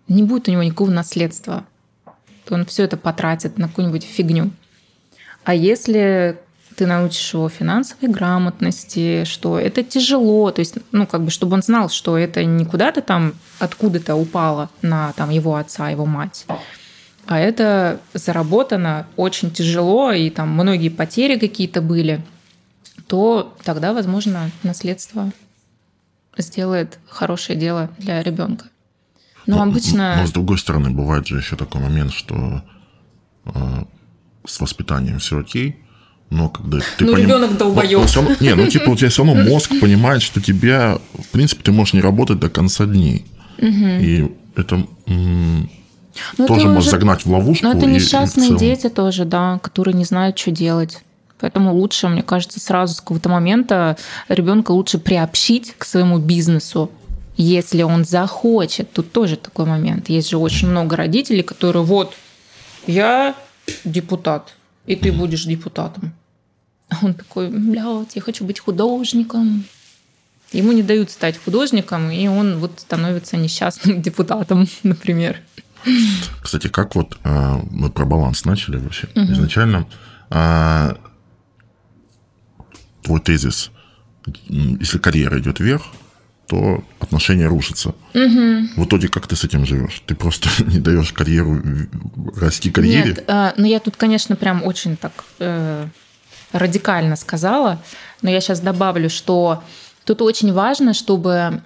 Не 0.08 0.22
будет 0.22 0.48
у 0.48 0.50
него 0.50 0.62
никакого 0.62 0.90
наследства. 0.90 1.64
Он 2.50 2.66
все 2.66 2.84
это 2.84 2.96
потратит 2.96 3.56
на 3.56 3.68
какую-нибудь 3.68 4.04
фигню. 4.04 4.50
А 5.44 5.54
если 5.54 6.38
ты 6.76 6.86
научишь 6.86 7.34
его 7.34 7.48
финансовой 7.48 8.10
грамотности, 8.10 9.24
что 9.24 9.58
это 9.58 9.82
тяжело, 9.82 10.50
то 10.50 10.60
есть, 10.60 10.76
ну, 10.90 11.06
как 11.06 11.22
бы, 11.22 11.30
чтобы 11.30 11.54
он 11.54 11.62
знал, 11.62 11.88
что 11.88 12.16
это 12.16 12.44
не 12.44 12.64
куда-то 12.64 13.02
там 13.02 13.34
откуда-то 13.58 14.14
упало 14.14 14.70
на 14.80 15.12
там 15.12 15.30
его 15.30 15.56
отца, 15.56 15.90
его 15.90 16.06
мать, 16.06 16.46
а 17.26 17.38
это 17.38 18.00
заработано 18.14 19.06
очень 19.16 19.50
тяжело, 19.50 20.12
и 20.12 20.30
там 20.30 20.50
многие 20.50 20.88
потери 20.88 21.38
какие-то 21.38 21.80
были, 21.80 22.22
то 23.06 23.54
тогда, 23.64 23.92
возможно, 23.92 24.50
наследство 24.62 25.30
сделает 26.36 26.98
хорошее 27.08 27.58
дело 27.58 27.90
для 27.98 28.22
ребенка. 28.22 28.66
Но, 29.46 29.56
но 29.56 29.62
обычно... 29.62 30.16
Но 30.16 30.26
с 30.26 30.32
другой 30.32 30.58
стороны, 30.58 30.90
бывает 30.90 31.26
же 31.26 31.36
еще 31.36 31.56
такой 31.56 31.80
момент, 31.80 32.12
что 32.12 32.62
э, 33.44 33.84
с 34.44 34.60
воспитанием 34.60 35.18
все 35.18 35.40
окей, 35.40 35.82
но 36.30 36.48
когда 36.48 36.78
ты 36.96 37.04
ну, 37.04 37.12
поним... 37.12 37.26
ребенок 37.26 37.58
долбоёб. 37.58 38.06
равно... 38.14 38.36
Не, 38.40 38.54
ну 38.54 38.66
типа 38.66 38.90
у 38.90 38.96
тебя 38.96 39.10
все 39.10 39.24
равно 39.24 39.42
мозг 39.50 39.70
понимает, 39.80 40.22
что 40.22 40.40
тебя, 40.40 40.98
в 41.12 41.28
принципе, 41.28 41.62
ты 41.62 41.72
можешь 41.72 41.94
не 41.94 42.00
работать 42.00 42.40
до 42.40 42.48
конца 42.48 42.86
дней. 42.86 43.26
Угу. 43.58 43.66
И 43.68 44.32
это 44.56 44.86
м- 46.14 46.34
ну, 46.38 46.46
тоже 46.46 46.66
может 46.66 46.80
уже... 46.80 46.90
загнать 46.90 47.24
в 47.24 47.30
ловушку. 47.30 47.64
Но 47.64 47.72
это 47.72 47.86
несчастные 47.86 48.50
и, 48.50 48.54
и 48.54 48.56
дети 48.56 48.88
тоже, 48.88 49.24
да, 49.24 49.58
которые 49.62 49.94
не 49.94 50.04
знают, 50.04 50.38
что 50.38 50.50
делать. 50.50 51.02
Поэтому 51.42 51.74
лучше, 51.74 52.08
мне 52.08 52.22
кажется, 52.22 52.60
сразу 52.60 52.94
с 52.94 53.00
какого-то 53.00 53.28
момента 53.28 53.96
ребенка 54.28 54.70
лучше 54.70 54.98
приобщить 54.98 55.74
к 55.76 55.84
своему 55.84 56.18
бизнесу, 56.18 56.90
если 57.36 57.82
он 57.82 58.04
захочет. 58.04 58.92
Тут 58.92 59.10
тоже 59.10 59.36
такой 59.36 59.66
момент. 59.66 60.08
Есть 60.08 60.30
же 60.30 60.38
очень 60.38 60.68
много 60.68 60.96
родителей, 60.96 61.42
которые 61.42 61.82
вот 61.82 62.14
я 62.86 63.34
депутат, 63.84 64.54
и 64.86 64.94
ты 64.94 65.10
будешь 65.10 65.44
депутатом. 65.44 66.12
А 66.88 66.98
он 67.02 67.14
такой, 67.14 67.48
блядь, 67.48 68.14
я 68.14 68.22
хочу 68.22 68.44
быть 68.44 68.60
художником. 68.60 69.64
Ему 70.52 70.72
не 70.72 70.82
дают 70.82 71.10
стать 71.10 71.42
художником, 71.42 72.10
и 72.10 72.28
он 72.28 72.58
вот 72.58 72.72
становится 72.76 73.36
несчастным 73.36 74.02
депутатом, 74.08 74.68
например. 74.82 75.40
Кстати, 76.40 76.68
как 76.68 76.94
вот 76.94 77.18
а, 77.24 77.60
мы 77.70 77.90
про 77.90 78.04
баланс 78.04 78.44
начали 78.44 78.76
вообще 78.76 79.08
угу. 79.14 79.32
изначально. 79.32 79.86
А, 80.30 80.96
твой 83.02 83.20
тезис, 83.20 83.70
если 84.48 84.98
карьера 84.98 85.38
идет 85.40 85.60
вверх, 85.60 85.82
то 86.48 86.84
отношения 87.00 87.46
рушатся. 87.46 87.94
Угу. 88.14 88.76
В 88.76 88.84
итоге 88.84 89.08
как 89.08 89.26
ты 89.26 89.36
с 89.36 89.44
этим 89.44 89.64
живешь? 89.64 90.02
Ты 90.06 90.14
просто 90.14 90.48
не 90.64 90.78
даешь 90.78 91.12
карьеру 91.12 91.62
расти 92.36 92.70
карьере? 92.70 93.10
Нет, 93.10 93.24
а, 93.26 93.54
ну 93.56 93.66
я 93.66 93.80
тут, 93.80 93.96
конечно, 93.96 94.36
прям 94.36 94.62
очень 94.62 94.96
так 94.96 95.12
э, 95.38 95.86
радикально 96.52 97.16
сказала, 97.16 97.82
но 98.20 98.30
я 98.30 98.40
сейчас 98.40 98.60
добавлю, 98.60 99.08
что 99.08 99.62
тут 100.04 100.22
очень 100.22 100.52
важно, 100.52 100.94
чтобы 100.94 101.62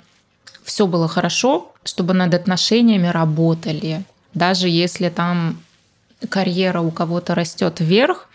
все 0.62 0.86
было 0.86 1.08
хорошо, 1.08 1.72
чтобы 1.86 2.14
над 2.14 2.34
отношениями 2.34 3.06
работали. 3.06 4.04
Даже 4.34 4.68
если 4.68 5.08
там 5.08 5.60
карьера 6.28 6.80
у 6.80 6.90
кого-то 6.90 7.34
растет 7.34 7.80
вверх, 7.80 8.28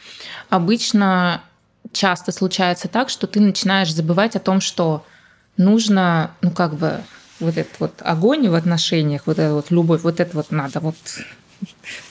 обычно 0.49 1.41
часто 1.91 2.31
случается 2.31 2.87
так, 2.87 3.09
что 3.09 3.27
ты 3.27 3.39
начинаешь 3.39 3.93
забывать 3.93 4.35
о 4.35 4.39
том, 4.39 4.61
что 4.61 5.05
нужно, 5.57 6.31
ну 6.41 6.51
как 6.51 6.75
бы, 6.75 7.01
вот 7.39 7.57
этот 7.57 7.79
вот 7.79 7.93
огонь 7.99 8.47
в 8.47 8.55
отношениях, 8.55 9.23
вот 9.25 9.39
эта 9.39 9.53
вот 9.53 9.71
любовь, 9.71 10.01
вот 10.01 10.19
это 10.19 10.35
вот 10.35 10.51
надо 10.51 10.79
вот 10.79 10.95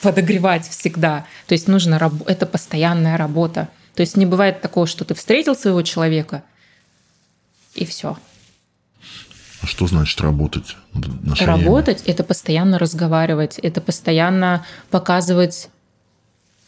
подогревать 0.01 0.67
всегда. 0.67 1.25
То 1.47 1.53
есть 1.53 1.67
нужно, 1.67 2.11
это 2.27 2.45
постоянная 2.45 3.17
работа. 3.17 3.69
То 3.95 4.01
есть 4.01 4.17
не 4.17 4.25
бывает 4.25 4.61
такого, 4.61 4.87
что 4.87 5.05
ты 5.05 5.13
встретил 5.13 5.55
своего 5.55 5.81
человека, 5.81 6.43
и 7.73 7.85
все. 7.85 8.17
А 9.61 9.67
что 9.67 9.87
значит 9.87 10.19
работать? 10.21 10.75
Работать– 11.39 12.03
это 12.05 12.23
постоянно 12.23 12.79
разговаривать, 12.79 13.59
это 13.59 13.79
постоянно 13.81 14.65
показывать, 14.89 15.69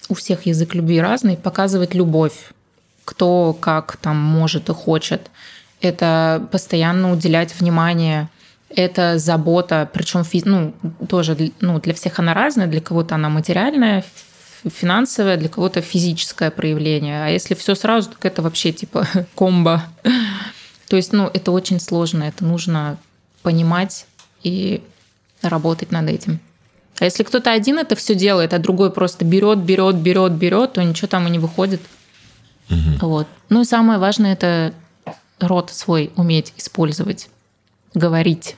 у 0.09 0.15
всех 0.15 0.45
язык 0.45 0.75
любви 0.75 1.01
разный, 1.01 1.37
показывать 1.37 1.95
любовь, 1.95 2.51
кто 3.05 3.53
как 3.53 3.97
там 3.97 4.17
может 4.17 4.69
и 4.69 4.73
хочет. 4.73 5.31
Это 5.81 6.47
постоянно 6.51 7.11
уделять 7.11 7.59
внимание, 7.59 8.29
это 8.69 9.17
забота, 9.17 9.89
причем 9.91 10.23
ну, 10.45 10.73
тоже 11.07 11.51
ну, 11.61 11.79
для 11.79 11.93
всех 11.93 12.19
она 12.19 12.33
разная, 12.33 12.67
для 12.67 12.81
кого-то 12.81 13.15
она 13.15 13.29
материальная, 13.29 14.03
финансовое, 14.69 15.37
для 15.37 15.49
кого-то 15.49 15.81
физическое 15.81 16.51
проявление. 16.51 17.25
А 17.25 17.29
если 17.29 17.53
все 17.55 17.75
сразу, 17.75 18.11
так 18.11 18.25
это 18.25 18.41
вообще 18.41 18.71
типа 18.71 19.07
комбо. 19.35 19.83
То 20.87 20.95
есть, 20.95 21.13
ну, 21.13 21.29
это 21.33 21.51
очень 21.51 21.79
сложно, 21.79 22.23
это 22.23 22.43
нужно 22.45 22.97
понимать 23.41 24.05
и 24.43 24.81
работать 25.41 25.91
над 25.91 26.09
этим. 26.09 26.39
А 26.99 27.05
если 27.05 27.23
кто-то 27.23 27.51
один 27.51 27.79
это 27.79 27.95
все 27.95 28.15
делает, 28.15 28.53
а 28.53 28.59
другой 28.59 28.91
просто 28.91 29.25
берет, 29.25 29.59
берет, 29.59 29.95
берет, 29.95 30.33
берет, 30.33 30.73
то 30.73 30.83
ничего 30.83 31.07
там 31.07 31.27
и 31.27 31.31
не 31.31 31.39
выходит. 31.39 31.81
Угу. 32.69 33.07
Вот. 33.07 33.27
Ну 33.49 33.61
и 33.61 33.65
самое 33.65 33.99
важное 33.99 34.33
это 34.33 34.73
рот 35.39 35.69
свой 35.71 36.11
уметь 36.15 36.53
использовать, 36.57 37.29
говорить. 37.93 38.55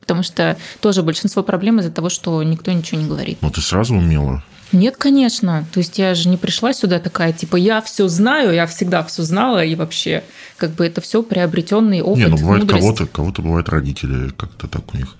Потому 0.00 0.22
что 0.22 0.56
тоже 0.80 1.02
большинство 1.02 1.42
проблем 1.42 1.80
из-за 1.80 1.90
того, 1.90 2.08
что 2.08 2.42
никто 2.42 2.72
ничего 2.72 3.00
не 3.00 3.08
говорит. 3.08 3.38
Ну, 3.40 3.50
ты 3.50 3.60
сразу 3.60 3.94
умела 3.94 4.42
нет, 4.72 4.96
конечно. 4.96 5.66
То 5.72 5.78
есть 5.78 5.98
я 5.98 6.14
же 6.14 6.28
не 6.28 6.36
пришла 6.36 6.72
сюда 6.72 6.98
такая, 6.98 7.32
типа, 7.32 7.56
я 7.56 7.80
все 7.80 8.08
знаю, 8.08 8.52
я 8.52 8.66
всегда 8.66 9.02
все 9.04 9.22
знала, 9.22 9.64
и 9.64 9.74
вообще, 9.74 10.24
как 10.56 10.72
бы 10.72 10.84
это 10.86 11.00
все 11.00 11.22
приобретенный 11.22 12.02
опыт. 12.02 12.18
Не, 12.18 12.28
ну 12.28 12.36
бывает 12.36 12.68
кого-то, 12.68 13.06
кого-то 13.06 13.42
бывают 13.42 13.68
родители, 13.68 14.30
как-то 14.30 14.66
так 14.68 14.92
у 14.94 14.96
них. 14.96 15.16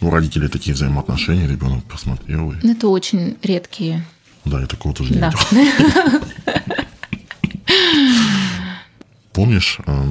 Ну, 0.00 0.10
родители 0.10 0.48
такие 0.48 0.74
взаимоотношения, 0.74 1.46
ребенок 1.46 1.84
посмотрел. 1.84 2.52
И... 2.52 2.68
Это 2.68 2.88
очень 2.88 3.36
редкие. 3.42 4.04
Да, 4.44 4.60
я 4.60 4.66
такого 4.66 4.94
тоже 4.94 5.12
не 5.12 5.20
да. 5.20 5.32
видел. 5.50 6.20
Помнишь, 9.32 9.78
э, 9.86 10.04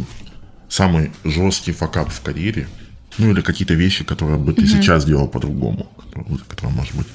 самый 0.69 1.11
жесткий 1.23 1.71
факап 1.71 2.09
в 2.09 2.21
карьере, 2.21 2.67
Ну, 3.17 3.31
или 3.31 3.41
какие-то 3.41 3.73
вещи, 3.73 4.03
которые 4.03 4.37
бы 4.37 4.53
ты 4.53 4.67
сейчас 4.67 5.05
делал 5.05 5.27
по-другому, 5.27 5.89
которые, 6.47 6.75
может 6.75 6.93
быть... 6.95 7.07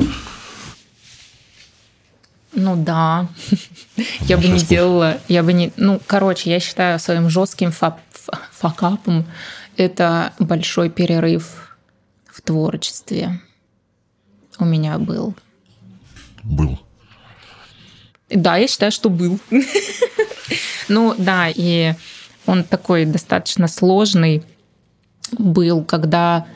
Ну 2.53 2.77
да, 2.77 3.29
я 4.23 4.37
бы 4.37 4.49
не 4.49 4.59
делала, 4.61 5.19
я 5.29 5.43
бы 5.43 5.53
не, 5.53 5.73
ну 5.77 6.01
короче, 6.07 6.51
я 6.51 6.59
считаю 6.61 6.99
своим 6.99 7.31
жестким 7.31 7.71
фа- 7.71 8.01
факапом 8.53 9.25
это 9.77 10.33
большой 10.39 10.91
перерыв 10.91 11.77
в 12.27 12.43
творчестве. 12.43 13.41
У 14.59 14.65
меня 14.65 14.99
был. 14.99 15.35
Был. 16.43 16.79
Да, 18.29 18.57
я 18.57 18.69
считаю, 18.69 18.93
что 18.93 19.11
был. 19.11 19.39
Ну 20.89 21.15
да, 21.17 21.49
и 21.49 21.95
он 22.47 22.65
такой 22.65 23.05
достаточно 23.05 23.69
сложный 23.69 24.43
был, 25.39 25.85
когда 25.85 26.47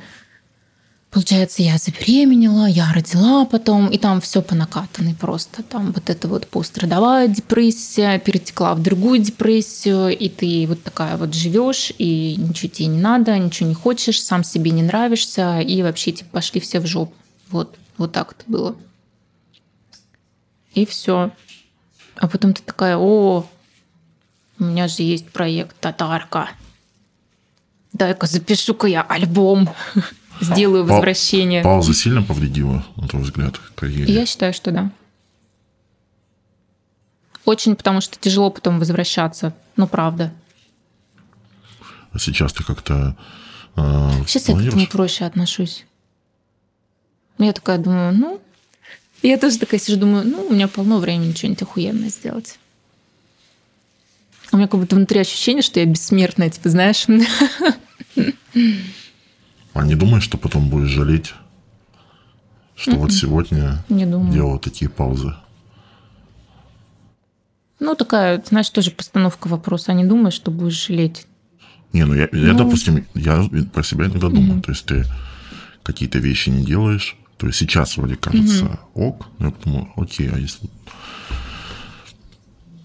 Получается, 1.14 1.62
я 1.62 1.78
забеременела, 1.78 2.66
я 2.66 2.92
родила 2.92 3.44
потом, 3.44 3.86
и 3.86 3.98
там 3.98 4.20
все 4.20 4.42
по 4.42 4.56
накатанной 4.56 5.14
просто. 5.14 5.62
Там 5.62 5.92
вот 5.92 6.10
эта 6.10 6.26
вот 6.26 6.48
пострадовая 6.48 7.28
депрессия 7.28 8.18
перетекла 8.18 8.74
в 8.74 8.82
другую 8.82 9.20
депрессию, 9.20 10.08
и 10.08 10.28
ты 10.28 10.66
вот 10.66 10.82
такая 10.82 11.16
вот 11.16 11.32
живешь, 11.32 11.92
и 11.98 12.34
ничего 12.36 12.68
тебе 12.68 12.86
не 12.88 12.98
надо, 12.98 13.38
ничего 13.38 13.68
не 13.68 13.76
хочешь, 13.76 14.20
сам 14.20 14.42
себе 14.42 14.72
не 14.72 14.82
нравишься, 14.82 15.60
и 15.60 15.84
вообще 15.84 16.10
типа 16.10 16.30
пошли 16.32 16.60
все 16.60 16.80
в 16.80 16.86
жопу. 16.86 17.14
Вот, 17.48 17.76
вот 17.96 18.10
так 18.10 18.32
это 18.32 18.42
было. 18.48 18.74
И 20.72 20.84
все. 20.84 21.30
А 22.16 22.26
потом 22.26 22.54
ты 22.54 22.62
такая, 22.64 22.96
о, 22.96 23.46
у 24.58 24.64
меня 24.64 24.88
же 24.88 25.04
есть 25.04 25.28
проект 25.28 25.78
«Татарка». 25.78 26.48
Дай-ка 27.92 28.26
запишу-ка 28.26 28.88
я 28.88 29.02
альбом. 29.02 29.70
Сделаю 30.44 30.84
возвращение. 30.84 31.62
Пауза 31.62 31.94
сильно 31.94 32.22
повредила, 32.22 32.84
на 32.96 33.08
твой 33.08 33.22
взгляд, 33.22 33.58
карьере? 33.74 34.12
Я 34.12 34.26
считаю, 34.26 34.52
что 34.52 34.70
да. 34.70 34.90
Очень, 37.44 37.76
потому 37.76 38.00
что 38.00 38.18
тяжело 38.18 38.50
потом 38.50 38.78
возвращаться. 38.78 39.54
Ну, 39.76 39.86
правда. 39.86 40.32
А 42.12 42.18
сейчас 42.18 42.52
ты 42.52 42.64
как-то 42.64 43.16
э, 43.76 44.10
Сейчас 44.26 44.48
я 44.48 44.56
к 44.56 44.60
этому 44.60 44.86
проще 44.86 45.24
отношусь. 45.24 45.84
Я 47.38 47.52
такая 47.52 47.78
думаю, 47.78 48.14
ну... 48.14 48.40
Я 49.22 49.38
тоже 49.38 49.58
такая 49.58 49.80
сижу, 49.80 49.98
думаю, 49.98 50.26
ну, 50.26 50.46
у 50.46 50.52
меня 50.52 50.68
полно 50.68 50.98
времени 50.98 51.32
что-нибудь 51.32 51.62
охуенное 51.62 52.10
сделать. 52.10 52.58
У 54.52 54.56
меня 54.56 54.68
как 54.68 54.78
будто 54.78 54.96
внутри 54.96 55.20
ощущение, 55.20 55.62
что 55.62 55.80
я 55.80 55.86
бессмертная, 55.86 56.50
типа, 56.50 56.68
знаешь. 56.68 57.06
А 59.74 59.84
не 59.84 59.96
думаешь, 59.96 60.22
что 60.22 60.38
потом 60.38 60.70
будешь 60.70 60.88
жалеть, 60.88 61.34
что 62.76 62.92
Mm-mm. 62.92 62.98
вот 62.98 63.10
м-м. 63.10 63.10
сегодня 63.10 63.84
не 63.88 64.06
думаю. 64.06 64.32
делал 64.32 64.58
такие 64.58 64.88
паузы? 64.88 65.34
Ну, 67.80 67.94
такая, 67.96 68.42
знаешь, 68.46 68.70
тоже 68.70 68.92
постановка 68.92 69.48
вопроса. 69.48 69.92
А 69.92 69.94
не 69.94 70.04
думаешь, 70.04 70.34
что 70.34 70.50
будешь 70.50 70.86
жалеть? 70.86 71.26
Не, 71.92 72.04
ну 72.04 72.14
я, 72.14 72.28
ну... 72.30 72.38
я 72.38 72.54
допустим, 72.54 73.04
я 73.14 73.48
про 73.72 73.82
себя 73.82 74.06
иногда 74.06 74.28
думаю. 74.28 74.60
Mm-hmm. 74.60 74.62
То 74.62 74.70
есть 74.70 74.86
ты 74.86 75.04
какие-то 75.82 76.18
вещи 76.18 76.50
не 76.50 76.64
делаешь. 76.64 77.16
То 77.36 77.48
есть 77.48 77.58
сейчас 77.58 77.96
вроде 77.96 78.16
кажется 78.16 78.64
mm-hmm. 78.64 78.78
ок, 78.94 79.26
но 79.38 79.46
я 79.46 79.54
думаю, 79.64 79.92
окей, 79.96 80.30
а 80.32 80.38
если 80.38 80.70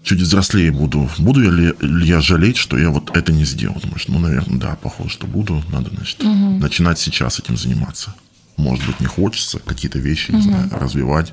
чуть 0.02 0.20
взрослее 0.20 0.70
буду, 0.70 1.08
буду 1.18 1.42
я 1.42 1.50
ли, 1.50 1.74
ли 1.80 2.06
я 2.06 2.20
жалеть, 2.20 2.56
что 2.56 2.78
я 2.78 2.90
вот 2.90 3.16
это 3.16 3.32
не 3.32 3.44
сделал? 3.44 3.78
Думаешь, 3.80 4.08
ну, 4.08 4.18
наверное, 4.18 4.58
да, 4.58 4.76
похоже, 4.76 5.10
что 5.10 5.26
буду. 5.26 5.62
Надо, 5.70 5.90
значит, 5.90 6.22
угу. 6.22 6.58
начинать 6.58 6.98
сейчас 6.98 7.38
этим 7.38 7.56
заниматься. 7.56 8.14
Может 8.56 8.86
быть, 8.86 9.00
не 9.00 9.06
хочется 9.06 9.58
какие-то 9.58 9.98
вещи, 9.98 10.30
угу. 10.30 10.38
не 10.38 10.42
знаю, 10.44 10.70
развивать, 10.72 11.32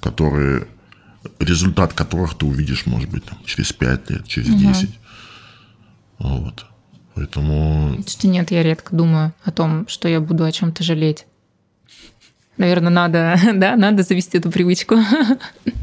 которые 0.00 0.66
результат 1.38 1.92
которых 1.92 2.34
ты 2.34 2.46
увидишь, 2.46 2.86
может 2.86 3.10
быть, 3.10 3.24
там, 3.24 3.38
через 3.44 3.72
5 3.72 4.10
лет, 4.10 4.26
через 4.26 4.48
угу. 4.48 4.58
10. 4.58 4.90
Вот. 6.18 6.66
Поэтому... 7.14 8.02
Что 8.06 8.28
нет, 8.28 8.50
я 8.50 8.62
редко 8.62 8.96
думаю 8.96 9.34
о 9.44 9.50
том, 9.50 9.86
что 9.88 10.08
я 10.08 10.20
буду 10.20 10.44
о 10.44 10.52
чем-то 10.52 10.82
жалеть. 10.82 11.26
Наверное, 12.60 12.90
надо, 12.90 13.40
да, 13.54 13.74
надо 13.74 14.02
завести 14.02 14.36
эту 14.36 14.50
привычку. 14.50 14.96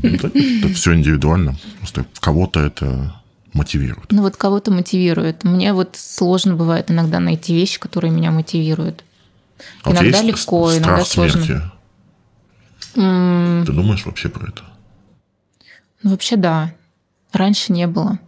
Это, 0.04 0.28
это 0.28 0.74
все 0.76 0.94
индивидуально. 0.94 1.56
Просто 1.80 2.06
кого-то 2.20 2.60
это 2.60 3.16
мотивирует. 3.54 4.12
Ну 4.12 4.22
вот 4.22 4.38
кого-то 4.38 4.70
мотивирует. 4.70 5.44
Мне 5.44 5.74
вот 5.74 5.96
сложно 5.96 6.54
бывает 6.54 6.92
иногда 6.92 7.20
найти 7.20 7.56
вещи, 7.56 7.80
которые 7.80 8.12
меня 8.12 8.30
мотивируют. 8.30 9.04
А 9.82 9.92
иногда 9.92 10.22
легко, 10.22 10.70
страх 10.70 10.86
иногда 10.86 11.06
сложно. 11.06 11.44
Смерти. 11.44 11.62
Ты 13.66 13.72
думаешь 13.72 14.06
вообще 14.06 14.30
про 14.30 14.48
это? 14.48 14.62
Ну, 16.04 16.12
вообще 16.12 16.36
да. 16.36 16.76
Раньше 17.34 17.74
не 17.74 17.88
было. 17.88 18.20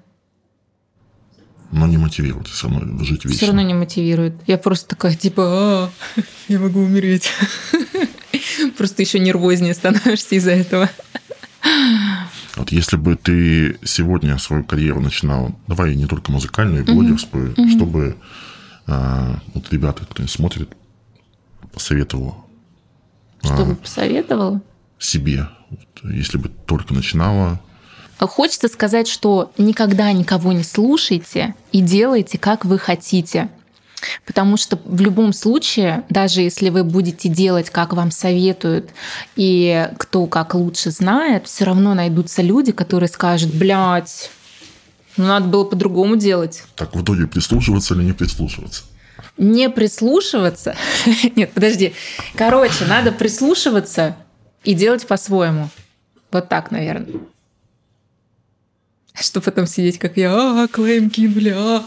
Но 1.72 1.86
не 1.88 1.98
мотивирует 1.98 2.48
все 2.48 2.68
равно 2.68 3.04
жить 3.04 3.26
вечно. 3.26 3.38
Все 3.38 3.46
равно 3.48 3.62
не 3.62 3.74
мотивирует. 3.74 4.34
Я 4.48 4.58
просто 4.58 4.90
такая, 4.90 5.16
типа, 5.16 5.44
а, 5.46 5.92
я 6.48 6.60
могу 6.60 6.80
умереть. 6.82 7.32
Просто 8.78 9.02
еще 9.02 9.20
нервознее 9.20 9.74
становишься 9.74 10.36
из-за 10.36 10.52
этого. 10.52 10.90
Вот 12.56 12.72
если 12.72 12.98
бы 12.98 13.16
ты 13.16 13.78
сегодня 13.84 14.38
свою 14.38 14.64
карьеру 14.64 15.00
начинал, 15.00 15.56
давай 15.68 15.96
не 15.96 16.08
только 16.08 16.32
музыкальную, 16.32 16.86
блогерскую, 16.86 17.54
mm-hmm. 17.54 17.70
чтобы 17.76 18.18
а, 18.88 19.40
вот 19.54 19.72
ребята, 19.72 20.06
кто 20.10 20.26
смотрит, 20.28 20.76
посоветовал. 21.72 22.46
Что 23.44 23.66
бы 23.66 23.74
а, 23.74 23.76
посоветовал? 23.76 24.62
Себе. 24.98 25.48
Вот, 25.70 26.12
если 26.12 26.38
бы 26.38 26.50
только 26.50 26.94
начинала. 26.94 27.62
Хочется 28.28 28.68
сказать, 28.68 29.08
что 29.08 29.52
никогда 29.58 30.12
никого 30.12 30.52
не 30.52 30.64
слушайте 30.64 31.56
и 31.72 31.82
делайте, 31.82 32.38
как 32.38 32.66
вы 32.66 32.78
хотите. 32.78 33.50
Потому 34.26 34.58
что 34.58 34.80
в 34.86 35.02
любом 35.02 35.34
случае, 35.34 36.04
даже 36.10 36.42
если 36.42 36.70
вы 36.70 36.84
будете 36.84 37.30
делать, 37.30 37.70
как 37.70 37.94
вам 37.94 38.12
советуют, 38.12 38.92
и 39.36 39.90
кто 39.98 40.26
как 40.26 40.56
лучше 40.56 40.92
знает, 40.92 41.48
все 41.48 41.66
равно 41.66 41.94
найдутся 41.94 42.42
люди, 42.42 42.72
которые 42.72 43.10
скажут, 43.10 43.54
блядь, 43.54 44.32
ну 45.18 45.26
надо 45.26 45.48
было 45.48 45.66
по-другому 45.66 46.16
делать. 46.16 46.64
Так 46.76 46.96
в 46.96 47.04
итоге 47.04 47.28
прислушиваться 47.28 47.94
или 47.94 48.04
не 48.04 48.14
прислушиваться? 48.14 48.84
Не 49.38 49.70
прислушиваться? 49.70 50.76
Нет, 51.36 51.52
подожди. 51.54 51.94
Короче, 52.36 52.86
надо 52.86 53.12
прислушиваться 53.12 54.16
и 54.64 54.74
делать 54.74 55.08
по-своему. 55.08 55.70
Вот 56.32 56.48
так, 56.48 56.72
наверное. 56.72 57.22
Что 59.14 59.42
потом 59.42 59.68
сидеть, 59.68 60.00
как 60.00 60.18
я, 60.18 60.64
а, 60.64 60.68
клейм 60.68 61.10
кинули, 61.10 61.54
а. 61.56 61.84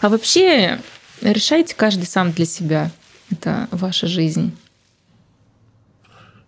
А 0.00 0.08
вообще, 0.08 0.80
решайте 1.20 1.74
каждый 1.76 2.06
сам 2.06 2.32
для 2.32 2.44
себя. 2.44 2.90
Это 3.30 3.68
ваша 3.70 4.08
жизнь. 4.08 4.56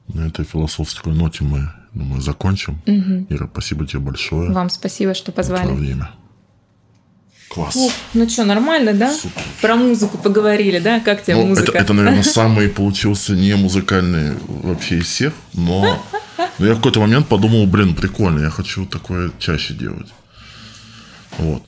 На 0.08 0.26
этой 0.26 0.44
философской 0.44 1.12
ноте 1.12 1.44
мы, 1.44 1.70
думаю, 1.92 2.20
закончим. 2.20 2.82
Угу. 2.86 3.26
Ира, 3.30 3.48
спасибо 3.50 3.86
тебе 3.86 4.00
большое. 4.00 4.50
Вам 4.50 4.68
спасибо, 4.70 5.14
что 5.14 5.32
позвали. 5.32 5.68
За 5.68 5.72
время. 5.72 6.10
Класс. 7.54 7.76
О, 7.76 7.88
ну 8.14 8.28
что, 8.28 8.44
нормально, 8.44 8.92
да? 8.94 9.12
Супер. 9.12 9.42
Про 9.60 9.76
музыку 9.76 10.18
поговорили, 10.18 10.80
да? 10.80 10.98
Как 10.98 11.22
тебе 11.22 11.36
ну, 11.36 11.46
музыка? 11.46 11.70
Это, 11.70 11.78
это, 11.78 11.92
наверное, 11.92 12.22
самый 12.24 12.68
получился 12.68 13.34
не 13.34 13.54
музыкальный 13.54 14.34
вообще 14.48 14.98
из 14.98 15.06
всех, 15.06 15.32
но 15.52 16.04
я 16.58 16.72
в 16.72 16.76
какой-то 16.78 16.98
момент 16.98 17.28
подумал, 17.28 17.66
блин, 17.66 17.94
прикольно, 17.94 18.40
я 18.40 18.50
хочу 18.50 18.86
такое 18.86 19.30
чаще 19.38 19.74
делать. 19.74 20.08
Вот. 21.38 21.64